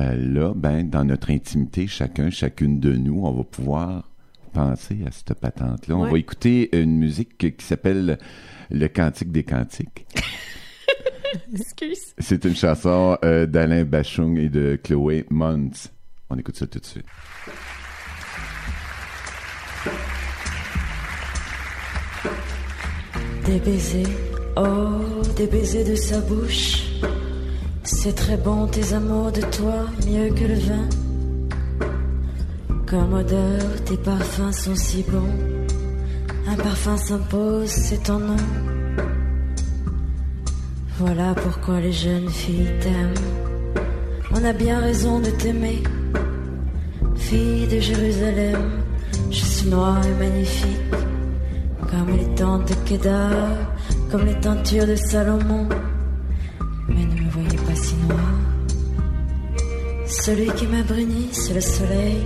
euh, 0.01 0.14
là, 0.16 0.53
ben, 0.55 0.88
dans 0.88 1.05
notre 1.05 1.30
intimité, 1.30 1.86
chacun, 1.86 2.30
chacune 2.30 2.80
de 2.80 2.92
nous, 2.97 3.22
on 3.24 3.32
va 3.32 3.45
pouvoir 3.45 4.11
penser 4.53 4.99
à 5.07 5.11
cette 5.11 5.34
patente-là. 5.34 5.97
On 5.97 6.07
va 6.11 6.18
écouter 6.18 6.76
une 6.80 6.97
musique 6.99 7.57
qui 7.57 7.64
s'appelle 7.64 8.18
Le 8.71 8.89
Cantique 8.89 9.33
des 9.33 9.45
Cantiques. 9.45 10.07
Excuse. 11.55 12.15
C'est 12.19 12.45
une 12.45 12.55
chanson 12.55 13.19
euh, 13.25 13.47
d'Alain 13.47 13.85
Bachung 13.85 14.39
et 14.39 14.49
de 14.49 14.79
Chloé 14.83 15.27
Mons. 15.31 15.91
On 16.31 16.39
écoute 16.39 16.57
ça 16.57 16.67
tout 16.67 16.79
de 16.79 16.85
suite. 16.85 17.07
Des 23.45 23.59
baisers, 23.61 24.07
oh, 24.57 25.23
des 25.37 25.47
baisers 25.47 25.85
de 25.85 25.95
sa 25.95 26.21
bouche. 26.21 26.85
C'est 27.83 28.15
très 28.15 28.39
bon 28.39 28.67
tes 28.67 28.95
amours 28.95 29.31
de 29.31 29.43
toi, 29.43 29.87
mieux 30.09 30.33
que 30.33 30.45
le 30.45 30.55
vin. 30.55 30.89
Comme 32.87 33.12
odeur, 33.12 33.85
tes 33.85 33.99
parfums 33.99 34.53
sont 34.53 34.75
si 34.75 35.03
bons. 35.03 35.74
Un 36.47 36.57
parfum 36.57 36.97
s'impose, 36.97 37.70
c'est 37.70 38.03
ton 38.03 38.18
nom. 38.18 38.36
Voilà 40.99 41.34
pourquoi 41.34 41.80
les 41.80 41.92
jeunes 41.92 42.28
filles 42.28 42.70
t'aiment. 42.80 43.14
On 44.30 44.45
a 44.45 44.53
bien 44.53 44.78
raison 44.80 45.20
de 45.20 45.30
t'aimer. 45.30 45.82
Fille 47.16 47.66
de 47.66 47.80
Jérusalem, 47.80 48.82
je 49.30 49.45
suis 49.45 49.70
noire 49.70 50.01
et 50.07 50.18
magnifique. 50.22 50.95
Comme 51.90 52.16
les 52.16 52.34
tentes 52.34 52.68
de 52.68 52.74
Kedar, 52.88 53.32
comme 54.11 54.26
les 54.26 54.38
teintures 54.40 54.86
de 54.86 54.97
Salomon. 54.97 55.66
Mais 56.88 57.07
ne 57.07 57.22
me 57.22 57.30
voyez 57.30 57.57
pas 57.57 57.74
si 57.74 57.95
noir. 58.07 58.34
Celui 60.07 60.49
qui 60.53 60.66
m'a 60.66 60.82
bruni, 60.82 61.28
c'est 61.32 61.55
le 61.55 61.61
soleil. 61.61 62.22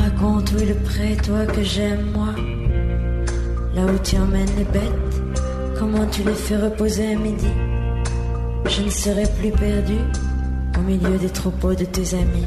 Raconte 0.00 0.52
où 0.52 0.58
est 0.58 0.66
le 0.66 0.74
pré, 0.74 1.16
toi 1.24 1.46
que 1.46 1.62
j'aime, 1.62 2.10
moi. 2.14 2.34
Là 3.76 3.84
où 3.84 3.98
tu 4.02 4.16
emmènes 4.16 4.48
les 4.56 4.64
bêtes, 4.64 5.20
comment 5.78 6.06
tu 6.06 6.22
les 6.22 6.32
fais 6.32 6.56
reposer 6.56 7.12
à 7.12 7.14
midi? 7.14 7.50
Je 8.64 8.80
ne 8.80 8.88
serai 8.88 9.24
plus 9.38 9.50
perdu 9.50 9.98
au 10.78 10.80
milieu 10.80 11.18
des 11.18 11.28
troupeaux 11.28 11.74
de 11.74 11.84
tes 11.84 12.14
amis. 12.14 12.46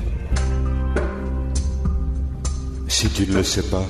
Si 2.87 3.07
tu 3.09 3.27
ne 3.27 3.35
le 3.35 3.43
sais 3.43 3.61
pas, 3.61 3.85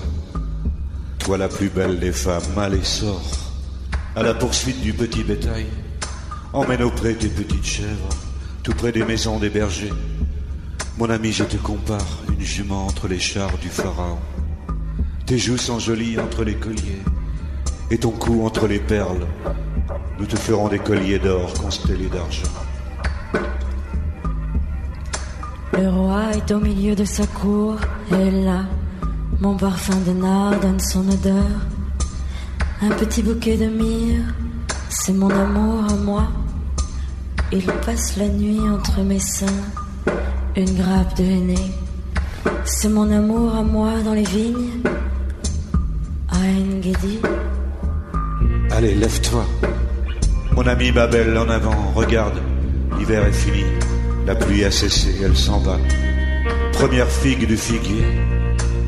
toi 1.18 1.38
la 1.38 1.48
plus 1.48 1.70
belle 1.70 1.98
des 2.02 2.12
femmes, 2.12 2.44
allez 2.58 2.84
sors 2.84 3.32
à 4.18 4.22
la 4.22 4.34
poursuite 4.34 4.82
du 4.82 4.92
petit 4.92 5.24
bétail. 5.24 5.68
Emmène 6.52 6.84
au 6.84 6.92
pré 6.92 7.16
tes 7.16 7.30
petites 7.30 7.66
chèvres, 7.66 8.10
tout 8.64 8.74
près 8.74 8.92
des 8.92 9.06
maisons 9.06 9.40
des 9.40 9.50
bergers. 9.50 9.94
Mon 10.98 11.10
ami, 11.10 11.32
je 11.32 11.46
te 11.46 11.56
compare, 11.56 12.20
une 12.28 12.42
jument 12.42 12.86
entre 12.86 13.08
les 13.08 13.20
chars 13.20 13.58
du 13.60 13.70
pharaon. 13.70 14.20
Tes 15.26 15.38
joues 15.38 15.58
sont 15.58 15.80
jolies 15.80 16.20
entre 16.20 16.44
les 16.44 16.56
colliers, 16.56 17.02
et 17.92 17.98
ton 17.98 18.12
cou 18.12 18.46
entre 18.46 18.68
les 18.68 18.80
perles. 18.80 19.26
Nous 20.20 20.26
te 20.26 20.36
ferons 20.36 20.68
des 20.68 20.80
colliers 20.80 21.20
d'or 21.20 21.54
constellés 21.54 22.10
d'argent. 22.10 22.52
Le 25.74 25.90
roi 25.90 26.32
est 26.36 26.52
au 26.52 26.60
milieu 26.60 26.96
de 26.96 27.06
sa 27.06 27.26
cour, 27.26 27.78
et 28.12 28.32
là, 28.32 28.66
mon 29.40 29.56
parfum 29.56 29.96
de 30.06 30.12
nard 30.12 30.60
donne 30.60 30.80
son 30.80 31.08
odeur. 31.08 31.46
Un 32.82 32.90
petit 32.90 33.24
bouquet 33.24 33.58
de 33.58 33.68
myrrhe, 33.68 34.26
c'est 34.90 35.14
mon 35.14 35.30
amour 35.30 35.86
à 35.90 35.96
moi. 35.96 36.28
Il 37.52 37.66
passe 37.86 38.18
la 38.18 38.28
nuit 38.28 38.60
entre 38.70 39.02
mes 39.02 39.20
seins, 39.20 39.64
une 40.56 40.76
grappe 40.76 41.18
de 41.18 41.24
henné. 41.24 41.72
C'est 42.66 42.90
mon 42.90 43.10
amour 43.12 43.56
à 43.56 43.64
moi 43.64 43.92
dans 44.04 44.14
les 44.14 44.24
vignes. 44.24 44.82
Ein 46.32 46.82
Gedi, 46.82 47.20
Allez, 48.80 48.96
lève-toi. 48.96 49.46
Mon 50.56 50.66
ami, 50.66 50.94
ma 50.94 51.06
belle, 51.06 51.38
en 51.38 51.50
avant, 51.50 51.92
regarde. 51.96 52.40
L'hiver 52.98 53.26
est 53.26 53.34
fini. 53.34 53.66
La 54.26 54.36
pluie 54.36 54.64
a 54.64 54.72
cessé, 54.72 55.14
elle 55.22 55.36
s'en 55.36 55.60
va. 55.60 55.78
Première 56.72 57.10
figue 57.10 57.46
du 57.46 57.58
figuier. 57.58 58.06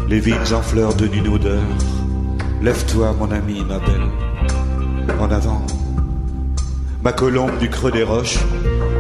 Les 0.08 0.22
vignes 0.22 0.54
en 0.54 0.62
fleurs 0.62 0.94
de 0.94 1.08
une 1.08 1.28
odeur. 1.28 1.60
Lève-toi, 2.62 3.14
mon 3.20 3.30
ami, 3.32 3.66
ma 3.66 3.80
belle. 3.80 4.08
En 5.20 5.30
avant. 5.30 5.62
Ma 7.04 7.12
colombe 7.12 7.58
du 7.58 7.70
creux 7.70 7.92
des 7.92 8.04
roches, 8.04 8.40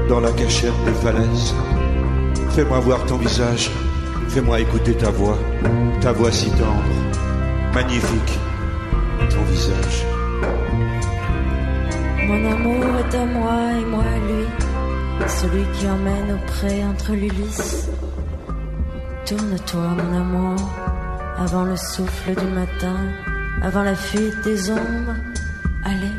dans 0.09 0.19
la 0.19 0.33
cachette 0.33 0.73
des 0.85 1.05
falaises. 1.05 1.55
Fais-moi 2.49 2.81
voir 2.81 3.05
ton 3.05 3.15
visage. 3.15 3.71
Fais-moi 4.27 4.59
écouter 4.59 4.95
ta 4.95 5.09
voix. 5.09 5.37
Ta 6.01 6.11
voix 6.11 6.33
si 6.33 6.49
tendre. 6.49 6.83
Magnifique. 7.73 8.39
Ton 9.29 9.43
visage. 9.49 10.05
Mon 12.32 12.51
amour 12.51 12.86
est 12.99 13.15
à 13.15 13.25
moi 13.25 13.57
et 13.79 13.86
moi 13.86 14.03
à 14.03 14.19
lui. 14.27 14.45
Celui 15.27 15.63
qui 15.73 15.88
emmène 15.88 16.32
au 16.32 16.45
pré 16.47 16.84
entre 16.86 17.11
l'Ulysse. 17.11 17.89
Tourne-toi, 19.25 19.88
mon 19.99 20.17
amour, 20.17 20.69
avant 21.38 21.63
le 21.63 21.75
souffle 21.75 22.34
du 22.36 22.47
matin, 22.47 22.99
avant 23.61 23.84
la 23.84 23.95
fuite 23.95 24.41
des 24.43 24.71
ombres. 24.71 25.15
Allez, 25.84 26.15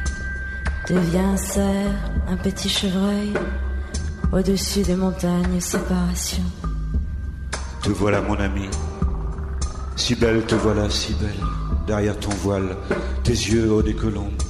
deviens 0.89 1.31
un 1.31 1.37
cerf, 1.37 1.95
un 2.29 2.37
petit 2.37 2.69
chevreuil, 2.69 3.33
au-dessus 4.33 4.83
des 4.83 4.97
montagnes, 4.97 5.61
séparation. 5.61 6.45
Te 7.83 7.91
voilà 7.91 8.21
mon 8.21 8.37
ami, 8.37 8.69
si 9.97 10.15
belle, 10.15 10.45
te 10.45 10.55
voilà 10.55 10.89
si 10.91 11.15
belle, 11.15 11.45
derrière 11.87 12.19
ton 12.19 12.31
voile, 12.31 12.77
tes 13.25 13.33
yeux 13.33 13.73
hauts 13.73 13.83
des 13.83 13.95
colombes, 13.95 14.42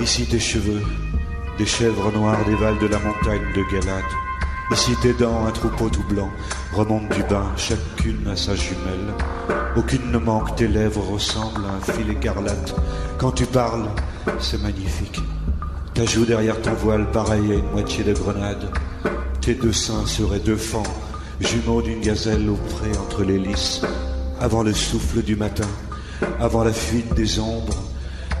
ici 0.00 0.26
tes 0.26 0.38
cheveux, 0.38 0.82
des 1.58 1.66
chèvres 1.66 2.12
noires 2.12 2.44
des 2.44 2.54
vals 2.54 2.78
de 2.78 2.86
la 2.86 2.98
montagne 2.98 3.52
de 3.54 3.62
Galate, 3.72 4.04
ici 4.72 4.92
tes 5.00 5.14
dents, 5.14 5.46
un 5.46 5.50
troupeau 5.50 5.88
tout 5.88 6.04
blanc, 6.04 6.30
remonte 6.72 7.08
du 7.10 7.22
bain, 7.24 7.50
chacune 7.56 8.26
à 8.28 8.36
sa 8.36 8.54
jumelle, 8.54 9.14
aucune 9.76 10.10
ne 10.10 10.18
manque, 10.18 10.54
tes 10.56 10.68
lèvres 10.68 11.12
ressemblent 11.12 11.64
à 11.64 11.74
un 11.74 11.92
fil 11.92 12.10
écarlate, 12.10 12.74
quand 13.18 13.32
tu 13.32 13.46
parles, 13.46 13.88
c'est 14.38 14.62
magnifique, 14.62 15.20
ta 15.94 16.04
joue 16.04 16.24
derrière 16.24 16.60
ton 16.60 16.74
voile, 16.74 17.10
pareil 17.10 17.52
à 17.52 17.54
une 17.54 17.70
moitié 17.70 18.04
de 18.04 18.12
grenade, 18.12 18.68
tes 19.40 19.54
deux 19.54 19.72
seins 19.72 20.06
seraient 20.06 20.40
deux 20.40 20.56
fans, 20.56 20.82
jumeaux 21.40 21.82
d'une 21.82 22.00
gazelle 22.00 22.48
au 22.48 22.56
pré 22.56 22.90
entre 22.98 23.22
les 23.22 23.38
lys, 23.38 23.82
avant 24.40 24.62
le 24.62 24.74
souffle 24.74 25.22
du 25.22 25.36
matin, 25.36 25.68
avant 26.40 26.64
la 26.64 26.72
fuite 26.72 27.14
des 27.14 27.38
ombres, 27.38 27.76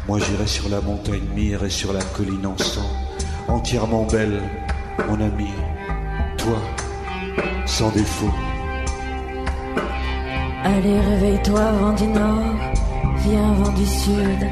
moi 0.08 0.18
j'irai 0.18 0.46
sur 0.46 0.68
la 0.68 0.80
montagne 0.80 1.26
mire 1.34 1.64
et 1.64 1.70
sur 1.70 1.92
la 1.92 2.02
colline 2.02 2.46
encens, 2.46 2.90
entièrement 3.48 4.04
belle, 4.04 4.40
mon 5.08 5.20
ami, 5.20 5.48
toi, 6.38 6.58
sans 7.66 7.90
défaut. 7.90 8.32
Allez, 10.64 11.00
réveille-toi, 11.00 11.72
vent 11.72 11.92
du 11.92 12.06
nord, 12.06 12.54
viens, 13.24 13.52
vent 13.54 13.72
du 13.72 13.86
sud, 13.86 14.46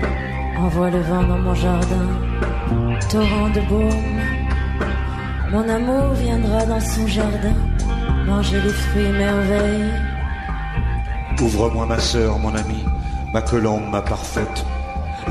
envoie 0.58 0.90
le 0.90 1.00
vent 1.00 1.22
dans 1.22 1.38
mon 1.38 1.54
jardin, 1.54 2.08
torrent 3.10 3.50
de 3.50 3.60
baume. 3.68 4.20
Mon 5.52 5.68
amour 5.68 6.14
viendra 6.14 6.66
dans 6.66 6.80
son 6.80 7.06
jardin, 7.06 7.54
manger 8.26 8.60
les 8.60 8.72
fruits 8.72 9.12
merveilles. 9.12 9.92
Ouvre-moi 11.40 11.86
ma 11.86 11.98
sœur, 11.98 12.38
mon 12.38 12.54
ami, 12.54 12.84
ma 13.32 13.42
colombe, 13.42 13.88
ma 13.90 14.02
parfaite. 14.02 14.64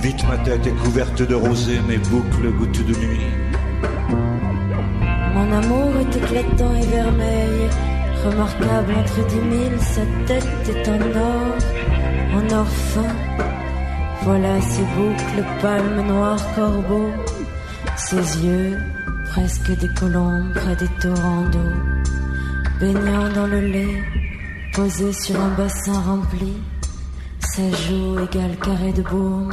Vite 0.01 0.27
ma 0.27 0.37
tête 0.39 0.67
est 0.67 0.75
couverte 0.83 1.21
de 1.21 1.35
rosée, 1.35 1.79
mes 1.87 1.97
boucles 1.97 2.51
goûtent 2.57 2.85
de 2.85 2.95
nuit. 2.95 3.27
Mon 5.33 5.51
amour 5.51 5.91
est 6.01 6.15
éclatant 6.17 6.75
et 6.75 6.85
vermeil, 6.87 7.69
remarquable 8.25 8.93
entre 8.99 9.27
dix 9.27 9.41
mille, 9.41 9.79
sa 9.79 10.01
tête 10.27 10.69
est 10.69 10.89
en 10.89 10.99
or, 11.19 11.57
en 12.35 12.55
or 12.55 12.67
fin. 12.67 13.15
Voilà 14.23 14.61
ses 14.61 14.83
boucles, 14.95 15.45
palmes 15.61 16.07
noires, 16.07 16.55
corbeaux, 16.55 17.11
ses 17.97 18.45
yeux, 18.45 18.77
presque 19.31 19.71
des 19.77 19.89
colombes 19.89 20.53
près 20.53 20.75
des 20.75 20.87
torrents 21.01 21.49
d'eau, 21.51 21.73
baignant 22.79 23.29
dans 23.33 23.47
le 23.47 23.59
lait, 23.59 24.03
posé 24.73 25.11
sur 25.13 25.39
un 25.39 25.49
bassin 25.55 25.99
rempli, 26.01 26.53
sa 27.39 27.63
joue 27.69 28.19
égale 28.19 28.57
carré 28.57 28.93
de 28.93 29.01
baume, 29.01 29.51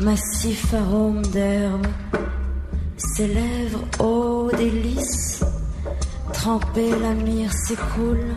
massif 0.00 0.74
arôme 0.74 1.22
d'herbe, 1.22 1.86
ses 2.96 3.28
lèvres 3.28 3.84
ô 4.00 4.50
délices, 4.56 5.44
trempées 6.32 6.98
la 7.00 7.14
myrrhe 7.14 7.52
s'écoule. 7.52 8.34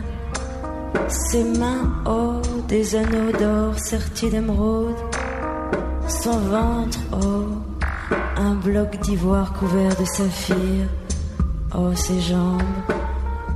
Ses 1.08 1.44
mains 1.44 1.92
ô 2.06 2.40
des 2.68 2.94
anneaux 2.94 3.32
d'or 3.38 3.78
sertis 3.78 4.30
d'émeraude. 4.30 4.96
Son 6.08 6.38
ventre 6.38 6.98
ô 7.12 7.46
un 8.36 8.54
bloc 8.54 8.98
d'ivoire 9.00 9.52
couvert 9.52 9.94
de 9.96 10.04
saphir. 10.04 10.86
Oh 11.76 11.90
ses 11.94 12.20
jambes, 12.20 12.62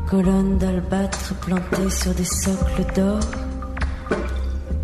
colonnes 0.08 0.58
d'albâtre 0.58 1.34
plantées 1.40 1.90
sur 1.90 2.12
des 2.14 2.24
socles 2.24 2.86
d'or. 2.94 3.20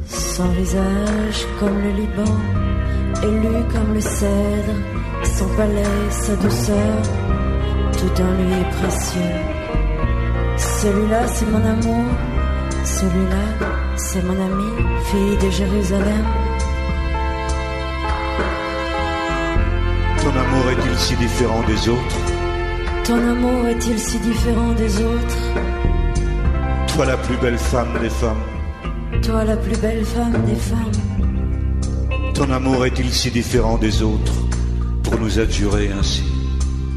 Son 0.07 0.49
visage 0.49 1.47
comme 1.59 1.79
le 1.83 1.91
Liban, 1.91 2.70
élu 3.23 3.65
comme 3.73 3.95
le 3.95 4.01
cèdre, 4.01 4.77
son 5.25 5.49
palais, 5.57 6.11
sa 6.11 6.37
douceur, 6.37 7.03
tout 7.93 8.23
en 8.23 8.31
lui 8.39 8.53
est 8.53 8.71
précieux. 8.79 9.37
Celui-là, 10.57 11.27
c'est 11.27 11.47
mon 11.51 11.65
amour, 11.65 12.05
celui-là, 12.85 13.67
c'est 13.97 14.25
mon 14.25 14.39
ami, 14.49 14.71
fille 15.05 15.39
de 15.45 15.51
Jérusalem. 15.51 16.25
Ton 20.23 20.31
amour 20.31 20.71
est-il 20.71 20.99
si 20.99 21.17
différent 21.17 21.63
des 21.67 21.89
autres? 21.89 22.19
Ton 23.05 23.17
amour 23.17 23.67
est-il 23.69 23.99
si 23.99 24.19
différent 24.19 24.73
des 24.73 25.03
autres? 25.03 25.39
Toi 26.95 27.07
la 27.07 27.17
plus 27.17 27.37
belle 27.39 27.59
femme 27.59 27.99
des 28.01 28.11
femmes. 28.11 28.43
Toi, 29.23 29.45
la 29.45 29.57
plus 29.57 29.77
belle 29.79 30.05
femme 30.05 30.33
des 30.47 30.55
femmes. 30.57 31.20
Ton 32.41 32.51
amour 32.53 32.87
est-il 32.87 33.13
si 33.13 33.31
différent 33.31 33.77
des 33.77 34.03
autres 34.03 34.33
pour 35.03 35.21
nous 35.21 35.39
adjurer 35.39 35.93
ainsi? 35.93 36.23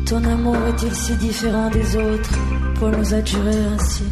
Ton 0.05 0.23
amour 0.23 0.55
est-il 0.69 0.95
si 0.95 1.17
différent 1.17 1.69
des 1.69 1.97
autres 1.97 2.39
pour 2.75 2.87
nous 2.87 3.13
adjurer 3.13 3.65
ainsi? 3.75 4.05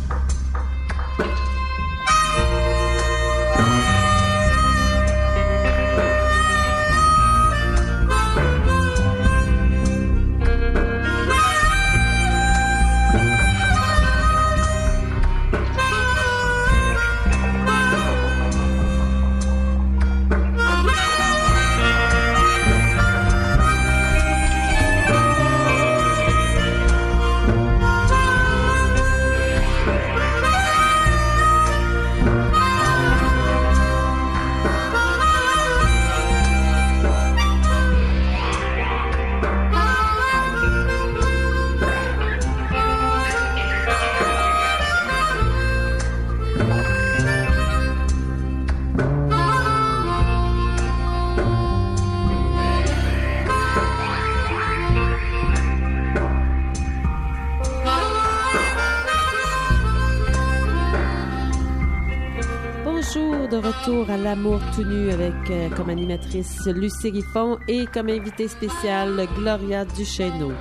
Tout 64.75 64.83
nu 64.83 65.11
avec 65.11 65.33
euh, 65.49 65.69
comme 65.75 65.89
animatrice 65.89 66.65
Lucie 66.67 67.09
Riffon 67.09 67.57
et 67.67 67.85
comme 67.87 68.09
invité 68.09 68.47
spécial 68.47 69.27
Gloria 69.35 69.85
Duchesneau. 69.85 70.53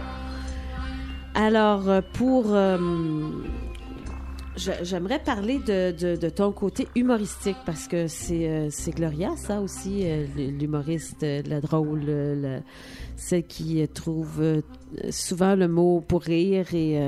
Alors, 1.35 1.89
euh, 1.89 2.01
pour... 2.15 2.47
euh, 2.49 2.79
J'aimerais 4.83 5.19
parler 5.19 5.59
de, 5.59 6.29
ton 6.29 6.53
côté 6.53 6.87
humoristique 6.95 7.57
parce 7.65 7.89
que 7.89 8.09
c'est 8.09 8.47
euh, 8.47 8.69
Gloria, 8.89 9.35
ça 9.37 9.63
aussi, 9.63 10.03
euh, 10.05 10.27
l'humoriste, 10.37 11.23
euh, 11.23 11.43
la 11.47 11.63
drôle, 11.63 12.63
celle 13.17 13.45
qui 13.45 13.87
trouve 13.89 14.63
souvent 15.11 15.55
le 15.55 15.67
mot 15.67 16.03
pour 16.07 16.23
rire. 16.23 16.75
Et, 16.75 17.01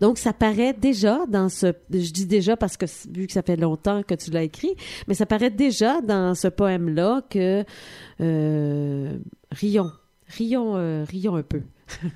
donc, 0.00 0.18
ça 0.18 0.34
paraît 0.34 0.74
déjà 0.74 1.24
dans 1.26 1.48
ce... 1.48 1.72
Je 1.90 2.10
dis 2.10 2.26
déjà 2.26 2.56
parce 2.56 2.76
que 2.76 2.86
vu 3.10 3.26
que 3.26 3.32
ça 3.32 3.42
fait 3.42 3.56
longtemps 3.56 4.02
que 4.02 4.14
tu 4.14 4.30
l'as 4.30 4.42
écrit, 4.42 4.76
mais 5.08 5.14
ça 5.14 5.24
paraît 5.24 5.50
déjà 5.50 6.02
dans 6.02 6.34
ce 6.34 6.48
poème-là 6.48 7.22
que... 7.30 7.64
euh, 8.20 9.16
rions, 9.52 9.92
rions, 10.28 11.04
rions 11.04 11.36
un 11.36 11.42
peu. 11.42 11.62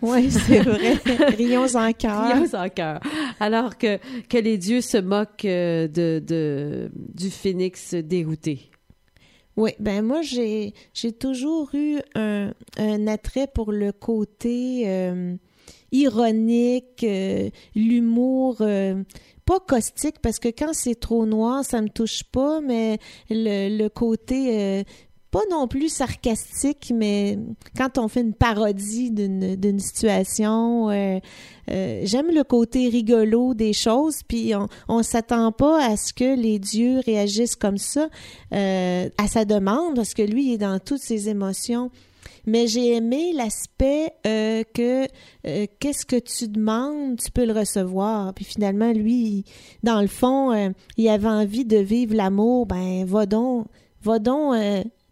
Oui, 0.02 0.30
c'est 0.30 0.60
vrai. 0.60 0.94
Rions 1.36 1.74
en 1.74 1.92
cœur. 1.92 2.34
Rions 2.34 2.54
en 2.54 2.68
cœur. 2.68 3.00
Alors 3.40 3.76
que, 3.78 3.98
que 4.28 4.38
les 4.38 4.58
dieux 4.58 4.80
se 4.80 4.98
moquent 4.98 5.44
euh, 5.44 5.88
de, 5.88 6.22
de, 6.26 6.90
du 6.94 7.30
phénix 7.30 7.94
dérouté. 7.94 8.70
Oui, 9.56 9.72
ben 9.80 10.02
moi 10.02 10.22
j'ai 10.22 10.72
j'ai 10.94 11.10
toujours 11.10 11.70
eu 11.74 11.98
un, 12.14 12.52
un 12.78 13.06
attrait 13.08 13.48
pour 13.52 13.72
le 13.72 13.90
côté 13.90 14.84
euh, 14.86 15.34
ironique, 15.90 17.02
euh, 17.02 17.50
l'humour 17.74 18.58
euh, 18.60 19.02
pas 19.44 19.58
caustique 19.58 20.20
parce 20.22 20.38
que 20.38 20.48
quand 20.48 20.74
c'est 20.74 20.94
trop 20.94 21.26
noir 21.26 21.64
ça 21.64 21.82
me 21.82 21.88
touche 21.88 22.22
pas, 22.22 22.60
mais 22.60 22.98
le, 23.30 23.76
le 23.76 23.88
côté 23.88 24.60
euh, 24.60 24.84
pas 25.30 25.42
non 25.50 25.68
plus 25.68 25.90
sarcastique, 25.90 26.92
mais 26.94 27.38
quand 27.76 27.98
on 27.98 28.08
fait 28.08 28.22
une 28.22 28.32
parodie 28.32 29.10
d'une 29.10 29.78
situation, 29.78 30.88
euh, 30.90 31.18
euh, 31.70 32.00
j'aime 32.04 32.30
le 32.32 32.44
côté 32.44 32.88
rigolo 32.88 33.52
des 33.52 33.74
choses, 33.74 34.22
puis 34.26 34.54
on, 34.54 34.68
on 34.88 35.02
s'attend 35.02 35.52
pas 35.52 35.84
à 35.84 35.96
ce 35.96 36.14
que 36.14 36.34
les 36.34 36.58
dieux 36.58 37.00
réagissent 37.04 37.56
comme 37.56 37.78
ça 37.78 38.08
euh, 38.54 39.10
à 39.18 39.28
sa 39.28 39.44
demande, 39.44 39.96
parce 39.96 40.14
que 40.14 40.22
lui 40.22 40.46
il 40.46 40.54
est 40.54 40.58
dans 40.58 40.78
toutes 40.78 41.02
ses 41.02 41.28
émotions. 41.28 41.90
Mais 42.46 42.66
j'ai 42.66 42.94
aimé 42.94 43.32
l'aspect 43.34 44.14
que 44.24 45.06
qu'est-ce 45.44 46.06
que 46.06 46.16
tu 46.16 46.48
demandes, 46.48 47.18
tu 47.18 47.30
peux 47.30 47.44
le 47.44 47.52
recevoir. 47.52 48.32
Puis 48.32 48.46
finalement, 48.46 48.90
lui, 48.92 49.44
dans 49.82 50.00
le 50.00 50.06
fond, 50.06 50.72
il 50.96 51.08
avait 51.10 51.28
envie 51.28 51.66
de 51.66 51.76
vivre 51.76 52.14
l'amour. 52.14 52.64
Ben, 52.64 53.04
va 53.04 53.26
donc, 53.26 53.66
va 54.02 54.18
donc 54.18 54.54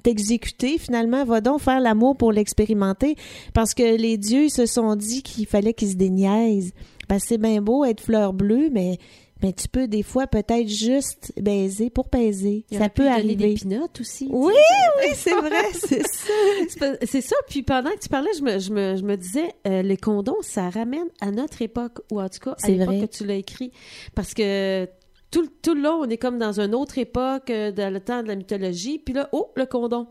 t'exécuter. 0.07 0.79
Finalement, 0.79 1.25
va 1.25 1.41
donc 1.41 1.61
faire 1.61 1.81
l'amour 1.81 2.17
pour 2.17 2.31
l'expérimenter. 2.31 3.17
Parce 3.55 3.75
que 3.75 3.97
les 3.97 4.17
dieux 4.17 4.45
ils 4.45 4.51
se 4.51 4.67
sont 4.67 4.95
dit 4.95 5.23
qu'il 5.23 5.47
fallait 5.47 5.75
qu'ils 5.75 5.91
se 5.91 5.97
déniaisent. 5.97 6.73
Que 7.09 7.19
c'est 7.19 7.39
bien 7.39 7.61
beau 7.61 7.85
être 7.85 8.01
fleur 8.01 8.33
bleue, 8.33 8.69
mais 8.73 8.99
mais 9.43 9.53
tu 9.53 9.69
peux 9.69 9.87
des 9.87 10.03
fois 10.03 10.27
peut-être 10.27 10.69
juste 10.69 11.33
baiser 11.37 11.91
pour 11.91 12.09
baiser. 12.09 12.65
Il 12.71 12.79
Ça 12.79 12.89
peut 12.89 13.07
arriver. 13.09 13.35
des 13.35 13.55
pinottes 13.55 14.01
aussi. 14.01 14.29
Oui, 14.31 14.55
oui, 14.99 15.13
c'est 15.15 15.35
vrai, 15.35 15.65
c'est 15.75 16.07
ça. 16.07 16.95
C'est 17.05 17.21
ça. 17.21 17.37
Puis 17.49 17.63
pendant 17.63 17.91
que 17.91 17.99
tu 17.99 18.09
parlais, 18.09 18.31
je 18.39 18.43
me, 18.43 18.59
je 18.59 18.73
me, 18.73 18.97
je 18.97 19.03
me 19.03 19.17
disais, 19.17 19.53
euh, 19.67 19.83
les 19.83 19.99
condoms, 19.99 20.41
ça 20.41 20.71
ramène 20.71 21.09
à 21.21 21.31
notre 21.33 21.61
époque, 21.63 21.99
ou 22.11 22.21
en 22.21 22.29
tout 22.29 22.39
cas 22.41 22.57
à 22.63 22.69
l'époque 22.69 23.01
que 23.11 23.17
tu 23.17 23.27
l'as 23.27 23.35
écrit. 23.35 23.73
Parce 24.15 24.33
que 24.33 24.89
tout, 25.31 25.43
le- 25.43 25.49
tout 25.63 25.75
le 25.75 25.83
long, 25.83 26.01
on 26.03 26.09
est 26.09 26.17
comme 26.19 26.39
dans 26.39 26.61
une 26.61 26.75
autre 26.75 26.99
époque, 26.99 27.51
euh, 27.51 27.73
dans 27.73 27.93
le 27.93 28.01
temps 28.01 28.23
de 28.23 28.29
la 28.29 28.37
mythologie. 28.37 28.99
Puis 28.99 29.15
là, 29.15 29.29
oh, 29.33 29.53
le 29.57 29.67
condom. 29.67 30.07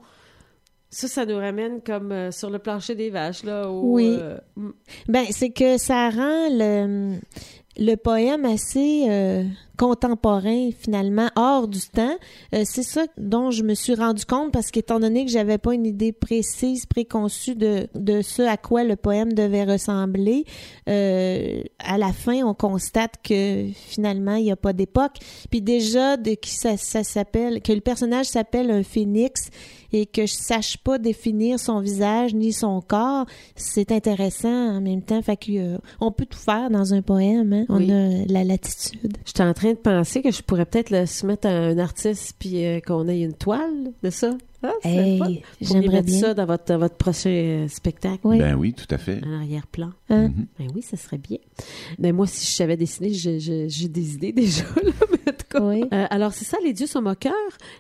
Ça, 0.90 1.08
ça 1.08 1.26
nous 1.26 1.36
ramène 1.38 1.82
comme 1.82 2.12
euh, 2.12 2.32
sur 2.32 2.50
le 2.50 2.60
plancher 2.60 2.96
des 2.96 3.10
vaches, 3.10 3.44
là. 3.44 3.70
où, 3.70 3.96
Oui. 3.96 4.18
euh. 4.20 4.38
Ben, 5.10 5.26
c'est 5.32 5.50
que 5.50 5.78
ça 5.78 6.10
rend 6.10 6.48
le, 6.52 7.18
le 7.78 7.96
poème 7.96 8.46
assez 8.46 9.06
euh, 9.10 9.44
contemporain, 9.76 10.70
finalement, 10.78 11.30
hors 11.36 11.68
du 11.68 11.80
temps. 11.82 12.16
Euh, 12.54 12.64
c'est 12.66 12.84
ça 12.84 13.06
dont 13.18 13.52
je 13.52 13.64
me 13.64 13.74
suis 13.74 13.96
rendu 13.96 14.26
compte 14.26 14.52
parce 14.52 14.72
qu'étant 14.72 15.00
donné 15.00 15.26
que 15.26 15.32
j'avais 15.32 15.58
pas 15.58 15.74
une 15.74 15.86
idée 15.86 16.12
précise, 16.12 16.86
préconçue 16.86 17.56
de, 17.56 17.88
de 17.96 18.22
ce 18.22 18.42
à 18.42 18.58
quoi 18.58 18.84
le 18.84 18.96
poème 18.96 19.34
devait 19.34 19.64
ressembler, 19.66 20.46
euh, 20.90 21.62
à 21.80 21.98
la 21.98 22.14
fin, 22.14 22.44
on 22.44 22.54
constate 22.54 23.14
que 23.24 23.66
finalement, 23.74 24.36
il 24.36 24.44
n'y 24.46 24.52
a 24.52 24.56
pas 24.56 24.74
d'époque. 24.74 25.18
Puis 25.50 25.62
déjà, 25.62 26.18
de 26.18 26.32
qui 26.32 26.52
ça, 26.52 26.78
ça 26.78 27.04
s'appelle, 27.04 27.62
que 27.62 27.74
le 27.74 27.82
personnage 27.82 28.28
s'appelle 28.28 28.72
un 28.72 28.84
phénix 28.84 29.50
et 29.94 30.06
que 30.06 30.26
je 30.26 30.34
sache 30.34 30.78
pas 30.78 30.98
définir 30.98 31.60
son 31.60 31.80
visage 31.80 32.34
ni 32.34 32.52
son 32.52 32.82
corps, 32.82 33.26
c'est 33.56 33.92
intéressant 33.92 34.50
en 34.78 34.82
même 34.82 35.02
temps. 35.02 35.22
Fait 35.22 35.38
que, 35.38 35.52
euh, 35.52 35.78
on 36.02 36.12
peut 36.12 36.26
tout 36.26 36.38
faire 36.40 36.70
dans 36.70 36.94
un 36.94 37.02
poème. 37.02 37.54
Hein? 37.54 37.66
On 37.70 37.78
Oui. 37.78 37.92
a 37.92 38.26
la 38.28 38.44
latitude. 38.44 39.18
En 39.40 39.54
train 39.54 39.65
de 39.74 39.80
penser 39.80 40.22
que 40.22 40.32
je 40.32 40.42
pourrais 40.42 40.66
peut-être 40.66 40.90
le 40.90 41.06
soumettre 41.06 41.48
à 41.48 41.52
un 41.52 41.78
artiste 41.78 42.36
puis 42.40 42.66
euh, 42.66 42.80
qu'on 42.80 43.08
ait 43.08 43.22
une 43.22 43.34
toile 43.34 43.94
de 44.04 44.10
ça. 44.10 44.32
Hein? 44.84 44.90
Hey, 44.90 45.18
pourriez 45.20 45.44
j'aimerais 45.62 45.88
mettre 45.98 46.06
bien. 46.08 46.20
ça 46.20 46.34
dans 46.34 46.46
votre, 46.46 46.66
dans 46.66 46.78
votre 46.78 46.96
prochain 46.96 47.30
euh, 47.30 47.68
spectacle. 47.68 48.20
Oui. 48.24 48.40
Ben 48.40 48.56
oui, 48.56 48.74
tout 48.74 48.88
à 48.90 48.98
fait. 48.98 49.22
En 49.26 49.34
arrière-plan. 49.40 49.92
Hein? 50.10 50.30
Mhm. 50.30 50.46
Ben 50.60 50.68
oui, 50.76 50.82
ça 50.82 50.98
serait 50.98 51.18
bien. 51.18 51.38
Mais 52.00 52.12
moi, 52.12 52.28
si 52.28 52.46
je 52.46 52.52
savais 52.52 52.78
dessiner, 52.78 53.12
j'ai 53.14 53.88
des 53.88 54.14
idées 54.14 54.32
déjà. 54.34 54.64
Là, 54.84 54.92
mais 55.12 55.32
en 55.32 55.36
tout 55.36 55.48
cas. 55.50 55.62
Oui. 55.62 55.84
Euh, 55.94 56.06
alors, 56.10 56.34
c'est 56.34 56.46
ça, 56.46 56.58
les 56.64 56.74
dieux 56.74 56.88
sont 56.88 57.02
moqueurs. 57.02 57.32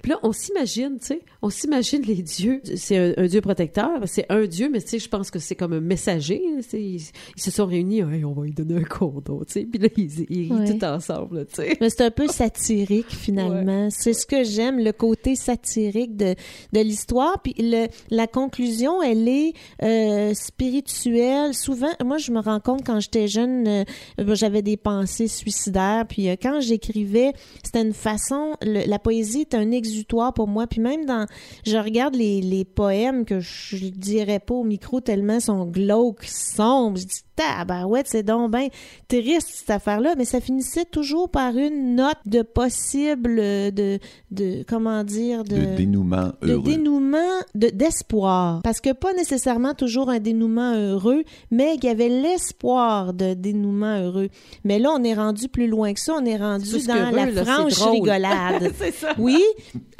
Puis 0.01 0.11
là, 0.11 0.19
on 0.23 0.31
s'imagine, 0.31 0.97
tu 0.99 1.07
sais, 1.07 1.21
on 1.41 1.49
s'imagine 1.49 2.01
les 2.03 2.21
dieux. 2.21 2.61
C'est 2.75 2.97
un, 2.97 3.13
un 3.23 3.27
dieu 3.27 3.41
protecteur. 3.41 3.89
C'est 4.05 4.25
un 4.29 4.45
dieu, 4.45 4.69
mais 4.71 4.81
tu 4.81 4.89
sais, 4.89 4.99
je 4.99 5.09
pense 5.09 5.29
que 5.31 5.39
c'est 5.39 5.55
comme 5.55 5.73
un 5.73 5.81
messager. 5.81 6.41
hein, 6.55 6.61
Ils, 6.73 6.95
ils 7.36 7.41
se 7.41 7.51
sont 7.51 7.65
réunis, 7.65 7.99
Hey, 7.99 8.23
on 8.25 8.33
va 8.33 8.43
lui 8.45 8.53
donner 8.53 8.75
un 8.77 8.83
condom, 8.83 9.43
tu 9.45 9.53
sais. 9.53 9.65
Puis 9.65 9.79
là, 9.79 9.89
ils, 9.97 10.21
ils 10.29 10.53
rient 10.53 10.77
tout 10.77 10.86
ensemble, 10.86 11.45
tu 11.47 11.55
sais. 11.55 11.77
Mais 11.81 11.89
c'est 11.89 12.03
un 12.03 12.11
peu 12.11 12.27
satirique 12.27 13.09
finalement. 13.09 13.89
C'est 13.89 14.13
ce 14.13 14.25
que 14.25 14.43
j'aime, 14.43 14.79
le 14.79 14.91
côté 14.91 15.36
satirique 15.36 16.15
de, 16.15 16.36
de 16.76 16.82
l'histoire. 16.82 17.41
Puis 17.41 17.55
le, 17.57 17.88
la 18.09 18.28
conclusion, 18.28 19.01
elle 19.01 19.28
est 19.28 19.53
euh, 19.82 20.34
spirituelle. 20.34 21.53
Souvent, 21.53 21.91
moi, 22.03 22.17
je 22.17 22.32
me 22.32 22.39
rends 22.39 22.59
compte 22.59 22.86
quand 22.86 22.99
j'étais 22.99 23.28
jeune, 23.28 23.67
euh, 23.67 23.84
ben, 24.17 24.36
j'avais 24.36 24.61
des 24.61 24.78
pensées 24.78 25.28
suicidaires. 25.28 26.05
Puis 26.07 26.30
euh, 26.30 26.36
quand 26.41 26.59
j'écrivais, 26.59 27.32
c'était 27.63 27.82
une 27.82 27.93
façon. 27.93 28.55
la 28.61 28.99
poésie 28.99 29.41
est 29.41 29.55
un 29.55 29.71
exutoire 29.71 30.34
pour 30.34 30.47
moi. 30.47 30.67
Puis 30.67 30.82
même 30.82 31.05
dans, 31.05 31.26
je 31.65 31.78
regarde 31.78 32.15
les, 32.15 32.65
poèmes 32.65 33.26
que 33.26 33.39
je 33.39 33.86
ne 33.86 33.89
dirais 33.89 34.39
pas 34.39 34.55
au 34.55 34.63
micro 34.63 34.99
tellement 34.99 35.39
sont 35.39 35.65
glauques, 35.65 36.23
sombres. 36.23 36.99
Tabarouette, 37.36 38.07
c'est 38.09 38.23
donc 38.23 38.51
ben 38.51 38.67
triste 39.07 39.49
cette 39.51 39.69
affaire-là, 39.69 40.15
mais 40.17 40.25
ça 40.25 40.41
finissait 40.41 40.86
toujours 40.86 41.29
par 41.29 41.55
une 41.57 41.95
note 41.95 42.17
de 42.25 42.41
possible 42.41 43.36
de 43.38 43.99
de 44.31 44.63
comment 44.67 45.03
dire 45.03 45.43
de 45.43 45.55
De 45.55 45.75
dénouement 45.75 46.31
de 46.41 46.51
heureux. 46.51 46.63
dénouement 46.63 47.39
de 47.53 47.69
d'espoir. 47.69 48.61
Parce 48.63 48.81
que 48.81 48.93
pas 48.93 49.13
nécessairement 49.13 49.73
toujours 49.73 50.09
un 50.09 50.19
dénouement 50.19 50.73
heureux 50.75 51.23
mais 51.51 51.75
il 51.75 51.83
y 51.83 51.89
avait 51.89 52.09
l'espoir 52.09 53.13
de 53.13 53.33
dénouement 53.33 53.97
heureux. 53.99 54.29
Mais 54.63 54.79
là 54.79 54.89
on 54.93 55.03
est 55.03 55.13
rendu 55.13 55.47
plus 55.47 55.67
loin 55.67 55.93
que 55.93 55.99
ça. 55.99 56.13
On 56.19 56.25
est 56.25 56.38
rendu 56.38 56.86
dans 56.88 57.11
la 57.11 57.43
franche 57.43 57.81
rigolade. 57.81 58.71
Ça. 58.95 59.13
oui, 59.17 59.41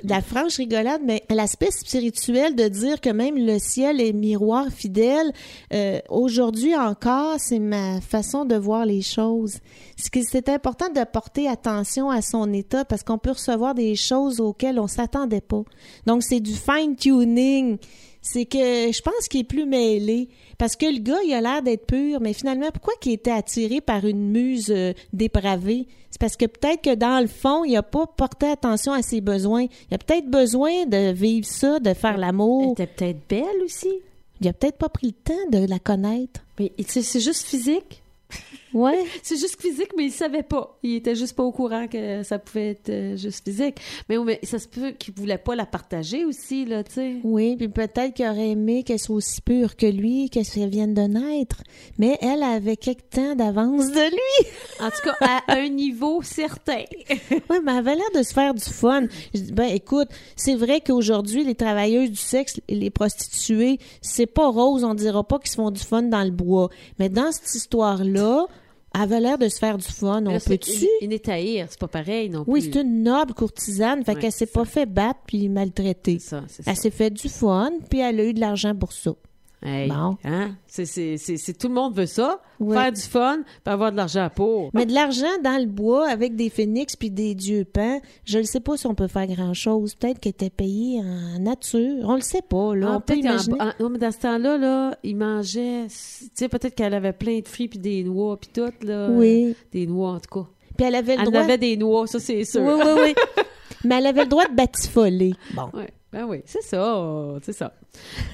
la 0.04 0.22
franche 0.22 0.58
rigolade, 0.58 1.02
mais 1.04 1.24
l'aspect 1.30 1.72
spirituel 1.72 2.56
de 2.56 2.68
dire 2.68 3.02
que 3.02 3.10
même 3.10 3.36
le 3.38 3.58
ciel 3.60 4.00
est 4.00 4.14
miroir 4.14 4.68
fidèle, 4.70 5.32
euh, 5.74 6.00
aujourd'hui 6.10 6.76
encore, 6.76 7.25
c'est 7.38 7.60
ma 7.60 8.02
façon 8.02 8.46
de 8.46 8.56
voir 8.56 8.86
les 8.86 9.02
choses. 9.02 9.60
C'est 9.98 10.50
important 10.50 10.90
de 10.90 11.04
porter 11.06 11.48
attention 11.48 12.10
à 12.10 12.22
son 12.22 12.52
état 12.54 12.86
parce 12.86 13.04
qu'on 13.04 13.18
peut 13.18 13.32
recevoir 13.32 13.76
des 13.76 13.96
choses 13.96 14.40
auxquelles 14.40 14.80
on 14.80 14.88
s'attendait 14.88 15.42
pas. 15.42 15.64
Donc, 16.06 16.24
c'est 16.24 16.40
du 16.40 16.54
fine-tuning. 16.54 17.78
C'est 18.22 18.46
que 18.46 18.58
je 18.58 19.02
pense 19.02 19.28
qu'il 19.30 19.42
est 19.42 19.44
plus 19.44 19.66
mêlé. 19.66 20.30
Parce 20.58 20.76
que 20.76 20.86
le 20.88 21.00
gars, 21.00 21.22
il 21.24 21.34
a 21.34 21.42
l'air 21.42 21.62
d'être 21.62 21.86
pur, 21.86 22.20
mais 22.22 22.34
finalement, 22.34 22.72
pourquoi 22.72 22.94
qu'il 23.00 23.12
était 23.12 23.32
attiré 23.32 23.82
par 23.82 24.06
une 24.06 24.32
muse 24.32 24.72
euh, 24.72 24.94
dépravée? 25.14 25.88
C'est 26.10 26.20
parce 26.20 26.36
que 26.36 26.46
peut-être 26.46 26.82
que 26.82 26.96
dans 26.96 27.22
le 27.22 27.28
fond, 27.28 27.64
il 27.66 27.76
a 27.76 27.84
pas 27.84 28.08
porté 28.08 28.48
attention 28.48 28.94
à 28.94 29.02
ses 29.02 29.22
besoins. 29.22 29.66
Il 29.92 29.96
a 29.96 29.98
peut-être 29.98 30.28
besoin 30.28 30.86
de 30.86 31.12
vivre 31.12 31.46
ça, 31.46 31.80
de 31.80 31.94
faire 31.94 32.18
l'amour. 32.18 32.72
était 32.72 32.88
peut-être 32.88 33.20
belle 33.30 33.64
aussi. 33.64 34.02
Il 34.42 34.48
a 34.48 34.54
peut-être 34.54 34.78
pas 34.78 34.90
pris 34.90 35.08
le 35.08 35.14
temps 35.14 35.50
de 35.52 35.66
la 35.66 35.80
connaître. 35.80 36.42
Mais 36.60 36.72
c'est 36.88 37.20
juste 37.20 37.46
physique. 37.46 38.04
Ouais. 38.76 39.06
C'est 39.24 39.38
juste 39.38 39.60
physique, 39.60 39.92
mais 39.98 40.06
il 40.06 40.12
savait 40.12 40.44
pas. 40.44 40.78
Il 40.84 40.96
était 40.96 41.16
juste 41.16 41.36
pas 41.36 41.44
au 41.44 41.52
courant 41.54 41.88
que 41.88 42.24
ça 42.24 42.38
pouvait 42.38 42.72
être 42.72 42.90
euh, 42.90 43.16
juste 43.16 43.46
physique. 43.46 43.78
Mais, 44.10 44.18
mais 44.18 44.40
ça 44.44 44.60
se 44.60 44.68
peut 44.68 44.92
qu'il 44.92 45.14
voulait 45.14 45.38
pas 45.38 45.56
la 45.56 45.66
partager 45.66 46.26
aussi, 46.26 46.66
là, 46.66 46.84
tu 46.84 46.94
sais. 46.94 47.16
Oui, 47.24 47.56
puis 47.56 47.70
peut-être 47.70 48.14
qu'il 48.14 48.28
aurait 48.28 48.50
aimé 48.50 48.84
qu'elle 48.84 49.00
soit 49.00 49.16
aussi 49.16 49.42
pure 49.42 49.78
que 49.78 49.86
lui, 49.86 50.30
qu'elle 50.30 50.46
vienne 50.70 50.94
de 50.94 51.04
naître. 51.04 51.64
Mais 51.98 52.18
elle 52.22 52.44
avait 52.44 52.76
quelque 52.76 53.10
temps 53.10 53.36
d'avance 53.36 53.92
de 53.92 54.12
lui. 54.12 54.50
En 54.82 54.90
tout 54.90 55.10
cas, 55.10 55.16
à 55.22 55.54
un 55.56 55.70
niveau 55.70 56.22
certain. 56.22 56.84
Oui, 57.50 57.58
mais 57.64 57.72
elle 57.72 57.78
avait 57.78 57.96
l'air 57.96 58.12
de 58.14 58.24
se 58.24 58.34
faire 58.34 58.54
du 58.54 58.64
fun. 58.64 59.04
Je 59.34 59.40
dis, 59.40 59.52
ben 59.54 59.70
écoute, 59.74 60.10
c'est 60.36 60.56
vrai 60.56 60.82
qu'aujourd'hui, 60.82 61.44
les 61.46 61.56
travailleuses 61.56 62.10
du 62.10 62.18
sexe 62.18 62.60
les 62.68 62.90
prostituées, 62.90 63.80
c'est 64.02 64.26
pas 64.26 64.50
rose, 64.50 64.84
on 64.84 64.94
dira 64.94 65.24
pas 65.24 65.40
qu'ils 65.40 65.52
se 65.52 65.56
font 65.56 65.72
du 65.72 65.82
fun 65.82 66.04
dans 66.04 66.24
le 66.24 66.32
bois. 66.32 66.70
Mais 67.00 67.10
dans 67.10 67.32
cette 67.32 67.54
histoire-là, 67.56 68.48
avait 69.02 69.20
l'air 69.20 69.38
de 69.38 69.48
se 69.50 69.60
faire 69.60 69.78
du 69.78 69.86
fun. 69.86 70.24
On 70.26 70.32
Là, 70.32 70.40
peut-tu? 70.40 70.88
une, 71.02 71.12
étaïre, 71.12 71.68
c'est 71.70 71.80
pas 71.80 71.88
pareil 71.88 72.30
non 72.30 72.44
Oui, 72.48 72.62
plus. 72.62 72.72
c'est 72.74 72.82
une 72.82 73.04
noble 73.04 73.34
courtisane, 73.34 74.04
fait 74.04 74.14
Ouais, 74.14 74.20
qu'elle 74.22 74.32
s'est 74.32 74.46
pas 74.46 74.66
fait 74.66 74.86
battre 74.86 75.20
puis 75.28 75.50
maltraiter. 75.50 76.20
Ça, 76.20 76.44
c'est 76.48 76.64
ça. 76.64 76.72
Elle 76.72 76.78
s'est 76.78 76.92
fait 76.92 77.10
du 77.10 77.28
fun, 77.30 77.72
puis 77.90 78.00
elle 78.00 78.20
a 78.20 78.24
eu 78.26 78.34
de 78.34 78.40
l'argent 78.40 78.76
pour 78.76 78.94
ça. 78.94 79.12
Hey, 79.66 79.90
Bon. 79.90 80.16
hein? 80.24 80.56
C'est, 80.68 81.58
tout 81.60 81.68
le 81.68 81.74
monde 81.74 81.96
veut 81.96 82.06
ça. 82.06 82.40
Faire 82.60 82.92
du 82.92 83.02
fun, 83.02 83.40
puis 83.64 83.74
avoir 83.74 83.92
de 83.92 83.98
l'argent 83.98 84.30
pour. 84.34 84.70
Mais 84.74 84.86
de 84.86 84.94
l'argent 84.94 85.26
dans 85.44 85.60
le 85.60 85.66
bois 85.68 86.08
avec 86.08 86.36
des 86.36 86.50
phénix 86.50 86.96
puis 86.96 87.10
des 87.10 87.34
dieux 87.36 87.66
pans, 87.66 88.00
je 88.26 88.38
ne 88.38 88.44
sais 88.44 88.60
pas 88.60 88.78
si 88.78 88.86
on 88.88 88.94
peut 88.96 89.08
faire 89.08 89.28
grand-chose. 89.28 89.96
Peut-être 89.96 90.20
qu'elle 90.20 90.30
était 90.32 90.50
payée 90.50 91.02
en 91.02 91.40
nature. 91.40 91.98
On 92.04 92.16
le 92.16 92.22
sait 92.22 92.42
pas, 92.48 92.76
là. 92.76 92.88
Ah, 92.92 92.96
on 92.98 93.02
peut 93.02 93.16
imaginer. 93.18 93.58
en- 93.80 93.90
mais 93.90 93.98
dans 93.98 94.12
ce 94.12 94.20
temps-là, 94.20 94.58
là, 94.58 94.98
il 95.04 95.18
mangeait. 95.18 95.88
Tu 95.88 96.30
sais, 96.34 96.48
peut-être 96.50 96.76
qu'elle 96.76 96.94
avait 96.94 97.14
plein 97.14 97.40
de 97.40 97.48
fruits 97.48 97.68
puis 97.68 97.80
des 97.80 98.04
noix 98.04 98.38
puis 98.40 98.50
tout, 98.54 98.72
là. 98.86 99.10
Oui. 99.10 99.56
Des 99.72 99.88
noix, 99.88 100.12
en 100.12 100.20
tout 100.20 100.42
cas. 100.42 100.48
Puis 100.78 100.86
elle 100.86 100.96
avait 100.96 101.16
le 101.16 101.22
Elle 101.24 101.28
droit... 101.30 101.42
avait 101.42 101.58
des 101.58 101.76
noix, 101.78 102.06
ça, 102.06 102.20
c'est 102.20 102.44
sûr. 102.44 102.62
Oui, 102.62 102.74
oui, 102.86 102.92
oui. 103.06 103.16
Mais 103.84 103.96
elle 103.98 104.08
avait 104.08 104.24
le 104.24 104.30
droit 104.30 104.46
de 104.48 104.54
batifoler. 104.56 105.34
Bon. 105.54 105.70
Ouais, 105.74 105.90
ben 106.14 106.26
oui, 106.26 106.42
c'est 106.46 106.62
ça, 106.62 107.36
c'est 107.42 107.54
ça. 107.54 107.74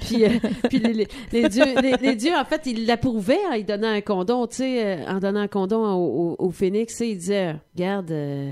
Puis, 0.01 0.23
euh, 0.25 0.29
puis 0.69 0.79
les, 0.79 0.93
les- 0.93 1.07
les 1.31 1.49
dieux, 1.49 1.63
les, 2.01 2.15
dieux, 2.15 2.35
en 2.35 2.45
fait, 2.45 2.61
ils 2.67 2.85
l'approuvaient 2.85 3.39
en 3.49 3.53
lui 3.55 3.63
donnant 3.63 3.87
un 3.89 4.01
condom, 4.01 4.45
tu 4.47 4.57
sais, 4.57 4.85
euh, 4.85 5.05
en 5.07 5.19
donnant 5.19 5.39
un 5.41 5.47
condom 5.47 5.83
au, 5.95 6.35
au, 6.39 6.45
au 6.47 6.51
phénix, 6.51 6.93
tu 6.93 6.97
sais, 6.97 7.09
ils 7.09 7.17
disaient, 7.17 7.55
regarde, 7.75 8.11
euh, 8.11 8.51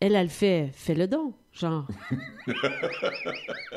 elle, 0.00 0.14
elle 0.16 0.24
le 0.24 0.28
fait, 0.28 0.70
fais 0.72 0.94
le 0.94 1.06
don, 1.06 1.32
genre. 1.52 1.86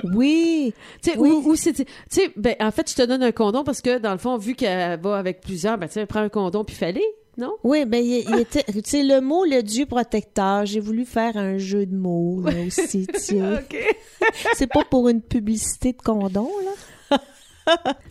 Oui. 0.04 0.74
Tu 1.04 1.12
sais, 1.12 1.18
Oui. 1.18 1.30
ou, 1.32 1.56
tu 1.56 1.74
sais, 2.10 2.32
ben, 2.36 2.56
en 2.60 2.72
fait, 2.72 2.90
je 2.90 2.96
te 2.96 3.02
donne 3.04 3.24
un 3.24 3.32
condom 3.32 3.64
parce 3.64 3.82
que, 3.82 4.00
dans 4.00 4.12
le 4.12 4.18
fond, 4.18 4.38
vu 4.38 4.56
qu'elle 4.56 5.00
va 5.00 5.18
avec 5.18 5.42
plusieurs, 5.42 5.78
ben, 5.78 5.88
tu 5.88 5.94
sais, 5.94 6.06
prends 6.06 6.22
un 6.22 6.30
condom 6.30 6.64
puis 6.64 6.76
fallait, 6.76 7.06
non? 7.38 7.54
Oui, 7.64 7.86
ben 7.86 8.04
il, 8.04 8.26
il 8.30 8.40
était... 8.40 8.64
Tu 8.64 8.82
sais, 8.84 9.04
le 9.04 9.22
mot, 9.22 9.46
le 9.46 9.62
dieu 9.62 9.86
protecteur, 9.86 10.66
j'ai 10.66 10.80
voulu 10.80 11.06
faire 11.06 11.38
un 11.38 11.58
jeu 11.58 11.86
de 11.86 11.96
mots, 11.96 12.42
là, 12.42 12.52
aussi, 12.66 13.08
tu 13.08 13.20
sais. 13.20 13.42
OK. 13.58 13.98
C'est 14.56 14.68
pas 14.68 14.84
pour 14.84 15.10
une 15.10 15.22
publicité 15.22 15.94
de 15.94 16.02
condom, 16.02 16.50
là? 16.64 16.72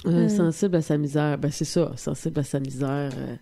Euh, 0.05 0.29
sensible 0.29 0.77
à 0.77 0.83
sa 0.83 0.99
misère, 0.99 1.39
ben 1.39 1.51
c'est 1.51 1.65
ça, 1.65 1.91
sensible 1.97 2.41
à 2.41 2.43
sa 2.43 2.61
misère, 2.61 3.11
euh, 3.17 3.37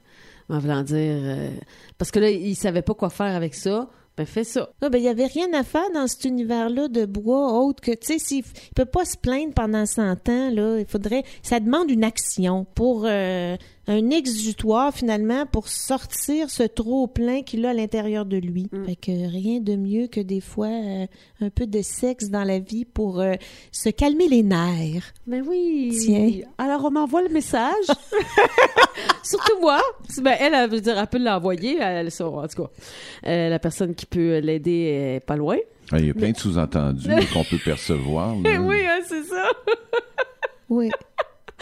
en 0.49 0.61
voulant 0.61 0.85
dire, 0.85 0.97
euh, 1.25 1.51
parce 1.99 2.13
que 2.13 2.21
là, 2.21 2.31
il 2.31 2.55
savait 2.55 2.83
pas 2.83 2.95
quoi 2.95 3.11
faire 3.11 3.35
avec 3.35 3.53
ça, 3.57 3.91
ben 4.17 4.27
fais 4.27 4.45
ça. 4.45 4.71
Ah, 4.81 4.89
ben, 4.89 4.99
il 4.99 5.05
y 5.05 5.09
avait 5.09 5.27
rien 5.27 5.53
à 5.55 5.65
faire 5.65 5.91
dans 5.93 6.07
cet 6.07 6.25
univers-là 6.25 6.87
de 6.87 7.05
bois 7.05 7.53
autre 7.61 7.83
que, 7.83 7.91
tu 7.91 8.07
sais, 8.07 8.19
s'il 8.19 8.45
il 8.45 8.75
peut 8.75 8.85
pas 8.85 9.05
se 9.05 9.17
plaindre 9.17 9.53
pendant 9.55 9.87
100 9.87 10.29
ans, 10.29 10.51
là, 10.51 10.79
il 10.79 10.87
faudrait, 10.87 11.25
ça 11.43 11.59
demande 11.59 11.91
une 11.91 12.05
action 12.05 12.65
pour 12.77 13.07
euh, 13.07 13.57
un 13.87 14.11
exutoire, 14.11 14.95
finalement, 14.95 15.47
pour 15.47 15.69
sortir 15.69 16.51
ce 16.51 16.63
trop-plein 16.63 17.43
qu'il 17.43 17.67
a 17.67 17.71
à 17.71 17.75
l'intérieur 17.75 18.25
de 18.25 18.37
lui. 18.37 18.69
Mm. 18.73 18.85
Fait 18.87 18.97
que 18.97 19.31
rien 19.31 19.61
de 19.61 19.77
mieux 19.77 20.07
que 20.07 20.21
des 20.21 20.41
fois 20.41 20.69
euh, 20.69 21.07
un 21.41 21.51
peu 21.51 21.67
de 21.67 21.83
sexe 21.83 22.31
dans 22.31 22.45
la 22.45 22.59
vie 22.59 22.85
pour 22.85 23.21
euh, 23.21 23.35
se 23.73 23.91
calmer 23.91 24.29
les 24.29 24.43
nerfs. 24.43 25.13
Ben 25.27 25.45
oui. 25.47 25.97
Tiens. 26.01 26.31
Alors, 26.57 26.85
on 26.85 26.91
m'envoie 26.91 27.23
le 27.23 27.29
message. 27.29 27.85
Surtout 29.23 29.61
moi. 29.61 29.81
Ben, 30.23 30.37
elle, 30.41 30.55
elle 30.55 30.71
veut 30.71 30.81
dire, 30.81 30.99
elle 30.99 31.07
peut 31.07 31.19
l'envoyer, 31.19 31.79
elle, 31.81 32.11
en 32.21 32.49
tout 32.49 32.63
cas. 32.63 32.71
Euh, 33.27 33.49
la 33.49 33.59
personne 33.59 33.95
qui 33.95 34.07
peut 34.07 34.39
l'aider 34.39 35.17
est 35.17 35.27
pas 35.27 35.37
loin. 35.37 35.57
Ah, 35.93 35.99
Il 35.99 36.07
y 36.07 36.11
a 36.11 36.15
plein 36.15 36.31
de 36.31 36.37
sous-entendus 36.37 37.09
qu'on 37.33 37.45
peut 37.45 37.59
percevoir. 37.63 38.35
là. 38.37 38.51
hein, 38.87 39.01
c'est 39.07 39.25
ça. 39.25 39.51
Oui. 40.71 40.91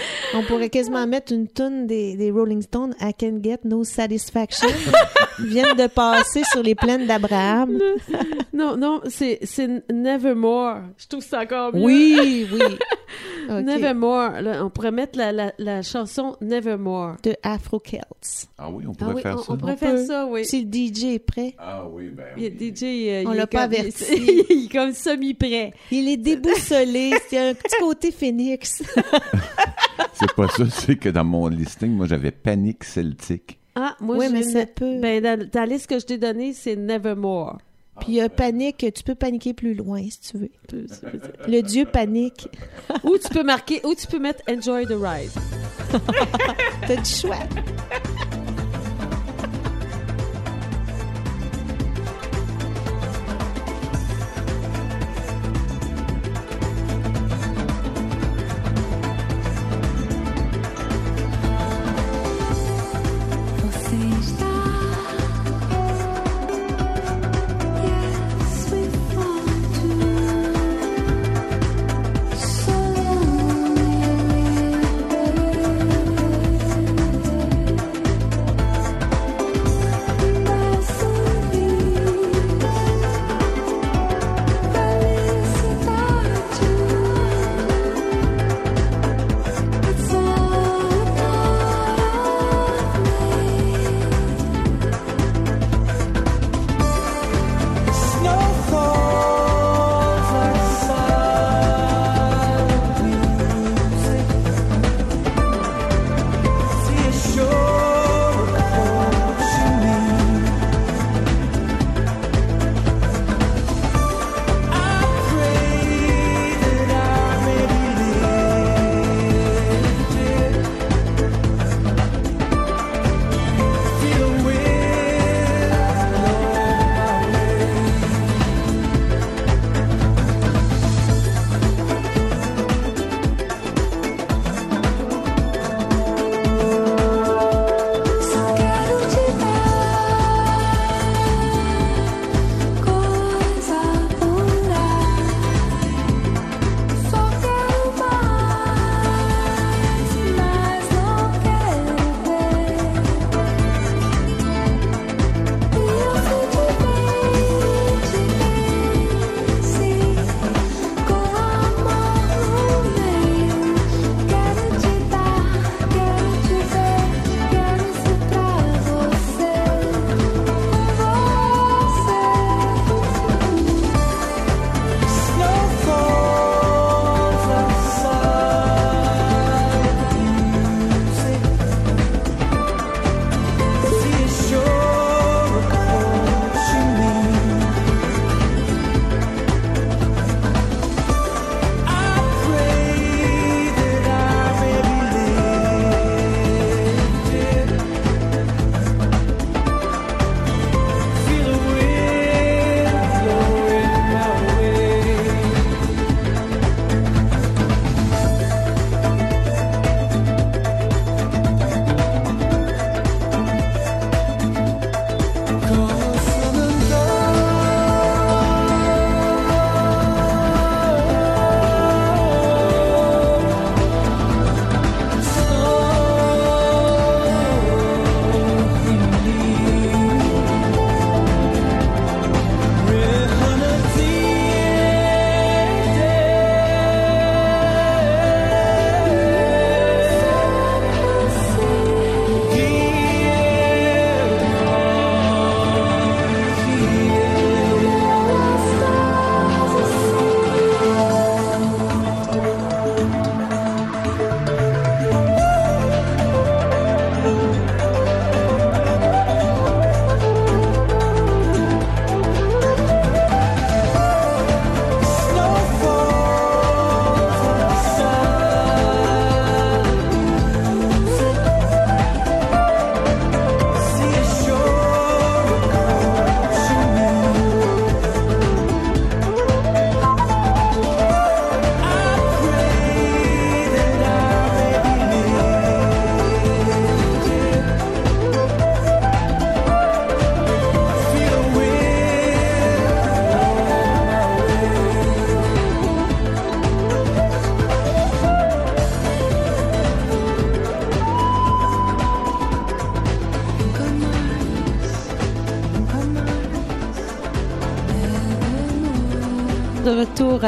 On 0.35 0.43
pourrait 0.43 0.71
quasiment 0.71 1.07
mettre 1.07 1.33
une 1.33 1.49
tonne 1.49 1.87
des, 1.87 2.17
des 2.17 2.31
Rolling 2.31 2.63
Stones, 2.63 2.95
I 3.01 3.13
Can 3.19 3.41
Get 3.43 3.61
No 3.65 3.85
Satisfaction. 3.85 4.69
Ils 5.39 5.47
viennent 5.47 5.77
de 5.77 5.87
passer 5.89 6.43
sur 6.51 6.63
les 6.63 6.75
plaines 6.75 7.07
d'Abraham. 7.07 7.79
Non, 8.55 8.77
non, 8.77 9.01
c'est, 9.09 9.39
c'est 9.45 9.67
Nevermore. 9.91 10.81
Je 10.99 11.09
trouve 11.09 11.25
ça 11.25 11.41
encore 11.41 11.75
mieux. 11.75 11.83
Oui, 11.83 12.47
oui. 12.53 12.61
Nevermore. 13.49 14.41
Là, 14.41 14.65
on 14.65 14.71
pourrait 14.71 14.93
mettre 14.93 15.19
la, 15.19 15.33
la, 15.33 15.53
la 15.59 15.83
chanson 15.83 16.37
Nevermore. 16.41 17.17
De 17.23 17.35
Afro 17.43 17.81
Celts. 17.85 18.49
Ah 18.59 18.69
oui, 18.71 18.85
on 18.87 18.93
Ah 18.93 18.95
pourrait 18.99 19.15
oui, 19.15 19.23
faire 19.23 19.37
on, 19.39 19.43
ça. 19.43 19.53
on 19.53 19.57
pourrait 19.57 19.73
On 19.73 19.77
faire 19.77 19.95
peut. 19.95 20.07
ça, 20.07 20.27
oui. 20.27 20.45
Si 20.45 20.65
le 20.65 20.71
DJ 20.73 21.05
est 21.15 21.19
prêt. 21.19 21.55
Ah 21.59 21.85
oui, 21.91 22.11
ben 22.11 22.25
Il 22.37 22.43
y 22.43 22.47
a 22.47 22.51
DJ, 22.51 22.83
euh, 22.83 23.25
On 23.29 23.33
il 23.33 23.37
l'a 23.37 23.43
est 23.45 23.47
pas 23.47 23.67
comme- 23.69 23.75
averti. 23.75 24.05
Il 24.51 24.65
est 24.67 24.73
comme 24.73 24.93
semi-prêt. 24.93 25.73
Il 25.91 26.09
est 26.09 26.17
déboussolé. 26.17 27.13
C'est 27.29 27.39
un 27.51 27.55
petit 27.55 27.77
côté 27.81 28.11
phénix. 28.11 28.83
C'est 30.15 30.33
pas 30.35 30.49
ça, 30.49 30.65
c'est 30.71 30.97
que 30.97 31.09
dans 31.09 31.25
mon 31.25 31.49
listing, 31.49 31.91
moi, 31.93 32.07
j'avais 32.07 32.31
Panique 32.31 32.85
Celtique. 32.85 33.59
Ah, 33.75 33.97
moi, 34.01 34.17
Oui, 34.19 34.27
je 34.29 34.33
mais 34.33 34.43
ça 34.43 34.67
peut. 34.67 35.01
Ben, 35.01 35.23
dans, 35.23 35.39
dans 35.49 35.61
la 35.61 35.67
liste 35.67 35.89
que 35.89 35.99
je 35.99 36.05
t'ai 36.07 36.19
donnée, 36.19 36.53
c'est 36.53 36.77
Nevermore. 36.77 37.59
Puis 38.01 38.21
euh, 38.21 38.29
panique, 38.29 38.87
tu 38.95 39.03
peux 39.03 39.15
paniquer 39.15 39.53
plus 39.53 39.75
loin 39.75 40.03
si 40.09 40.21
tu 40.21 40.39
veux. 40.39 40.51
Le 41.47 41.61
dieu 41.61 41.85
panique. 41.85 42.49
Ou 43.05 43.19
tu 43.19 43.29
peux 43.29 43.43
marquer, 43.43 43.81
ou 43.85 43.95
tu 43.95 44.07
peux 44.07 44.19
mettre 44.19 44.43
Enjoy 44.49 44.87
the 44.87 44.97
ride. 44.99 45.31
T'as 46.87 46.97
du 46.97 47.05
choix. 47.05 47.39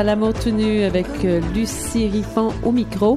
À 0.05 0.07
l'amour 0.07 0.35
tout 0.35 0.51
avec 0.85 1.07
euh, 1.25 1.41
Lucie 1.55 2.09
Riffon 2.09 2.53
au 2.63 2.73
micro. 2.73 3.17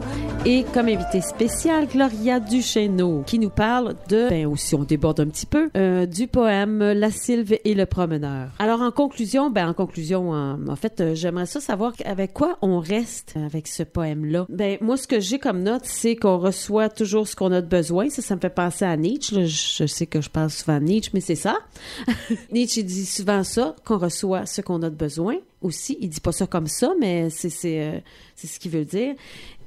Et 0.49 0.63
comme 0.73 0.87
invité 0.87 1.19
spécial, 1.19 1.87
Gloria 1.87 2.39
Duchesneau, 2.39 3.23
qui 3.27 3.37
nous 3.37 3.49
parle 3.49 3.95
de, 4.07 4.29
ben 4.29 4.45
aussi 4.45 4.75
on 4.75 4.85
déborde 4.85 5.19
un 5.19 5.27
petit 5.27 5.45
peu, 5.45 5.69
euh, 5.75 6.05
du 6.05 6.27
poème 6.27 6.79
La 6.79 7.11
Sylve 7.11 7.57
et 7.65 7.73
le 7.73 7.85
promeneur. 7.85 8.51
Alors 8.57 8.79
en 8.79 8.91
conclusion, 8.91 9.49
ben 9.49 9.67
en 9.67 9.73
conclusion, 9.73 10.31
en, 10.31 10.75
fait, 10.77 11.01
euh, 11.01 11.15
j'aimerais 11.15 11.47
ça 11.47 11.59
savoir 11.59 11.91
avec 12.05 12.31
quoi 12.31 12.57
on 12.61 12.79
reste 12.79 13.35
avec 13.35 13.67
ce 13.67 13.83
poème-là. 13.83 14.45
Ben 14.47 14.77
moi, 14.79 14.95
ce 14.95 15.05
que 15.05 15.19
j'ai 15.19 15.37
comme 15.37 15.63
note, 15.63 15.83
c'est 15.83 16.15
qu'on 16.15 16.37
reçoit 16.37 16.87
toujours 16.87 17.27
ce 17.27 17.35
qu'on 17.35 17.51
a 17.51 17.59
de 17.59 17.67
besoin. 17.67 18.09
Ça, 18.09 18.21
ça 18.21 18.33
me 18.37 18.39
fait 18.39 18.49
penser 18.49 18.85
à 18.85 18.95
Nietzsche. 18.95 19.47
Je, 19.47 19.85
sais 19.85 20.05
que 20.05 20.21
je 20.21 20.29
parle 20.29 20.49
souvent 20.49 20.79
de 20.79 20.85
Nietzsche, 20.85 21.11
mais 21.13 21.19
c'est 21.19 21.35
ça. 21.35 21.57
Nietzsche 22.53 22.83
dit 22.83 23.05
souvent 23.05 23.43
ça, 23.43 23.75
qu'on 23.83 23.97
reçoit 23.97 24.45
ce 24.45 24.61
qu'on 24.61 24.81
a 24.81 24.89
de 24.89 24.95
besoin. 24.95 25.35
Aussi, 25.61 25.97
il 25.99 26.07
dit 26.07 26.21
pas 26.21 26.31
ça 26.31 26.47
comme 26.47 26.67
ça, 26.67 26.93
mais 27.01 27.31
c'est 27.31 27.49
c'est 27.49 27.81
euh, 27.81 27.99
c'est 28.35 28.45
ce 28.45 28.59
qu'il 28.59 28.71
veut 28.71 28.85
dire. 28.85 29.15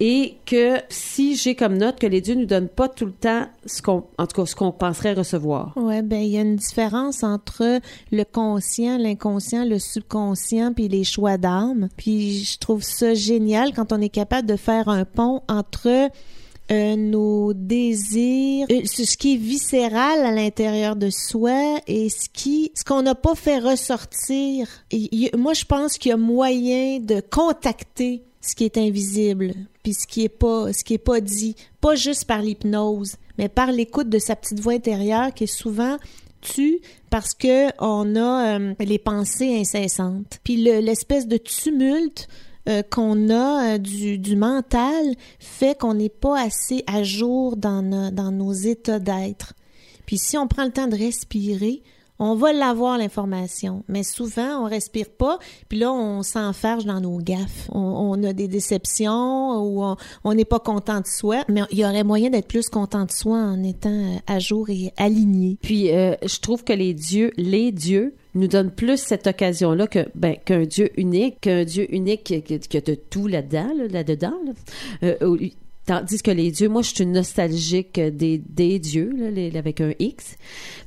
Et 0.02 0.36
que 0.46 0.78
si 0.88 1.36
j'ai 1.36 1.54
comme 1.54 1.76
note 1.76 1.98
que 1.98 2.06
les 2.06 2.22
dieux 2.22 2.34
nous 2.34 2.46
donnent 2.46 2.68
pas 2.68 2.88
tout 2.88 3.04
le 3.04 3.12
temps 3.12 3.46
ce 3.66 3.82
qu'on, 3.82 4.04
en 4.16 4.26
tout 4.26 4.40
cas, 4.40 4.46
ce 4.46 4.56
qu'on 4.56 4.72
penserait 4.72 5.12
recevoir. 5.12 5.74
Ouais, 5.76 6.00
ben 6.00 6.20
il 6.20 6.30
y 6.30 6.38
a 6.38 6.40
une 6.40 6.56
différence 6.56 7.22
entre 7.22 7.80
le 8.10 8.24
conscient, 8.24 8.96
l'inconscient, 8.96 9.64
le 9.66 9.78
subconscient 9.78 10.72
puis 10.72 10.88
les 10.88 11.04
choix 11.04 11.36
d'âme. 11.36 11.88
Puis 11.98 12.44
je 12.44 12.58
trouve 12.58 12.82
ça 12.82 13.12
génial 13.12 13.74
quand 13.74 13.92
on 13.92 14.00
est 14.00 14.08
capable 14.08 14.48
de 14.48 14.56
faire 14.56 14.88
un 14.88 15.04
pont 15.04 15.42
entre 15.48 16.10
euh, 16.70 16.94
nos 16.94 17.52
désirs, 17.52 18.66
euh, 18.70 18.82
ce 18.84 19.16
qui 19.16 19.34
est 19.34 19.36
viscéral 19.36 20.24
à 20.24 20.30
l'intérieur 20.30 20.94
de 20.94 21.10
soi 21.10 21.80
et 21.88 22.08
ce 22.08 22.28
qui, 22.32 22.70
ce 22.74 22.84
qu'on 22.84 23.02
n'a 23.02 23.16
pas 23.16 23.34
fait 23.34 23.58
ressortir. 23.58 24.68
Et 24.92 25.32
moi, 25.36 25.52
je 25.52 25.64
pense 25.64 25.98
qu'il 25.98 26.10
y 26.10 26.12
a 26.12 26.16
moyen 26.16 27.00
de 27.00 27.20
contacter 27.20 28.22
ce 28.40 28.54
qui 28.54 28.64
est 28.64 28.78
invisible, 28.78 29.52
puis 29.82 29.92
ce 29.94 30.06
qui 30.06 30.24
est 30.24 30.28
pas, 30.30 30.72
ce 30.72 30.82
qui 30.84 30.94
est 30.94 30.98
pas 30.98 31.20
dit, 31.20 31.56
pas 31.80 31.94
juste 31.94 32.24
par 32.24 32.40
l'hypnose, 32.42 33.16
mais 33.38 33.48
par 33.48 33.70
l'écoute 33.72 34.08
de 34.08 34.18
sa 34.18 34.36
petite 34.36 34.60
voix 34.60 34.72
intérieure 34.74 35.32
qui 35.34 35.44
est 35.44 35.46
souvent 35.54 35.96
tue 36.40 36.80
parce 37.10 37.34
que 37.34 37.68
on 37.82 38.16
a 38.16 38.58
euh, 38.58 38.74
les 38.80 38.98
pensées 38.98 39.58
incessantes. 39.58 40.38
Puis 40.42 40.62
le- 40.62 40.80
l'espèce 40.80 41.26
de 41.26 41.36
tumulte 41.36 42.28
euh, 42.68 42.82
qu'on 42.82 43.28
a 43.28 43.74
euh, 43.74 43.78
du, 43.78 44.16
du 44.18 44.36
mental 44.36 45.14
fait 45.38 45.78
qu'on 45.78 45.94
n'est 45.94 46.08
pas 46.08 46.40
assez 46.40 46.82
à 46.86 47.02
jour 47.02 47.56
dans, 47.58 47.82
no- 47.82 48.10
dans 48.10 48.30
nos 48.32 48.52
états 48.52 48.98
d'être. 49.00 49.52
Puis 50.06 50.16
si 50.18 50.38
on 50.38 50.46
prend 50.48 50.64
le 50.64 50.70
temps 50.72 50.86
de 50.88 50.96
respirer, 50.96 51.82
on 52.20 52.34
va 52.34 52.52
l'avoir 52.52 52.98
l'information. 52.98 53.82
Mais 53.88 54.02
souvent, 54.02 54.62
on 54.62 54.68
respire 54.68 55.08
pas, 55.08 55.38
puis 55.68 55.78
là, 55.78 55.90
on 55.92 56.22
s'enferge 56.22 56.84
dans 56.84 57.00
nos 57.00 57.18
gaffes. 57.18 57.68
On, 57.72 58.22
a 58.22 58.32
des 58.32 58.46
déceptions 58.46 59.62
ou 59.62 59.82
on- 60.24 60.34
n'est 60.34 60.44
pas 60.44 60.58
content 60.60 61.00
de 61.00 61.06
soi. 61.06 61.44
Mais 61.48 61.62
il 61.72 61.78
y 61.78 61.84
aurait 61.84 62.04
moyen 62.04 62.30
d'être 62.30 62.46
plus 62.46 62.68
content 62.68 63.06
de 63.06 63.10
soi 63.10 63.38
en 63.38 63.62
étant 63.62 63.90
euh, 63.90 64.16
à 64.26 64.38
jour 64.38 64.68
et 64.68 64.92
aligné. 64.96 65.58
Puis 65.62 65.90
euh, 65.90 66.14
je 66.22 66.38
trouve 66.40 66.62
que 66.62 66.72
les 66.72 66.92
dieux, 66.94 67.32
les 67.36 67.72
dieux 67.72 68.14
nous 68.34 68.46
donnent 68.46 68.70
plus 68.70 68.98
cette 68.98 69.26
occasion-là 69.26 69.86
ben, 70.14 70.36
qu'un 70.44 70.64
dieu 70.64 70.90
unique, 71.00 71.40
qu'un 71.40 71.64
dieu 71.64 71.92
unique 71.92 72.24
qui, 72.24 72.76
a 72.76 72.80
de 72.80 72.94
tout 72.94 73.26
là-dedans, 73.26 73.72
là, 73.76 73.88
là-dedans. 73.88 74.34
là. 74.44 74.52
Euh, 75.02 75.36
Tandis 75.90 76.22
que 76.22 76.30
les 76.30 76.52
dieux, 76.52 76.68
moi, 76.68 76.82
je 76.82 76.94
suis 76.94 77.02
une 77.02 77.10
nostalgique 77.12 77.98
des, 77.98 78.38
des 78.38 78.78
dieux, 78.78 79.10
là, 79.16 79.30
les- 79.30 79.56
avec 79.56 79.80
un 79.80 79.92
X, 79.98 80.36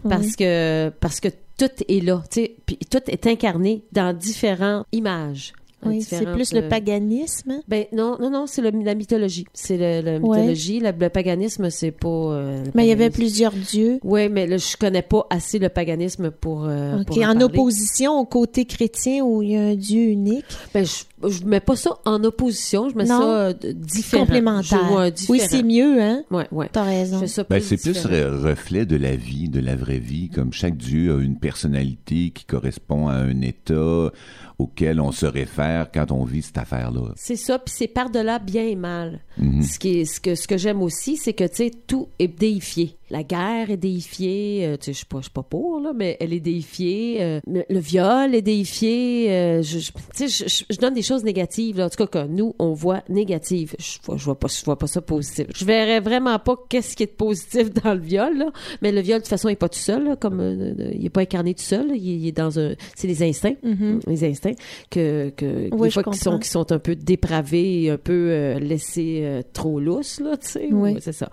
parce 0.08 0.36
que 0.38 0.92
parce 1.02 1.20
que 1.20 1.28
tout 1.58 1.70
est 1.90 2.00
là, 2.04 2.24
tu 2.32 2.42
sais, 2.42 2.56
puis 2.66 2.78
tout 2.90 3.02
est 3.08 3.28
incarné 3.28 3.84
dans 3.92 4.16
différentes 4.18 4.86
images. 4.94 5.52
Oui, 5.86 6.02
c'est 6.02 6.26
plus 6.32 6.54
le 6.54 6.68
paganisme. 6.70 7.60
Ben 7.68 7.86
non, 7.94 8.18
non, 8.20 8.30
non, 8.30 8.46
c'est 8.48 8.62
la 8.62 8.94
mythologie. 8.96 9.46
C'est 9.54 9.78
le, 9.78 10.02
la 10.06 10.20
Ouais. 10.20 10.38
mythologie. 10.38 10.80
Le, 10.80 10.92
le 10.98 11.10
paganisme, 11.10 11.70
c'est 11.70 11.92
pas. 11.92 12.08
euh, 12.08 12.64
Mais 12.76 12.86
il 12.86 12.90
y 12.90 12.92
avait 12.92 13.10
plusieurs 13.10 13.52
dieux. 13.54 14.00
Oui, 14.04 14.30
mais 14.30 14.48
là, 14.48 14.58
je 14.58 14.78
connais 14.78 15.02
pas 15.02 15.26
assez 15.30 15.60
le 15.60 15.70
paganisme 15.70 16.32
pour. 16.32 16.66
euh, 16.66 17.00
OK, 17.00 17.06
pour 17.08 17.24
en 17.24 17.40
opposition 17.42 18.20
au 18.20 18.26
côté 18.26 18.66
chrétien 18.66 19.24
où 19.24 19.42
il 19.42 19.52
y 19.52 19.56
a 19.58 19.62
un 19.62 19.76
dieu 19.76 20.04
unique. 20.04 20.46
Ben, 20.74 20.86
je, 20.86 21.28
je 21.30 21.46
mets 21.46 21.60
pas 21.60 21.76
ça 21.76 21.92
en 22.06 22.24
opposition, 22.24 22.90
je 22.90 22.96
mets 22.96 23.06
Non. 23.06 23.20
ça 23.22 23.28
euh, 23.28 23.54
différent. 23.74 24.24
Complémentaire. 24.26 24.64
Je 24.90 24.94
un 24.96 25.06
Oui, 25.06 25.12
différent. 25.12 25.48
c'est 25.50 25.64
mieux, 25.64 26.02
hein? 26.02 26.24
Ouais, 26.32 26.48
ouais. 26.52 26.70
T'as 26.72 26.84
raison. 26.84 27.26
ça 27.28 27.44
Ben, 27.44 27.60
plus 27.60 27.68
c'est 27.68 27.78
plus 27.78 27.94
différent. 27.94 28.14
re- 28.36 28.50
reflet 28.50 28.86
de 28.86 28.96
la 28.96 29.16
vie, 29.16 29.50
de 29.50 29.60
la 29.60 29.76
vraie 29.76 30.00
vie, 30.00 30.30
comme 30.30 30.52
chaque 30.54 30.78
dieu 30.78 31.16
a 31.16 31.22
une 31.22 31.38
personnalité 31.38 32.32
qui 32.32 32.46
correspond 32.46 33.08
à 33.08 33.14
un 33.16 33.42
état 33.42 34.12
auquel 34.58 35.00
on 35.00 35.12
se 35.12 35.26
réfère 35.26 35.90
quand 35.92 36.12
on 36.12 36.24
vit 36.24 36.42
cette 36.42 36.58
affaire-là. 36.58 37.14
C'est 37.16 37.36
ça, 37.36 37.60
puis 37.60 37.74
c'est 37.76 37.88
par-delà 37.88 38.40
bien 38.40 38.64
et 38.64 38.76
mal. 38.76 39.22
Mhm. 39.38 39.64
Ce, 39.64 39.80
qui 39.80 40.00
est, 40.00 40.06
ce 40.06 40.20
que, 40.20 40.36
ce 40.36 40.48
que 40.48 40.58
j'aime 40.58 40.82
aussi, 40.82 41.18
c'est 41.18 41.34
que, 41.34 41.44
tu 41.46 41.56
sais, 41.56 41.72
tout 41.88 42.08
est 42.20 42.28
déifié. 42.28 42.98
La 43.14 43.22
guerre 43.24 43.70
est 43.70 43.78
déifiée, 43.78 44.66
euh, 44.66 44.76
tu 44.76 44.86
sais, 44.86 44.94
je 44.94 44.98
suis 44.98 45.06
pas, 45.06 45.18
je 45.20 45.24
suis 45.26 45.32
pas 45.32 45.44
pour, 45.44 45.80
là, 45.80 45.94
mais 45.96 46.18
elle 46.20 46.34
est 46.34 46.40
déifiée. 46.40 47.18
euh, 47.22 47.40
le, 47.46 47.80
viol 47.80 48.34
est 48.34 48.42
déifié. 48.42 49.30
euh, 49.32 49.62
je, 49.62 49.78
tu 50.16 50.28
sais, 50.30 50.66
je, 50.68 50.78
donne 50.80 50.96
des 50.96 51.04
choses 51.04 51.24
négatives, 51.24 51.78
là, 51.78 51.86
en 51.86 51.90
tout 51.90 52.04
cas, 52.08 52.08
que 52.24 52.28
nous, 52.28 52.56
on 52.58 52.74
voit 52.74 53.04
négatives. 53.10 53.76
Je 53.78 54.00
vois, 54.04 54.18
je 54.18 54.26
vois 54.26 54.40
pas, 54.40 54.48
je 54.48 54.66
vois 54.66 54.80
pas 54.80 54.88
ça 54.88 55.00
positif. 55.02 55.46
Je 55.54 55.64
verrais 55.64 56.00
vraiment 56.00 56.40
pas 56.40 56.56
qu'est-ce 56.70 56.96
qui 56.96 57.04
est 57.04 57.06
de 57.06 57.12
positif 57.12 57.72
dans 57.84 57.94
le 57.94 58.00
viol, 58.00 58.36
là. 58.36 58.52
Mais 58.82 58.92
le 58.92 59.02
viol, 59.02 59.20
de 59.20 59.24
toute 59.24 59.30
façon, 59.30 59.48
il 59.50 59.52
est 59.52 59.58
pas 59.58 59.70
tout 59.70 59.78
seul, 59.78 60.06
là, 60.06 60.16
comme, 60.16 60.40
euh, 60.40 60.74
il 60.94 61.06
est 61.06 61.10
pas 61.12 61.22
incarné 61.22 61.54
tout 61.54 61.62
seul, 61.62 61.90
là. 61.90 61.94
il, 61.96 62.10
est- 62.10 62.16
il 62.18 62.28
est 62.30 62.32
dans 62.32 62.58
un, 62.60 62.74
c'est 62.96 63.08
les 63.08 63.22
instincts 63.22 63.56
Mhm. 63.64 64.00
les 64.08 64.24
instincts 64.24 64.56
que, 64.90 65.30
que 65.38 65.70
Oui, 65.72 65.90
des 65.90 65.92
fois 65.92 66.04
qui 66.04 66.18
sont 66.18 66.40
qui 66.40 66.50
sont 66.50 66.72
un 66.72 66.80
peu 66.80 66.96
dépravés 66.96 67.84
et 67.84 67.90
un 67.92 67.98
peu 67.98 68.56
laissés 68.60 69.42
trop 69.54 69.80
lousses 69.80 70.20
là 70.20 70.36
tu 70.38 70.48
sais 70.50 70.68
Oui. 70.72 70.96
C'est 71.00 71.12
ça 71.12 71.30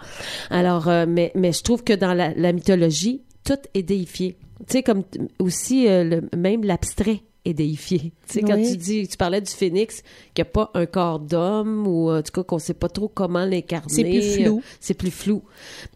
alors 0.51 0.91
mais 1.09 1.31
mais 1.35 1.53
je 1.53 1.63
trouve 1.63 1.70
que 1.77 1.93
dans 1.93 2.15
la, 2.15 2.53
mythologie 2.53 3.23
tout 3.45 3.59
est 3.75 3.83
déifié. 3.83 4.37
Tu 4.61 4.65
sais 4.69 4.83
comme 4.83 5.05
aussi 5.39 5.89
euh, 5.89 6.21
même 6.37 6.65
l'abstrait 6.65 7.23
est 7.45 7.55
déifié. 7.55 8.13
Tu 8.29 8.35
sais, 8.35 8.43
quand 8.43 8.57
tu 8.71 8.77
dis, 8.77 9.09
tu 9.09 9.17
parlais 9.17 9.41
du 9.41 9.51
phénix, 9.51 10.03
qu'il 10.35 10.43
n'y 10.45 10.49
a 10.49 10.53
pas 10.53 10.71
un 10.75 10.85
corps 10.87 11.19
d'homme 11.21 11.87
ou 11.87 12.11
en 12.11 12.23
tout 12.23 12.33
cas 12.33 12.43
qu'on 12.43 12.59
sait 12.59 12.75
pas 12.75 12.89
trop 12.89 13.09
comment 13.09 13.45
l'incarner. 13.45 13.89
C'est 13.93 14.05
plus 14.05 14.23
flou. 14.45 14.57
Euh, 14.59 14.61
C'est 14.81 14.95
plus 14.95 15.11
flou. 15.11 15.43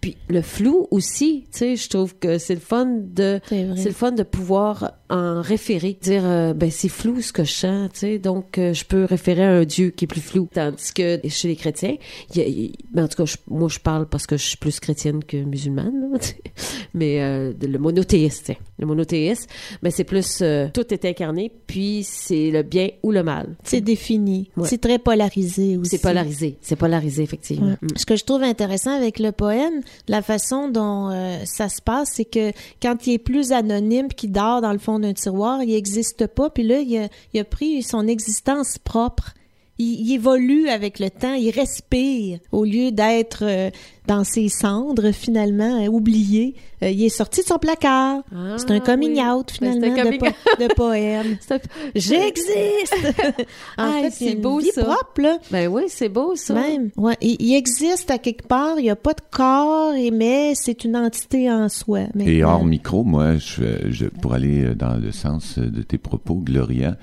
Puis 0.00 0.16
le 0.28 0.40
flou 0.42 0.88
aussi, 0.90 1.44
tu 1.52 1.58
sais, 1.58 1.76
je 1.76 1.88
trouve 1.88 2.14
que 2.16 2.38
c'est 2.38 2.54
le 2.54 2.60
fun 2.60 2.86
de, 2.86 3.40
C'est 3.76 3.88
le 3.90 3.94
fun 3.94 4.12
de 4.12 4.22
pouvoir 4.22 4.92
en 5.10 5.42
référer, 5.42 5.96
dire 6.00 6.22
euh, 6.24 6.54
ben 6.54 6.70
c'est 6.70 6.88
flou 6.88 7.20
ce 7.20 7.32
que 7.32 7.44
je 7.44 7.52
sens, 7.52 7.90
tu 7.92 7.98
sais, 8.00 8.18
donc 8.18 8.56
euh, 8.58 8.72
je 8.72 8.84
peux 8.84 9.04
référer 9.04 9.44
à 9.44 9.50
un 9.52 9.64
Dieu 9.64 9.90
qui 9.90 10.06
est 10.06 10.08
plus 10.08 10.20
flou. 10.22 10.48
Tandis 10.52 10.92
que 10.94 11.20
chez 11.28 11.48
les 11.48 11.56
chrétiens, 11.56 11.96
y 12.34 12.40
a- 12.40 12.72
ben, 12.92 13.04
en 13.04 13.08
tout 13.08 13.16
cas 13.18 13.24
je- 13.26 13.36
moi 13.48 13.68
je 13.68 13.78
parle 13.78 14.08
parce 14.08 14.26
que 14.26 14.36
je 14.36 14.44
suis 14.44 14.56
plus 14.56 14.80
chrétienne 14.80 15.22
que 15.22 15.36
musulmane, 15.36 16.10
là, 16.12 16.18
mais 16.94 17.20
euh, 17.22 17.52
le 17.60 17.78
monothéiste, 17.78 18.52
le 18.78 18.86
monothéiste, 18.86 19.48
ben 19.82 19.90
c'est 19.90 20.04
plus 20.04 20.38
euh, 20.42 20.68
tout 20.72 20.92
est 20.92 21.04
incarné, 21.04 21.33
puis 21.66 22.04
c'est 22.04 22.50
le 22.50 22.62
bien 22.62 22.88
ou 23.02 23.12
le 23.12 23.22
mal. 23.22 23.56
C'est 23.64 23.80
défini. 23.80 24.50
Ouais. 24.56 24.68
C'est 24.68 24.80
très 24.80 24.98
polarisé 24.98 25.76
aussi. 25.76 25.90
C'est 25.90 26.02
polarisé, 26.02 26.56
c'est 26.60 26.76
polarisé 26.76 27.22
effectivement. 27.22 27.68
Ouais. 27.68 27.78
Mm. 27.82 27.88
Ce 27.96 28.06
que 28.06 28.16
je 28.16 28.24
trouve 28.24 28.42
intéressant 28.42 28.92
avec 28.92 29.18
le 29.18 29.32
poème, 29.32 29.80
la 30.08 30.22
façon 30.22 30.68
dont 30.68 31.10
euh, 31.10 31.38
ça 31.44 31.68
se 31.68 31.82
passe, 31.82 32.10
c'est 32.14 32.24
que 32.24 32.52
quand 32.82 33.06
il 33.06 33.14
est 33.14 33.18
plus 33.18 33.52
anonyme, 33.52 34.08
qu'il 34.08 34.32
dort 34.32 34.60
dans 34.60 34.72
le 34.72 34.78
fond 34.78 34.98
d'un 34.98 35.12
tiroir, 35.12 35.62
il 35.62 35.70
n'existe 35.70 36.26
pas. 36.26 36.50
Puis 36.50 36.62
là, 36.62 36.80
il 36.80 36.96
a, 36.98 37.08
il 37.32 37.40
a 37.40 37.44
pris 37.44 37.82
son 37.82 38.06
existence 38.06 38.78
propre. 38.78 39.34
Il, 39.78 40.06
il 40.08 40.14
évolue 40.14 40.68
avec 40.68 40.98
le 41.00 41.10
temps, 41.10 41.34
il 41.34 41.50
respire 41.50 42.38
au 42.52 42.64
lieu 42.64 42.92
d'être 42.92 43.42
euh, 43.42 43.70
dans 44.06 44.22
ses 44.22 44.48
cendres 44.48 45.10
finalement 45.12 45.82
euh, 45.82 45.88
oublié. 45.88 46.54
Euh, 46.82 46.90
il 46.90 47.02
est 47.04 47.08
sorti 47.08 47.40
de 47.40 47.46
son 47.46 47.58
placard. 47.58 48.22
Ah, 48.32 48.54
c'est 48.56 48.70
un 48.70 48.78
coming 48.80 49.14
oui. 49.14 49.20
out 49.20 49.52
Ben, 49.60 49.72
finalement 49.72 50.10
de, 50.12 50.16
po- 50.18 50.62
de 50.62 50.74
poème. 50.74 51.36
J'existe. 51.94 52.94
en 53.78 53.82
Ah, 53.84 53.92
fait, 54.02 54.10
c'est 54.10 54.34
beau, 54.36 54.58
vie 54.58 54.70
ça. 54.72 54.84
propre 54.84 55.20
là. 55.22 55.38
Ben 55.50 55.68
oui, 55.68 55.82
c'est 55.88 56.08
beau 56.08 56.36
ça. 56.36 56.54
Même. 56.54 56.90
Ouais, 56.96 57.16
il, 57.20 57.36
il 57.40 57.54
existe 57.54 58.10
à 58.10 58.18
quelque 58.18 58.46
part, 58.46 58.78
il 58.78 58.82
n'y 58.84 58.90
a 58.90 58.96
pas 58.96 59.14
de 59.14 59.22
corps, 59.30 59.94
et, 59.94 60.10
mais 60.10 60.54
c'est 60.54 60.84
une 60.84 60.96
entité 60.96 61.50
en 61.50 61.68
soi. 61.68 62.00
Et 62.20 62.44
hors 62.44 62.64
micro, 62.64 63.02
moi, 63.04 63.36
je, 63.38 63.90
je- 63.90 64.06
pour 64.06 64.34
aller 64.34 64.74
dans 64.74 64.96
le 64.96 65.10
sens 65.12 65.58
de 65.58 65.82
tes 65.82 65.98
propos, 65.98 66.34
Gloria, 66.36 66.90
euh, 66.90 66.94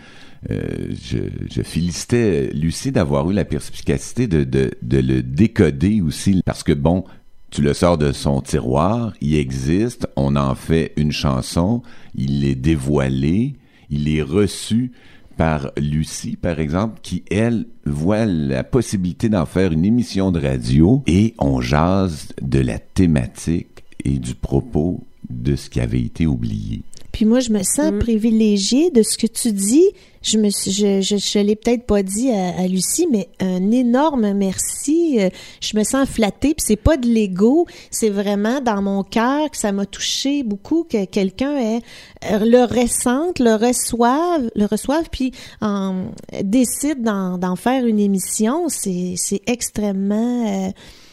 je, 0.50 1.18
je 1.50 1.62
félicitais 1.62 2.50
Lucie 2.54 2.92
d'avoir 2.92 3.30
eu 3.30 3.34
la 3.34 3.46
perspicacité 3.46 4.28
de, 4.28 4.44
de, 4.44 4.72
de 4.82 4.98
le 4.98 5.22
décoder 5.22 6.02
aussi, 6.02 6.42
parce 6.46 6.64
que 6.64 6.72
bon, 6.74 7.04
tu 7.52 7.62
le 7.62 7.74
sors 7.74 7.98
de 7.98 8.12
son 8.12 8.42
tiroir, 8.42 9.14
il 9.22 9.36
existe, 9.36 10.08
on 10.16 10.36
en 10.36 10.56
fait 10.56 10.94
une 10.96 11.12
chanson, 11.12 11.82
il 12.16 12.46
est 12.46 12.56
dévoilé, 12.56 13.54
il 13.90 14.08
est 14.16 14.22
reçu 14.22 14.92
par 15.38 15.72
Lucie, 15.78 16.38
par 16.38 16.60
exemple, 16.60 17.00
qui, 17.02 17.24
elle, 17.30 17.66
voit 17.86 18.26
la 18.26 18.64
possibilité 18.64 19.28
d'en 19.30 19.46
faire 19.46 19.72
une 19.72 19.86
émission 19.86 20.32
de 20.32 20.40
radio 20.40 21.04
et 21.08 21.34
on 21.40 21.62
jase 21.62 22.30
de 22.42 22.60
la 22.60 22.80
thématique 22.80 23.84
et 24.06 24.18
du 24.20 24.34
propos 24.36 25.04
de 25.30 25.56
ce 25.56 25.70
qui 25.70 25.80
avait 25.80 26.02
été 26.02 26.26
oublié. 26.28 26.82
puis 27.12 27.26
moi, 27.26 27.40
je 27.40 27.52
me 27.52 27.64
sens 27.64 27.92
Mm. 27.92 28.00
privilégiée 28.00 28.92
de 28.92 29.04
ce 29.04 29.18
que 29.18 29.28
tu 29.28 29.52
dis. 29.52 29.86
Je 30.22 30.38
me 30.38 30.50
suis, 30.50 30.72
je, 30.72 31.02
je, 31.02 31.18
je 31.18 31.40
l'ai 31.40 31.56
peut-être 31.56 31.86
pas 31.86 32.04
dit 32.04 32.32
à, 32.32 32.60
à 32.60 32.68
Lucie, 32.68 33.08
mais 33.12 33.28
un 33.40 33.72
énorme 33.72 34.34
merci. 34.34 35.18
Euh, 35.20 35.30
Je 35.62 35.78
me 35.78 35.84
sens 35.84 36.08
flattée, 36.08 36.54
puis 36.54 36.64
c'est 36.66 36.76
pas 36.76 36.98
de 36.98 37.08
l'ego, 37.08 37.66
c'est 37.90 38.10
vraiment 38.10 38.62
dans 38.62 38.82
mon 38.82 39.04
cœur 39.04 39.50
que 39.50 39.58
ça 39.58 39.72
m'a 39.72 39.86
touché 39.86 40.44
beaucoup 40.44 40.84
que 40.84 41.06
quelqu'un 41.06 41.56
euh, 41.56 41.80
le 42.24 42.64
ressente, 42.66 43.40
le 43.40 43.56
reçoive, 43.56 44.50
le 44.56 44.66
reçoive, 44.66 45.10
puis 45.12 45.32
en, 45.62 46.06
décide 46.44 47.02
d'en 47.04 47.56
faire 47.56 47.86
une 47.86 48.00
émission. 48.00 48.70
C'est 48.70 49.16
c'est 49.18 49.42
extrêmement, 49.48 50.68
euh, 50.68 50.72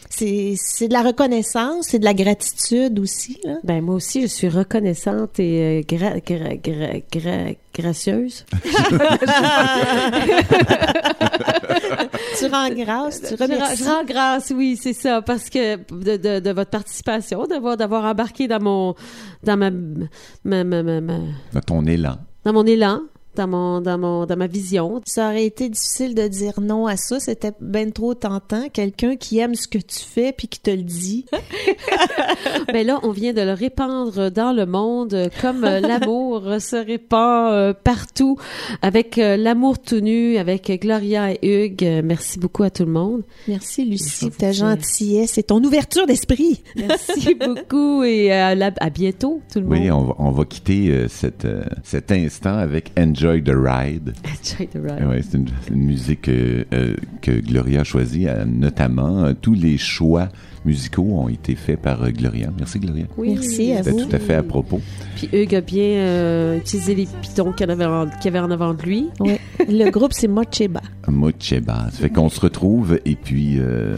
c'est 0.09 0.53
c'est 0.57 0.87
de 0.87 0.93
la 0.93 1.01
reconnaissance, 1.03 1.87
c'est 1.89 1.99
de 1.99 2.05
la 2.05 2.13
gratitude 2.13 2.99
aussi 2.99 3.39
là. 3.43 3.57
Ben 3.63 3.81
moi 3.81 3.95
aussi, 3.95 4.21
je 4.23 4.27
suis 4.27 4.49
reconnaissante 4.49 5.39
et 5.39 5.61
euh, 5.61 5.81
gra- 5.81 6.19
gra- 6.21 6.59
gra- 6.61 7.03
gra- 7.11 7.55
gracieuse. 7.73 8.45
tu 12.39 12.45
rends 12.47 12.69
grâce, 12.69 13.21
tu 13.21 13.35
Je 13.37 13.43
remercies. 13.43 13.83
je 13.83 13.89
rends 13.89 14.03
grâce, 14.03 14.51
oui, 14.55 14.77
c'est 14.81 14.93
ça, 14.93 15.21
parce 15.21 15.49
que 15.49 15.75
de, 15.77 16.17
de, 16.17 16.39
de 16.39 16.51
votre 16.51 16.69
participation, 16.71 17.45
d'avoir 17.45 17.77
d'avoir 17.77 18.05
embarqué 18.05 18.47
dans 18.47 18.61
mon 18.61 18.95
dans 19.43 19.57
ma, 19.57 19.69
ma, 19.71 20.63
ma, 20.63 20.83
ma- 20.83 21.01
ma- 21.01 21.19
Dans 21.53 21.61
ton 21.61 21.85
élan. 21.85 22.17
dans 22.45 22.53
mon 22.53 22.65
élan, 22.65 23.01
dans 23.39 23.47
mon 23.47 23.79
dans 23.81 23.97
mon 23.97 24.25
dans 24.25 24.35
ma 24.35 24.47
vision. 24.47 25.01
Ça 25.05 25.27
aurait 25.29 25.45
été 25.45 25.69
difficile 25.69 26.13
de 26.13 26.27
dire 26.27 26.59
non 26.61 26.87
à 26.87 26.97
ça. 26.97 27.19
C'était 27.21 27.53
ben 27.61 27.91
trop 27.93 28.13
tentant. 28.13 28.67
Quelqu'un 28.71 29.15
qui 29.15 29.39
aime 29.39 29.55
ce 29.55 29.67
que 29.67 29.77
tu 29.77 29.99
fais 29.99 30.33
puis 30.33 30.47
qui 30.49 30.59
te 30.59 30.69
le 30.71 30.83
dit. 30.83 31.25
Mais 32.73 32.83
là, 32.83 32.99
on 33.03 33.11
vient 33.11 33.33
de 33.33 33.41
le 33.41 33.53
répandre 33.53 34.29
dans 34.31 34.51
le 34.51 34.65
monde 34.65 35.13
euh, 35.13 35.29
comme 35.41 35.63
euh, 35.63 35.79
l'amour 35.79 36.43
se 36.59 36.75
répand 36.75 37.51
euh, 37.53 37.73
partout 37.73 38.37
avec 38.81 39.17
euh, 39.17 39.37
l'amour 39.37 39.79
tout 39.79 39.99
nu, 40.01 40.37
avec 40.37 40.69
Gloria 40.81 41.31
et 41.31 41.65
Hugues. 41.65 41.83
Euh, 41.85 42.01
Merci 42.03 42.39
beaucoup 42.39 42.63
à 42.63 42.69
tout 42.69 42.85
le 42.85 42.91
monde. 42.91 43.21
Merci 43.47 43.85
Lucie, 43.85 44.29
ta 44.31 44.51
gentillesse 44.51 45.37
et 45.37 45.43
ton 45.43 45.63
ouverture 45.63 46.05
d'esprit. 46.07 46.61
Merci 46.75 47.35
beaucoup 47.39 48.03
et 48.03 48.33
euh, 48.33 48.55
la- 48.55 48.71
à 48.79 48.89
bientôt 48.89 49.41
tout 49.51 49.59
le 49.59 49.65
monde. 49.65 49.77
Oui, 49.79 49.91
on 49.91 50.03
va, 50.03 50.15
on 50.19 50.31
va 50.31 50.45
quitter 50.45 50.89
euh, 50.89 51.07
cette, 51.07 51.45
euh, 51.45 51.63
cet 51.83 52.11
instant 52.11 52.57
avec 52.57 52.91
Enjoy 52.99 53.28
the 53.37 53.53
Ride. 53.55 54.13
Enjoy 54.25 54.67
the 54.67 54.77
ride. 54.77 55.07
Ouais, 55.07 55.21
c'est 55.21 55.37
une, 55.37 55.47
musique 55.85 56.27
euh, 56.29 56.63
euh, 56.73 56.95
que 57.21 57.31
Gloria 57.39 57.81
a 57.81 57.83
choisie, 57.83 58.27
euh, 58.27 58.45
notamment. 58.45 59.23
euh, 59.25 59.33
tous 59.39 59.53
les 59.53 59.77
choix 59.77 60.29
musicaux 60.65 61.03
ont 61.03 61.29
été 61.29 61.55
faits 61.55 61.79
par 61.81 62.03
euh, 62.03 62.09
Gloria. 62.09 62.49
Merci, 62.57 62.79
Gloria. 62.79 63.05
Oui. 63.17 63.29
Merci 63.35 63.71
à 63.73 63.77
C'était 63.83 63.91
vous. 63.91 64.05
tout 64.05 64.15
à 64.15 64.19
fait 64.19 64.35
à 64.35 64.43
propos. 64.43 64.81
Puis 65.15 65.29
Hugues 65.31 65.55
a 65.55 65.61
bien 65.61 65.83
euh, 65.83 66.57
utilisé 66.57 66.95
les 66.95 67.07
pitons 67.21 67.51
qu'il 67.53 67.67
y 67.67 67.71
avait 67.71 67.83
avait 67.83 68.39
en 68.39 68.51
avant 68.51 68.73
de 68.73 68.81
lui. 68.81 69.09
Oui. 69.19 69.37
Le 69.67 69.89
groupe, 69.89 70.13
c'est 70.13 70.27
Mocheba. 70.27 70.81
Mocheba. 71.07 71.89
Ça 71.91 71.99
fait 71.99 72.09
qu'on 72.09 72.29
se 72.29 72.39
retrouve 72.41 72.99
et 73.05 73.15
puis 73.15 73.55
euh, 73.59 73.97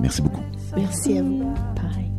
merci 0.00 0.22
beaucoup. 0.22 0.42
Merci 0.76 1.18
à 1.18 1.22
vous. 1.22 1.52
Pareil. 1.76 2.10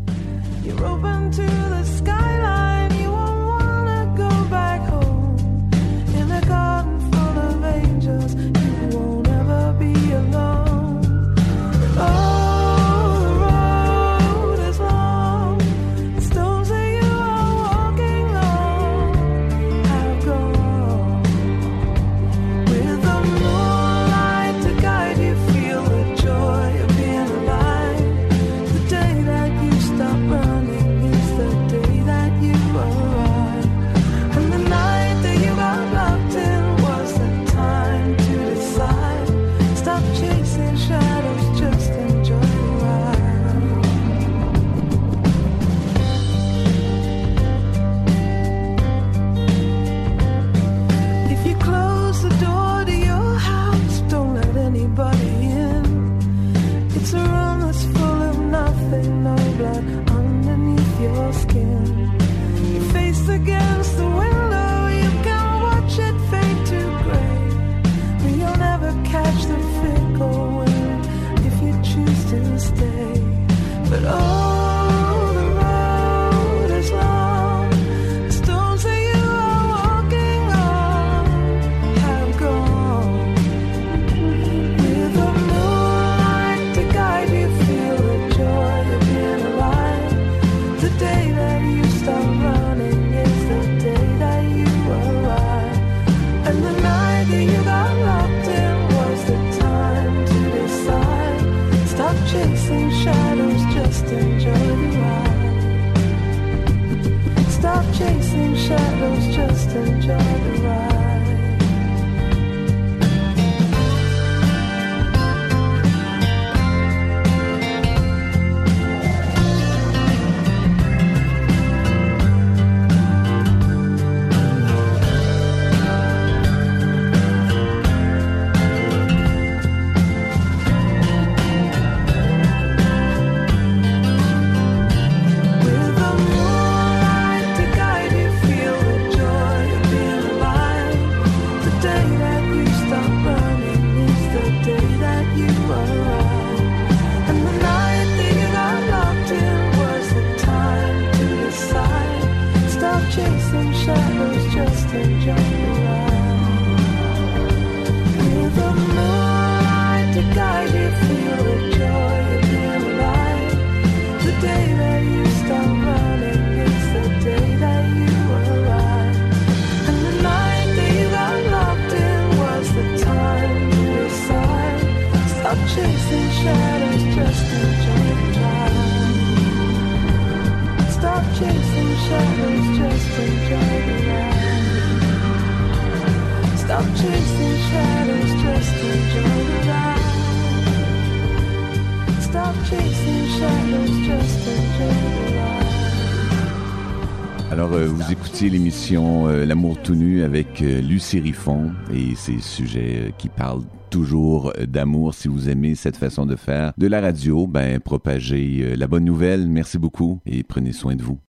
L'émission 198.49 199.27
euh, 199.27 199.45
L'amour 199.45 199.81
tout 199.81 199.95
nu 199.95 200.23
avec 200.23 200.61
euh, 200.61 200.81
Lucie 200.81 201.19
Riffon 201.19 201.71
et 201.93 202.15
ces 202.15 202.39
sujets 202.39 202.95
euh, 202.97 203.09
qui 203.17 203.29
parlent 203.29 203.63
toujours 203.89 204.53
euh, 204.57 204.65
d'amour. 204.65 205.13
Si 205.13 205.27
vous 205.27 205.49
aimez 205.49 205.75
cette 205.75 205.97
façon 205.97 206.25
de 206.25 206.35
faire 206.35 206.73
de 206.77 206.87
la 206.87 207.01
radio, 207.01 207.47
ben 207.47 207.79
propagez 207.79 208.75
la 208.75 208.87
bonne 208.87 209.05
nouvelle. 209.05 209.47
Merci 209.47 209.77
beaucoup 209.77 210.19
et 210.25 210.43
prenez 210.43 210.73
soin 210.73 210.95
de 210.95 211.03
vous. 211.03 211.19